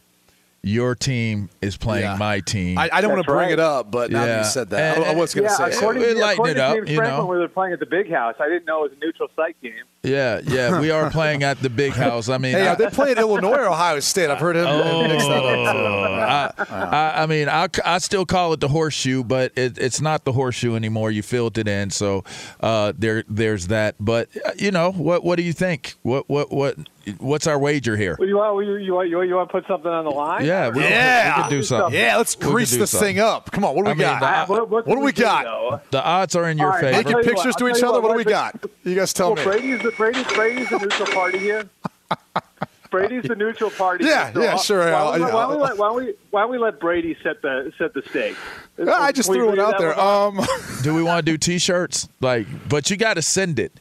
your 0.67 0.95
team 0.95 1.49
is 1.61 1.77
playing 1.77 2.03
Yeah. 2.03 2.15
my 2.17 2.39
team. 2.41 2.77
I, 2.77 2.89
I 2.91 3.01
don't 3.01 3.11
want 3.11 3.23
to 3.25 3.31
bring 3.31 3.39
right. 3.45 3.51
it 3.53 3.59
up, 3.59 3.89
but 3.91 4.11
now 4.11 4.21
that 4.25 4.27
Yeah. 4.27 4.37
you 4.39 4.43
said 4.45 4.69
that, 4.71 4.97
I, 4.99 5.11
I 5.11 5.15
was 5.15 5.33
going 5.33 5.47
to 5.47 5.51
yeah, 5.57 5.69
say. 5.69 5.77
according, 5.77 6.01
We're 6.03 6.13
to, 6.13 6.19
lighting 6.19 6.33
according 6.39 6.57
it 6.57 6.59
up, 6.59 6.85
to 6.85 6.91
you 6.91 7.01
know. 7.01 7.25
where 7.25 7.39
they're 7.39 7.47
playing 7.47 7.73
at 7.73 7.79
the 7.79 7.85
Big 7.85 8.11
House, 8.11 8.35
I 8.39 8.47
didn't 8.47 8.65
know 8.65 8.85
it 8.85 8.91
was 8.91 8.97
a 9.01 9.05
neutral 9.05 9.29
site 9.35 9.55
game. 9.61 9.73
yeah, 10.03 10.41
yeah. 10.43 10.79
We 10.79 10.91
are 10.91 11.09
playing 11.09 11.43
at 11.43 11.59
the 11.61 11.69
big 11.69 11.93
house. 12.05 12.29
I 12.29 12.37
mean, 12.37 12.53
Hey, 12.53 12.67
I, 12.67 12.73
are 12.73 12.75
they 12.75 12.87
playing 12.89 13.17
Illinois 13.17 13.57
or 13.57 13.69
Ohio 13.69 13.99
State? 13.99 14.29
I've 14.29 14.39
heard 14.39 14.55
him 14.55 14.65
Oh, 14.67 15.07
mix 15.07 15.23
that 15.25 15.43
up. 15.43 16.55
I, 16.59 16.63
I, 16.75 17.23
I 17.23 17.25
mean, 17.25 17.49
I, 17.49 17.67
I 17.85 17.97
still 17.99 18.25
call 18.25 18.53
it 18.53 18.59
the 18.59 18.67
horseshoe, 18.67 19.23
but 19.23 19.51
it, 19.57 19.77
it's 19.77 20.01
not 20.01 20.25
the 20.25 20.33
horseshoe 20.33 20.75
anymore. 20.75 21.11
You 21.11 21.21
filled 21.23 21.57
it 21.57 21.67
in, 21.67 21.89
so 21.89 22.23
uh, 22.59 22.93
there, 22.97 23.23
there's 23.29 23.67
that. 23.67 23.95
But 23.99 24.29
uh, 24.45 24.51
you 24.57 24.71
know, 24.71 24.91
what, 24.91 25.23
what 25.23 25.37
do 25.37 25.43
you 25.43 25.53
think? 25.53 25.95
What, 26.03 26.29
what, 26.29 26.51
what, 26.51 26.75
what's 27.19 27.47
our 27.47 27.57
wager 27.59 27.95
here? 27.97 28.15
Well, 28.19 28.27
you 28.27 28.37
want 28.37 28.65
you, 28.65 28.93
want, 28.93 29.09
you 29.09 29.15
want 29.17 29.29
you, 29.29 29.35
want 29.35 29.49
to 29.49 29.51
put 29.51 29.67
something 29.67 29.91
on 29.91 30.05
the 30.05 30.11
line? 30.11 30.45
Yeah, 30.45 30.69
we, 30.69 30.81
Yeah. 30.83 31.37
we 31.37 31.43
could 31.43 31.49
do 31.49 31.63
something. 31.63 31.93
Yeah, 31.99 32.17
let's 32.17 32.35
grease 32.35 32.75
this 32.75 32.91
something. 32.91 33.15
thing 33.15 33.19
up. 33.19 33.51
Come 33.51 33.65
on, 33.65 33.75
what 33.75 33.83
do 33.85 33.91
we 33.91 33.91
I 33.91 33.93
mean, 34.11 34.19
got? 34.19 34.47
the- 34.47 34.53
Uh, 34.53 34.57
what, 34.59 34.69
what, 34.69 34.87
What 34.87 34.95
do 34.95 35.01
we 35.01 35.11
do, 35.11 35.21
got? 35.23 35.43
though? 35.45 35.81
The 35.91 36.03
odds 36.03 36.35
are 36.35 36.49
in 36.49 36.57
your 36.57 36.67
All 36.67 36.73
right, 36.73 36.83
I'll 36.85 36.91
favor. 36.91 37.03
tell 37.03 37.11
Making 37.13 37.17
you 37.29 37.35
pictures 37.35 37.53
what, 37.55 37.71
to 37.73 37.77
each 37.77 37.83
other. 37.83 38.01
What 38.01 38.11
do 38.11 38.17
we 38.17 38.23
got? 38.23 38.55
You 38.83 38.95
guys 38.95 39.13
tell 39.13 39.33
Well, 39.33 39.45
me. 39.45 39.51
Brady's 39.51 39.81
the 39.81 39.91
Brady's 39.91 40.27
Brady's 40.33 40.69
the 40.69 40.79
neutral 40.79 41.07
party 41.09 41.39
here. 41.39 41.69
Brady's 42.89 43.23
the 43.23 43.35
neutral 43.35 43.69
party. 43.71 44.05
Yeah, 44.05 44.31
here. 44.31 44.43
yeah, 44.43 44.51
I'll- 44.51 44.57
sure, 44.59 44.79
Why 44.79 44.91
I'll- 44.91 45.11
don't, 45.11 45.21
we, 45.21 45.27
yeah, 45.27 45.33
why, 45.33 45.41
don't 45.41 45.51
we 45.57 45.63
let, 45.63 45.77
why, 45.77 45.91
we, 45.91 46.13
why 46.31 46.45
we 46.45 46.57
let 46.57 46.79
Brady 46.79 47.17
set 47.21 47.41
the 47.41 47.71
set 47.77 47.93
the 47.93 48.01
stage? 48.09 48.35
I 48.89 49.11
just 49.11 49.29
we 49.29 49.35
threw 49.35 49.51
it 49.51 49.59
out 49.59 49.77
there. 49.77 49.99
Um, 49.99 50.39
do 50.83 50.93
we 50.95 51.03
want 51.03 51.25
to 51.25 51.31
do 51.31 51.37
T-shirts? 51.37 52.07
Like, 52.21 52.47
but 52.69 52.89
you 52.89 52.95
got 52.95 53.15
to 53.15 53.21
send 53.21 53.59
it. 53.59 53.73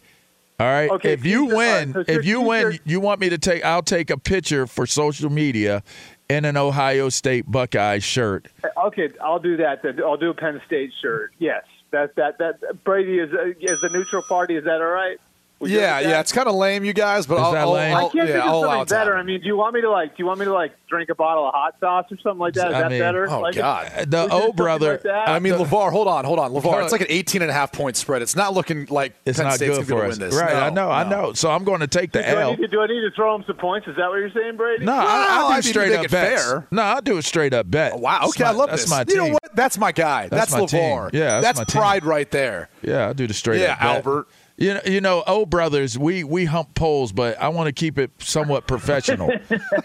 All 0.58 0.66
right. 0.66 0.90
Okay, 0.90 1.12
if 1.12 1.26
you 1.26 1.44
win, 1.44 1.92
right, 1.92 2.06
so 2.06 2.12
if 2.12 2.24
you 2.24 2.40
win, 2.40 2.78
you 2.84 2.98
want 2.98 3.20
me 3.20 3.28
to 3.28 3.38
take. 3.38 3.64
I'll 3.64 3.82
take 3.82 4.08
a 4.10 4.16
picture 4.16 4.66
for 4.66 4.86
social 4.86 5.28
media 5.28 5.82
in 6.30 6.44
an 6.44 6.56
Ohio 6.56 7.10
State 7.10 7.50
Buckeye 7.50 7.98
shirt. 7.98 8.48
Okay, 8.86 9.10
I'll 9.22 9.38
do 9.38 9.58
that. 9.58 9.82
Then 9.82 10.00
I'll 10.02 10.16
do 10.16 10.30
a 10.30 10.34
Penn 10.34 10.60
State 10.66 10.92
shirt. 11.02 11.32
Yes, 11.38 11.64
that 11.90 12.14
that 12.16 12.38
that 12.38 12.84
Brady 12.84 13.18
is 13.18 13.30
is 13.60 13.80
the 13.82 13.90
neutral 13.90 14.22
party. 14.22 14.56
Is 14.56 14.64
that 14.64 14.80
all 14.80 14.88
right? 14.88 15.18
We 15.58 15.72
yeah, 15.74 16.02
that? 16.02 16.08
yeah, 16.10 16.20
it's 16.20 16.32
kind 16.32 16.48
of 16.48 16.54
lame, 16.54 16.84
you 16.84 16.92
guys, 16.92 17.24
but 17.26 17.36
Is 17.36 17.40
I'll, 17.40 17.52
that 17.52 17.60
I'll, 17.62 17.72
lame? 17.72 17.96
I 17.96 18.00
I'll- 18.00 18.10
can't 18.10 18.28
yeah, 18.28 18.34
think 18.34 18.44
of 18.44 18.50
I'll 18.50 18.60
something 18.64 18.80
it 18.82 18.88
to 18.88 18.94
better. 18.94 19.16
I 19.16 19.22
mean, 19.22 19.40
do 19.40 19.46
you 19.46 19.56
want 19.56 19.74
me 19.74 19.80
to 19.80 19.90
like? 19.90 20.10
Do 20.14 20.22
you 20.22 20.26
want 20.26 20.38
me 20.38 20.44
to 20.44 20.52
like 20.52 20.72
drink 20.86 21.08
a 21.08 21.14
bottle 21.14 21.46
of 21.48 21.54
hot 21.54 21.76
sauce 21.80 22.04
or 22.10 22.18
something 22.22 22.40
like 22.40 22.52
that? 22.54 22.68
Is 22.68 22.74
I 22.74 22.80
that 22.82 22.90
mean- 22.90 23.00
better? 23.00 23.26
Oh, 23.30 23.40
Like, 23.40 23.54
God. 23.54 23.90
Uh, 23.96 24.04
the 24.04 24.24
we 24.26 24.32
O 24.32 24.52
brother. 24.52 25.00
like? 25.02 25.28
I 25.28 25.38
mean, 25.38 25.54
the- 25.56 25.64
LaVar, 25.64 25.92
hold 25.92 26.08
on, 26.08 26.26
hold 26.26 26.38
on. 26.38 26.52
LaVar, 26.52 26.82
it's 26.82 26.92
like 26.92 27.00
an 27.00 27.06
18 27.08 27.40
and 27.40 27.50
a 27.50 27.54
half 27.54 27.72
point 27.72 27.96
spread. 27.96 28.20
It's 28.20 28.36
not 28.36 28.52
looking 28.52 28.84
like 28.90 29.14
It's 29.24 29.38
Penn 29.38 29.46
not 29.46 29.54
State's 29.54 29.78
good 29.78 29.86
going 29.88 30.00
for 30.02 30.04
to 30.08 30.12
us, 30.12 30.18
win 30.18 30.28
this. 30.28 30.38
right? 30.38 30.52
No, 30.52 30.60
I 30.60 30.70
know, 30.70 30.90
I 30.90 31.08
know. 31.08 31.32
So 31.32 31.50
I'm 31.50 31.64
going 31.64 31.80
to 31.80 31.86
take 31.86 32.12
the 32.12 32.20
do, 32.20 32.28
I 32.28 32.42
L. 32.42 32.50
need 32.50 32.56
to, 32.60 32.68
do 32.68 32.80
I 32.82 32.86
need 32.86 33.00
to 33.00 33.10
throw 33.16 33.34
him 33.34 33.42
some 33.46 33.56
points? 33.56 33.88
Is 33.88 33.96
that 33.96 34.10
what 34.10 34.16
you're 34.16 34.30
saying, 34.32 34.58
Brady? 34.58 34.84
No, 34.84 34.92
I, 34.92 34.98
Well, 34.98 35.06
I 35.06 35.56
I 35.56 35.60
do 35.62 35.66
mean, 35.68 35.72
straight 35.72 35.92
up 35.94 36.04
it 36.04 36.10
bets. 36.10 36.44
fair. 36.44 36.66
No, 36.70 36.82
I'll 36.82 37.00
do 37.00 37.16
a 37.16 37.22
straight 37.22 37.54
up 37.54 37.70
bet. 37.70 37.92
Oh, 37.94 37.98
Wow. 37.98 38.26
Okay, 38.28 38.44
I 38.44 38.52
my- 38.52 38.58
love 38.58 38.68
that's 38.68 38.82
this. 38.82 38.90
my 38.90 39.04
You 39.08 39.16
know 39.16 39.28
what? 39.28 39.56
That's 39.56 39.78
my 39.78 39.90
guy. 39.92 40.28
That's 40.28 40.50
That's, 40.50 40.60
my 40.60 40.66
team. 40.66 40.80
LaVar. 40.98 41.10
Yeah, 41.14 41.40
that's 41.40 41.64
pride 41.72 42.04
right 42.04 42.30
there. 42.30 42.68
Yeah, 42.82 43.06
I'll 43.06 43.14
do 43.14 43.26
the 43.26 43.32
straight 43.32 43.62
up. 43.62 43.78
Yeah, 43.80 43.88
Albert. 43.90 44.28
You 44.58 44.72
know, 44.74 44.80
you 44.86 45.00
know, 45.02 45.22
old 45.26 45.50
brothers, 45.50 45.98
we 45.98 46.24
we 46.24 46.46
hump 46.46 46.74
poles, 46.74 47.12
but 47.12 47.38
I 47.38 47.48
want 47.48 47.66
to 47.66 47.72
keep 47.72 47.98
it 47.98 48.10
somewhat 48.18 48.66
professional. 48.66 49.30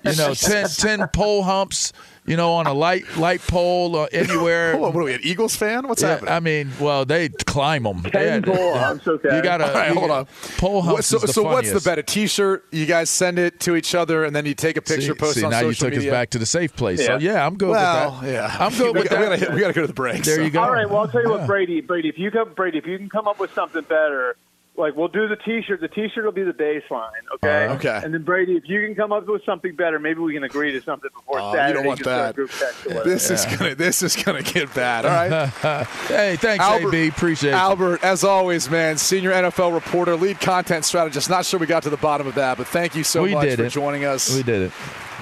you 0.06 0.16
know, 0.16 0.34
10, 0.36 0.68
10 0.70 1.08
pole 1.10 1.44
humps. 1.44 1.92
You 2.24 2.38
know, 2.38 2.54
on 2.54 2.68
a 2.68 2.74
light 2.74 3.04
light 3.18 3.42
pole 3.42 3.96
uh, 3.96 4.06
anywhere. 4.12 4.74
Hold 4.78 4.86
on, 4.86 4.94
what 4.94 5.02
are 5.02 5.04
we, 5.06 5.14
an 5.16 5.22
Eagles 5.24 5.56
fan? 5.56 5.88
What's 5.88 6.04
Yeah, 6.04 6.10
happening? 6.10 6.30
I 6.32 6.40
mean, 6.40 6.72
well, 6.80 7.04
they 7.04 7.30
climb 7.30 7.82
them. 7.82 8.04
Ten 8.04 8.44
pole 8.44 8.78
humps, 8.78 9.08
okay. 9.08 9.36
You 9.38 9.42
gotta 9.42 9.68
All 9.68 9.74
right, 9.74 9.92
you- 9.92 10.00
hold 10.00 10.12
on. 10.12 10.28
Pole 10.58 10.84
humps. 10.84 10.94
What- 10.94 11.04
so, 11.04 11.16
is 11.18 11.22
the 11.24 11.28
so 11.30 11.42
what's 11.44 11.72
the 11.72 11.80
funniest. 11.82 11.86
bet? 11.88 11.98
A 11.98 12.04
T-shirt? 12.04 12.66
You 12.72 12.86
guys 12.86 13.10
send 13.10 13.40
it 13.40 13.60
to 13.62 13.76
each 13.76 13.96
other, 13.96 14.24
and 14.24 14.36
then 14.36 14.46
you 14.46 14.54
take 14.54 14.78
a 14.78 14.84
picture, 14.84 15.02
See, 15.02 15.14
post 15.16 15.40
see, 15.40 15.44
on 15.44 15.50
now 15.50 15.62
you 15.62 15.74
took 15.74 15.90
media. 15.96 16.12
us 16.12 16.14
back 16.14 16.30
to 16.30 16.38
the 16.38 16.46
safe 16.46 16.76
place. 16.76 17.04
So 17.04 17.14
Yeah. 17.18 17.34
yeah, 17.34 17.46
I'm 17.46 17.58
good 17.58 17.70
Well, 17.70 18.12
with 18.12 18.22
that. 18.22 18.32
yeah, 18.32 18.56
I'm 18.68 18.72
good 18.78 18.94
we, 18.96 19.02
with 19.02 19.10
got- 19.10 19.20
we 19.20 19.26
that. 19.26 19.40
gotta, 19.40 19.54
we 19.56 19.60
gotta 19.60 19.74
go 19.74 19.82
to 19.82 19.88
the 19.88 19.94
break. 19.94 20.24
There 20.24 20.36
so. 20.36 20.42
you 20.44 20.52
go. 20.52 20.62
All 20.62 20.72
right. 20.72 20.88
Well, 20.88 21.00
I'll 21.00 21.08
tell 21.08 21.24
you 21.24 21.30
what, 21.32 21.48
Brady. 21.48 21.82
Brady, 21.82 22.08
if 22.10 22.20
you 22.20 22.30
come, 22.30 22.54
Brady, 22.54 22.78
if 22.78 22.86
you 22.86 23.00
can 23.00 23.10
come 23.10 23.28
up 23.28 23.40
with 23.40 23.52
something 23.56 23.82
better, 23.82 24.36
like 24.82 24.96
we'll 24.98 25.08
do 25.08 25.28
the 25.30 25.38
T-shirt. 25.38 25.80
The 25.80 25.88
T-shirt 25.88 26.26
will 26.26 26.32
be 26.34 26.44
the 26.44 26.52
baseline. 26.52 27.10
Okay. 27.36 27.68
Uh, 27.68 27.76
okay. 27.76 28.02
And 28.04 28.14
then 28.14 28.24
Brady, 28.24 28.58
if 28.58 28.64
you 28.68 28.86
can 28.86 28.96
come 28.96 29.14
up 29.14 29.26
with 29.28 29.44
something 29.46 29.76
better, 29.76 29.98
maybe 30.00 30.20
we 30.20 30.34
can 30.34 30.44
agree 30.44 30.72
to 30.74 30.82
something 30.82 31.10
before 31.16 31.40
Oh, 31.40 31.54
you 31.68 31.74
don't 31.74 31.86
want 31.86 32.00
Just 32.00 32.10
that. 32.10 32.36
Group 32.36 32.50
text 32.50 32.86
or 32.86 32.90
whatever. 32.90 33.10
This 33.10 33.32
is 33.32 33.46
gonna 33.46 33.76
this 33.76 34.02
is 34.04 34.16
gonna 34.16 34.42
get 34.44 34.74
bad. 34.76 35.06
All 35.06 35.12
right. 35.12 35.88
Hey, 36.08 36.36
thanks, 36.36 36.64
Albert- 36.64 36.90
AB. 36.94 37.08
Appreciate 37.08 37.52
it. 37.52 37.54
Albert, 37.54 38.04
as 38.04 38.24
always, 38.24 38.70
man, 38.70 38.98
senior 38.98 39.32
NFL 39.32 39.74
reporter, 39.74 40.16
lead 40.16 40.40
content 40.42 40.84
strategist. 40.84 41.30
Not 41.30 41.46
sure 41.46 41.60
we 41.60 41.66
got 41.68 41.84
to 41.84 41.90
the 41.90 41.98
bottom 41.98 42.28
of 42.28 42.36
that, 42.36 42.58
but 42.58 42.68
thank 42.68 42.96
you 42.96 43.04
so 43.04 43.24
We 43.24 43.34
much 43.34 43.44
did 43.46 43.60
for 43.60 43.66
it. 43.66 43.70
joining 43.70 44.04
us. 44.04 44.36
We 44.36 44.44
did 44.44 44.64
it. 44.64 44.72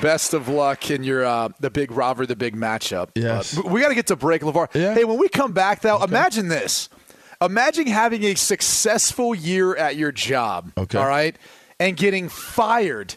Best 0.02 0.34
of 0.34 0.48
luck 0.48 0.90
in 0.90 1.04
your 1.04 1.26
uh, 1.26 1.50
the 1.60 1.70
big 1.70 1.92
robber, 1.92 2.26
the 2.26 2.36
big 2.36 2.56
matchup. 2.56 3.10
Yes. 3.16 3.58
Uh, 3.58 3.64
we 3.66 3.82
got 3.82 3.90
to 3.90 3.96
get 3.96 4.08
to 4.08 4.16
break, 4.16 4.42
LaVar. 4.42 4.74
Yeah. 4.74 4.94
Hey, 4.94 5.04
when 5.04 5.18
we 5.20 5.28
come 5.28 5.52
back, 5.52 5.82
though, 5.82 6.02
imagine 6.02 6.48
this: 6.48 6.88
imagine 7.42 7.88
having 7.88 8.24
a 8.24 8.36
successful 8.36 9.34
year 9.34 9.76
at 9.76 9.96
your 9.96 10.12
job. 10.12 10.72
Okay. 10.78 10.98
All 10.98 11.08
right, 11.08 11.36
and 11.80 11.96
getting 11.96 12.30
fired 12.30 13.16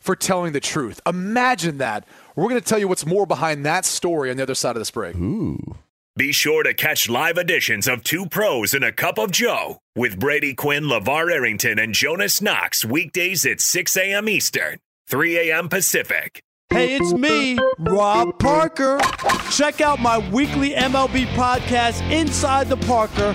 for 0.00 0.16
telling 0.16 0.52
the 0.52 0.60
truth. 0.60 1.00
Imagine 1.06 1.78
that. 1.78 2.04
We're 2.34 2.48
going 2.48 2.60
to 2.60 2.66
tell 2.66 2.78
you 2.78 2.88
what's 2.88 3.06
more 3.06 3.26
behind 3.26 3.64
that 3.66 3.84
story 3.84 4.30
on 4.30 4.36
the 4.36 4.42
other 4.42 4.54
side 4.54 4.76
of 4.76 4.80
this 4.80 4.90
break. 4.90 5.14
Ooh. 5.16 5.76
Be 6.16 6.30
sure 6.32 6.62
to 6.62 6.74
catch 6.74 7.08
live 7.08 7.38
editions 7.38 7.88
of 7.88 8.04
Two 8.04 8.26
Pros 8.26 8.74
and 8.74 8.84
a 8.84 8.92
Cup 8.92 9.16
of 9.18 9.30
Joe 9.30 9.78
with 9.96 10.20
Brady 10.20 10.52
Quinn, 10.52 10.84
LaVar 10.84 11.32
Arrington, 11.32 11.78
and 11.78 11.94
Jonas 11.94 12.42
Knox 12.42 12.84
weekdays 12.84 13.46
at 13.46 13.62
6 13.62 13.96
a.m. 13.96 14.28
Eastern, 14.28 14.78
3 15.08 15.50
a.m. 15.50 15.70
Pacific. 15.70 16.42
Hey, 16.68 16.96
it's 16.96 17.12
me, 17.14 17.58
Rob 17.78 18.38
Parker. 18.38 18.98
Check 19.50 19.80
out 19.80 20.00
my 20.00 20.18
weekly 20.30 20.70
MLB 20.70 21.26
podcast, 21.28 22.02
Inside 22.10 22.68
the 22.68 22.78
Parker, 22.78 23.34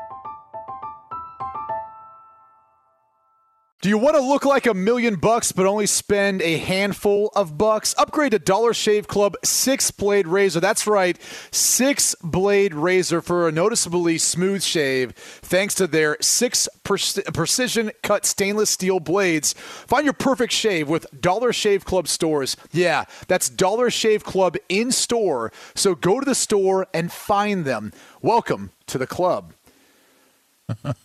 Do 3.81 3.89
you 3.89 3.97
want 3.97 4.15
to 4.15 4.21
look 4.21 4.45
like 4.45 4.67
a 4.67 4.75
million 4.75 5.15
bucks 5.15 5.51
but 5.51 5.65
only 5.65 5.87
spend 5.87 6.43
a 6.43 6.57
handful 6.57 7.31
of 7.35 7.57
bucks? 7.57 7.95
Upgrade 7.97 8.29
to 8.29 8.37
Dollar 8.37 8.75
Shave 8.75 9.07
Club 9.07 9.35
six 9.43 9.89
blade 9.89 10.27
razor. 10.27 10.59
That's 10.59 10.85
right, 10.85 11.17
six 11.49 12.13
blade 12.21 12.75
razor 12.75 13.23
for 13.23 13.47
a 13.47 13.51
noticeably 13.51 14.19
smooth 14.19 14.61
shave 14.61 15.13
thanks 15.13 15.73
to 15.73 15.87
their 15.87 16.15
six 16.21 16.69
precision 16.83 17.91
cut 18.03 18.23
stainless 18.23 18.69
steel 18.69 18.99
blades. 18.99 19.53
Find 19.53 20.03
your 20.03 20.13
perfect 20.13 20.53
shave 20.53 20.87
with 20.87 21.07
Dollar 21.19 21.51
Shave 21.51 21.83
Club 21.83 22.07
stores. 22.07 22.55
Yeah, 22.71 23.05
that's 23.27 23.49
Dollar 23.49 23.89
Shave 23.89 24.23
Club 24.23 24.57
in 24.69 24.91
store. 24.91 25.51
So 25.73 25.95
go 25.95 26.19
to 26.19 26.25
the 26.25 26.35
store 26.35 26.85
and 26.93 27.11
find 27.11 27.65
them. 27.65 27.93
Welcome 28.21 28.73
to 28.85 28.99
the 28.99 29.07
club. 29.07 29.53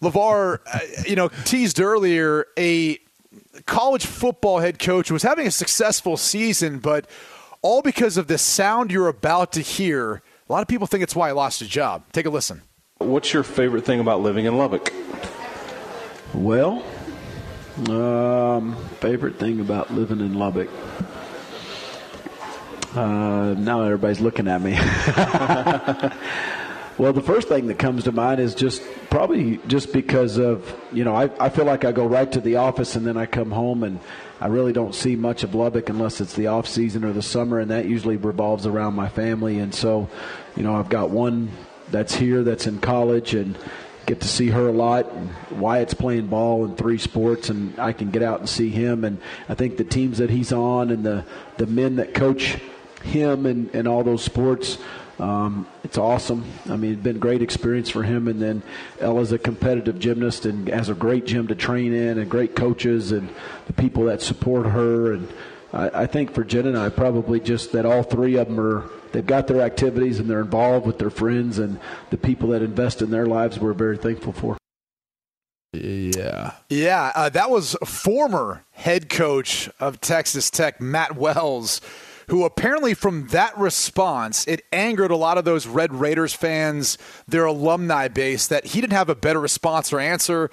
LaVar, 0.02 0.60
uh, 0.72 0.78
you 1.06 1.16
know, 1.16 1.28
teased 1.44 1.80
earlier 1.80 2.46
a 2.58 2.98
college 3.66 4.06
football 4.06 4.58
head 4.58 4.78
coach 4.78 5.10
was 5.10 5.22
having 5.22 5.46
a 5.46 5.50
successful 5.50 6.16
season, 6.16 6.78
but 6.78 7.08
all 7.62 7.82
because 7.82 8.16
of 8.16 8.26
the 8.26 8.38
sound 8.38 8.90
you're 8.92 9.08
about 9.08 9.52
to 9.52 9.60
hear. 9.60 10.22
A 10.48 10.52
lot 10.52 10.62
of 10.62 10.68
people 10.68 10.86
think 10.86 11.02
it's 11.02 11.16
why 11.16 11.28
he 11.28 11.32
lost 11.32 11.60
his 11.60 11.68
job. 11.68 12.04
Take 12.12 12.26
a 12.26 12.30
listen. 12.30 12.62
What's 12.98 13.32
your 13.32 13.42
favorite 13.42 13.84
thing 13.84 14.00
about 14.00 14.20
living 14.20 14.46
in 14.46 14.56
Lubbock? 14.56 14.92
Well, 16.32 16.84
um, 17.88 18.76
favorite 19.00 19.38
thing 19.38 19.60
about 19.60 19.92
living 19.92 20.20
in 20.20 20.34
Lubbock. 20.34 20.70
Uh, 22.94 23.54
now 23.58 23.82
everybody's 23.82 24.20
looking 24.20 24.48
at 24.48 24.62
me. 24.62 24.72
Well, 26.98 27.12
the 27.12 27.20
first 27.20 27.48
thing 27.48 27.66
that 27.66 27.78
comes 27.78 28.04
to 28.04 28.12
mind 28.12 28.40
is 28.40 28.54
just 28.54 28.82
probably 29.10 29.58
just 29.66 29.92
because 29.92 30.38
of, 30.38 30.74
you 30.92 31.04
know, 31.04 31.14
I, 31.14 31.30
I 31.38 31.50
feel 31.50 31.66
like 31.66 31.84
I 31.84 31.92
go 31.92 32.06
right 32.06 32.30
to 32.32 32.40
the 32.40 32.56
office 32.56 32.96
and 32.96 33.06
then 33.06 33.18
I 33.18 33.26
come 33.26 33.50
home 33.50 33.82
and 33.82 34.00
I 34.40 34.46
really 34.46 34.72
don't 34.72 34.94
see 34.94 35.14
much 35.14 35.42
of 35.42 35.54
Lubbock 35.54 35.90
unless 35.90 36.22
it's 36.22 36.32
the 36.32 36.46
off 36.46 36.66
season 36.66 37.04
or 37.04 37.12
the 37.12 37.20
summer, 37.20 37.58
and 37.58 37.70
that 37.70 37.84
usually 37.84 38.16
revolves 38.16 38.66
around 38.66 38.94
my 38.94 39.10
family. 39.10 39.58
And 39.58 39.74
so, 39.74 40.08
you 40.56 40.62
know, 40.62 40.74
I've 40.74 40.88
got 40.88 41.10
one 41.10 41.50
that's 41.90 42.14
here 42.14 42.42
that's 42.42 42.66
in 42.66 42.78
college 42.80 43.34
and 43.34 43.58
get 44.06 44.22
to 44.22 44.28
see 44.28 44.48
her 44.48 44.68
a 44.68 44.72
lot. 44.72 45.06
Wyatt's 45.52 45.94
playing 45.94 46.28
ball 46.28 46.64
in 46.64 46.76
three 46.76 46.98
sports, 46.98 47.50
and 47.50 47.78
I 47.78 47.92
can 47.92 48.10
get 48.10 48.22
out 48.22 48.40
and 48.40 48.48
see 48.48 48.70
him. 48.70 49.04
And 49.04 49.20
I 49.50 49.54
think 49.54 49.76
the 49.76 49.84
teams 49.84 50.16
that 50.18 50.30
he's 50.30 50.52
on 50.52 50.90
and 50.90 51.04
the, 51.04 51.26
the 51.58 51.66
men 51.66 51.96
that 51.96 52.14
coach 52.14 52.56
him 53.02 53.44
and, 53.44 53.74
and 53.74 53.86
all 53.86 54.02
those 54.02 54.22
sports 54.22 54.78
um, 55.18 55.66
it's 55.82 55.96
awesome. 55.96 56.44
I 56.68 56.76
mean, 56.76 56.92
it's 56.92 57.02
been 57.02 57.16
a 57.16 57.20
great 57.20 57.42
experience 57.42 57.88
for 57.88 58.02
him. 58.02 58.28
And 58.28 58.40
then 58.40 58.62
Ella's 59.00 59.32
a 59.32 59.38
competitive 59.38 59.98
gymnast 59.98 60.44
and 60.44 60.68
has 60.68 60.88
a 60.88 60.94
great 60.94 61.26
gym 61.26 61.46
to 61.48 61.54
train 61.54 61.94
in, 61.94 62.18
and 62.18 62.30
great 62.30 62.54
coaches 62.54 63.12
and 63.12 63.28
the 63.66 63.72
people 63.72 64.04
that 64.04 64.20
support 64.20 64.66
her. 64.66 65.12
And 65.12 65.28
I, 65.72 66.02
I 66.02 66.06
think 66.06 66.34
for 66.34 66.44
Jen 66.44 66.66
and 66.66 66.76
I, 66.76 66.88
probably 66.90 67.40
just 67.40 67.72
that 67.72 67.86
all 67.86 68.02
three 68.02 68.36
of 68.36 68.48
them 68.48 68.60
are 68.60 68.90
they've 69.12 69.26
got 69.26 69.46
their 69.46 69.62
activities 69.62 70.18
and 70.18 70.28
they're 70.28 70.40
involved 70.40 70.86
with 70.86 70.98
their 70.98 71.10
friends 71.10 71.58
and 71.58 71.80
the 72.10 72.18
people 72.18 72.50
that 72.50 72.62
invest 72.62 73.00
in 73.00 73.10
their 73.10 73.26
lives. 73.26 73.58
We're 73.58 73.72
very 73.72 73.96
thankful 73.96 74.32
for. 74.32 74.58
Yeah. 75.72 76.52
Yeah, 76.70 77.12
uh, 77.14 77.28
that 77.30 77.50
was 77.50 77.76
former 77.84 78.64
head 78.72 79.08
coach 79.08 79.68
of 79.80 80.00
Texas 80.00 80.50
Tech, 80.50 80.80
Matt 80.80 81.16
Wells 81.16 81.80
who 82.28 82.44
apparently 82.44 82.94
from 82.94 83.28
that 83.28 83.56
response, 83.56 84.46
it 84.46 84.64
angered 84.72 85.10
a 85.10 85.16
lot 85.16 85.38
of 85.38 85.44
those 85.44 85.66
Red 85.66 85.92
Raiders 85.92 86.34
fans, 86.34 86.98
their 87.28 87.44
alumni 87.44 88.08
base, 88.08 88.46
that 88.48 88.66
he 88.66 88.80
didn't 88.80 88.94
have 88.94 89.08
a 89.08 89.14
better 89.14 89.40
response 89.40 89.92
or 89.92 90.00
answer. 90.00 90.50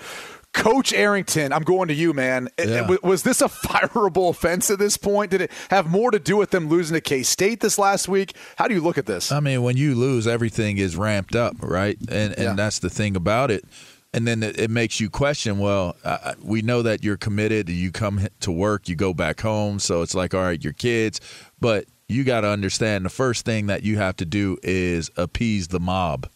Coach 0.54 0.94
Arrington, 0.94 1.52
I'm 1.52 1.64
going 1.64 1.88
to 1.88 1.96
you, 1.96 2.14
man. 2.14 2.48
Yeah. 2.60 2.96
Was 3.02 3.24
this 3.24 3.42
a 3.42 3.46
fireable 3.50 4.30
offense 4.30 4.70
at 4.70 4.78
this 4.78 4.98
point? 4.98 5.32
Did 5.32 5.42
it 5.42 5.52
have 5.72 5.90
more 5.90 6.12
to 6.12 6.20
do 6.20 6.38
with 6.38 6.52
them 6.52 6.70
losing 6.70 6.94
to 6.94 7.02
K 7.02 7.24
State 7.24 7.60
this 7.60 7.80
last 7.80 8.08
week? 8.08 8.36
How 8.56 8.68
do 8.68 8.76
you 8.76 8.82
look 8.82 9.00
at 9.00 9.08
this? 9.08 9.32
I 9.32 9.40
mean, 9.40 9.64
when 9.64 9.78
you 9.78 9.96
lose, 9.96 10.28
everything 10.28 10.78
is 10.78 10.96
ramped 10.96 11.36
up, 11.36 11.56
right? 11.60 11.98
And 12.08 12.34
and 12.34 12.38
yeah. 12.38 12.54
that's 12.54 12.80
the 12.80 12.90
thing 12.90 13.16
about 13.16 13.50
it. 13.50 13.66
And 14.16 14.28
then 14.28 14.44
it, 14.44 14.60
it 14.60 14.70
makes 14.70 15.00
you 15.00 15.10
question. 15.10 15.58
Well, 15.58 15.96
uh, 16.04 16.36
we 16.40 16.62
know 16.62 16.84
that 16.84 17.04
you're 17.04 17.18
committed. 17.18 17.68
You 17.68 17.92
come 17.92 18.28
to 18.42 18.52
work, 18.52 18.88
you 18.88 18.96
go 18.96 19.12
back 19.14 19.42
home, 19.42 19.80
so 19.80 20.04
it's 20.04 20.14
like, 20.14 20.36
all 20.36 20.42
right, 20.42 20.64
your 20.64 20.74
kids. 20.74 21.20
But 21.64 21.86
you 22.10 22.26
got 22.26 22.42
to 22.42 22.50
understand 22.50 23.06
the 23.06 23.10
first 23.10 23.46
thing 23.46 23.68
that 23.68 23.84
you 23.84 23.96
have 23.96 24.18
to 24.18 24.26
do 24.26 24.58
is 24.64 25.10
appease 25.16 25.70
the 25.70 25.80
mob. 25.80 26.28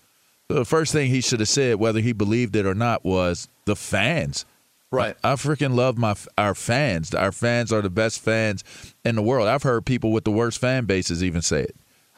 The 0.47 0.63
first 0.63 0.93
thing 0.93 1.09
he 1.09 1.19
should 1.19 1.41
have 1.41 1.49
said, 1.49 1.75
whether 1.75 1.99
he 1.99 2.13
believed 2.13 2.55
it 2.55 2.65
or 2.65 2.73
not, 2.73 3.03
was 3.03 3.49
the 3.65 3.75
fans. 3.75 4.45
Right. 4.89 5.17
I, 5.25 5.33
I 5.33 5.35
freaking 5.35 5.75
love 5.75 5.97
my 5.97 6.15
our 6.37 6.55
fans. 6.55 7.13
Our 7.13 7.33
fans 7.33 7.73
are 7.73 7.81
the 7.81 7.89
best 7.89 8.21
fans 8.21 8.63
in 9.03 9.15
the 9.15 9.21
world. 9.21 9.49
I've 9.49 9.63
heard 9.63 9.85
people 9.85 10.13
with 10.13 10.23
the 10.23 10.31
worst 10.31 10.59
fan 10.59 10.85
bases 10.85 11.21
even 11.21 11.41
say 11.41 11.63
it. 11.63 11.75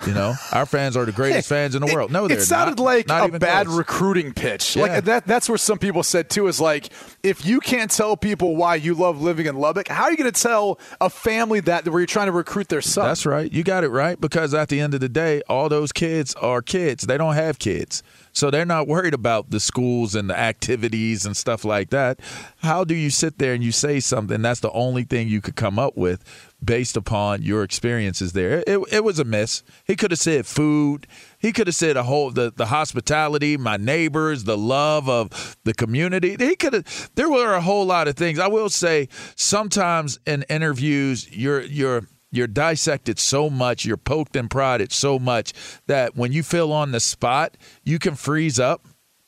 You 0.08 0.14
know, 0.14 0.36
our 0.54 0.66
fans 0.66 0.96
are 0.96 1.04
the 1.06 1.12
greatest 1.12 1.50
fans 1.50 1.76
in 1.76 1.86
the 1.86 1.94
world. 1.94 2.10
No, 2.10 2.28
they're 2.28 2.38
it 2.38 2.44
sounded 2.44 2.78
not, 2.78 2.84
like 2.84 3.08
not 3.08 3.36
a 3.36 3.40
bad 3.40 3.66
close. 3.66 3.78
recruiting 3.78 4.34
pitch. 4.34 4.76
Yeah. 4.76 4.84
Like 4.84 5.04
that. 5.06 5.28
That's 5.28 5.50
where 5.50 5.58
some 5.58 5.78
people 5.78 6.04
said 6.04 6.30
too 6.30 6.48
is 6.48 6.62
like, 6.62 6.90
if 7.22 7.46
you 7.46 7.60
can't 7.60 7.92
tell 7.92 8.16
people 8.16 8.56
why 8.56 8.76
you 8.76 8.94
love 8.94 9.22
living 9.22 9.46
in 9.46 9.58
Lubbock, 9.58 9.90
how 9.90 10.04
are 10.04 10.12
you 10.12 10.18
going 10.18 10.32
to 10.32 10.42
tell 10.42 10.80
a 11.02 11.10
family 11.10 11.60
that 11.62 11.88
where 11.88 12.00
you're 12.00 12.08
trying 12.08 12.28
to 12.28 12.32
recruit 12.32 12.70
their 12.70 12.82
son? 12.82 13.08
That's 13.08 13.26
right. 13.26 13.52
You 13.52 13.64
got 13.64 13.84
it 13.84 13.90
right 13.90 14.20
because 14.20 14.54
at 14.54 14.70
the 14.70 14.80
end 14.80 14.94
of 14.94 15.02
the 15.02 15.10
day, 15.10 15.42
all 15.50 15.68
those 15.68 15.92
kids 15.92 16.34
are 16.36 16.62
kids. 16.62 17.06
They 17.06 17.18
don't 17.18 17.36
have 17.36 17.60
kids. 17.60 18.02
So 18.34 18.52
they're 18.52 18.66
not 18.66 18.88
worried 18.88 19.14
about 19.14 19.50
the 19.50 19.60
schools 19.60 20.16
and 20.16 20.30
the 20.30 20.38
activities 20.38 21.26
and 21.26 21.36
stuff 21.36 21.66
like 21.66 21.90
that. 21.90 22.20
How 22.58 22.84
do 22.84 22.96
you 22.96 23.10
sit 23.10 23.38
there 23.38 23.54
and 23.54 23.64
you 23.64 23.72
say 23.72 24.00
something? 24.00 24.42
That's 24.42 24.60
the 24.60 24.72
only 24.72 25.04
thing 25.04 25.28
you 25.28 25.42
could 25.42 25.56
come 25.56 25.80
up 25.80 25.98
with 25.98 26.24
based 26.64 26.98
upon 26.98 27.42
your 27.42 27.64
experiences 27.64 28.34
there. 28.34 28.64
It, 28.68 28.80
it 28.92 29.04
was 29.04 29.20
a 29.20 29.24
miss. 29.24 29.64
He 29.86 29.96
could 29.96 30.12
have 30.12 30.20
said 30.20 30.46
food. 30.46 31.08
He 31.38 31.52
could 31.52 31.68
have 31.68 31.76
said 31.76 31.98
a 31.98 32.04
whole 32.04 32.32
the, 32.32 32.52
the 32.56 32.68
hospitality, 32.68 33.58
my 33.58 33.78
neighbors, 33.78 34.44
the 34.44 34.58
love 34.58 35.10
of 35.10 35.58
the 35.64 35.74
community. 35.74 36.36
He 36.38 36.56
could 36.56 36.74
have. 36.74 37.12
There 37.16 37.30
were 37.30 37.54
a 37.54 37.62
whole 37.62 37.86
lot 37.86 38.08
of 38.08 38.16
things. 38.16 38.40
I 38.40 38.48
will 38.48 38.70
say 38.70 39.08
sometimes 39.36 40.20
in 40.26 40.44
interviews, 40.44 41.30
you're 41.32 41.62
you're 41.62 42.04
you're 42.32 42.48
dissected 42.48 43.20
so 43.20 43.50
much, 43.50 43.86
you're 43.86 43.98
poked 43.98 44.36
and 44.36 44.50
prodded 44.50 44.92
so 44.92 45.20
much 45.20 45.54
that 45.88 46.16
when 46.16 46.32
you 46.32 46.44
feel 46.44 46.72
on 46.72 46.92
the 46.92 47.00
spot, 47.00 47.58
you 47.84 48.00
can 48.00 48.16
freeze 48.16 48.60
up. 48.60 48.86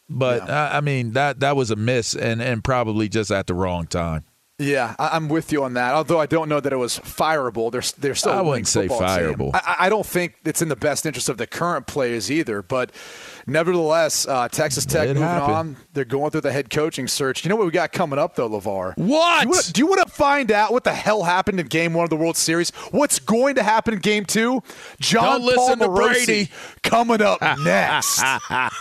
But 0.09 0.45
yeah. 0.45 0.69
I, 0.69 0.77
I 0.77 0.81
mean 0.81 1.13
that 1.13 1.39
that 1.39 1.55
was 1.55 1.71
a 1.71 1.75
miss 1.75 2.15
and 2.15 2.41
and 2.41 2.63
probably 2.63 3.07
just 3.07 3.31
at 3.31 3.47
the 3.47 3.53
wrong 3.53 3.87
time. 3.87 4.25
Yeah, 4.61 4.93
I'm 4.99 5.27
with 5.27 5.51
you 5.51 5.63
on 5.63 5.73
that. 5.73 5.95
Although 5.95 6.19
I 6.19 6.27
don't 6.27 6.47
know 6.47 6.59
that 6.59 6.71
it 6.71 6.77
was 6.77 6.99
fireable. 6.99 7.71
They're 7.71 7.81
they're 7.97 8.13
still. 8.13 8.33
I 8.33 8.41
wouldn't 8.41 8.67
say 8.67 8.87
fireable. 8.87 9.51
I, 9.55 9.75
I, 9.79 9.89
don't 9.89 10.05
think 10.05 10.35
it's 10.45 10.61
in 10.61 10.69
the 10.69 10.75
best 10.75 11.07
interest 11.07 11.29
of 11.29 11.37
the 11.37 11.47
current 11.47 11.87
players 11.87 12.29
either. 12.29 12.61
But 12.61 12.91
nevertheless, 13.51 14.27
uh, 14.27 14.47
Texas 14.49 14.85
Tech 14.85 15.05
it 15.09 15.13
moving 15.13 15.23
happened. 15.23 15.53
on. 15.53 15.77
They're 15.93 16.05
going 16.05 16.31
through 16.31 16.41
the 16.41 16.51
head 16.51 16.69
coaching 16.69 17.07
search. 17.07 17.43
You 17.45 17.49
know 17.49 17.55
what 17.55 17.65
we 17.65 17.71
got 17.71 17.91
coming 17.91 18.19
up 18.19 18.35
though, 18.35 18.49
LaVar? 18.49 18.97
What? 18.97 19.71
Do 19.73 19.79
you 19.79 19.87
want 19.87 20.07
to 20.07 20.13
find 20.13 20.51
out 20.51 20.71
what 20.71 20.83
the 20.83 20.93
hell 20.93 21.23
happened 21.23 21.59
in 21.59 21.67
Game 21.67 21.93
One 21.93 22.03
of 22.03 22.09
the 22.09 22.15
World 22.15 22.37
Series? 22.37 22.69
What's 22.91 23.19
going 23.19 23.55
to 23.55 23.63
happen 23.63 23.93
in 23.93 23.99
Game 23.99 24.25
Two? 24.25 24.61
Jon 24.99 25.41
don't 25.41 25.55
Paul 25.55 25.75
Morosi 25.75 26.49
coming 26.83 27.21
up 27.21 27.41
next. 27.63 28.21
I'm 28.23 28.71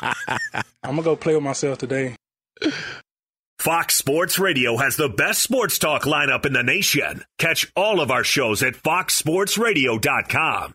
gonna 0.85 1.03
go 1.03 1.17
play 1.17 1.35
with 1.35 1.45
myself 1.45 1.79
today. 1.79 2.17
Fox 3.59 3.97
Sports 3.97 4.39
Radio 4.39 4.77
has 4.79 4.97
the 4.97 5.09
best 5.11 5.43
sports 5.43 5.79
talk 5.79 6.03
lineup 6.05 6.47
in 6.47 6.55
the 6.55 6.63
nation. 6.63 7.25
Catch 7.39 7.71
all 7.77 8.01
of 8.01 8.11
our 8.11 8.25
shows 8.25 8.63
at 8.63 8.73
foxsportsradio.com. 8.75 10.75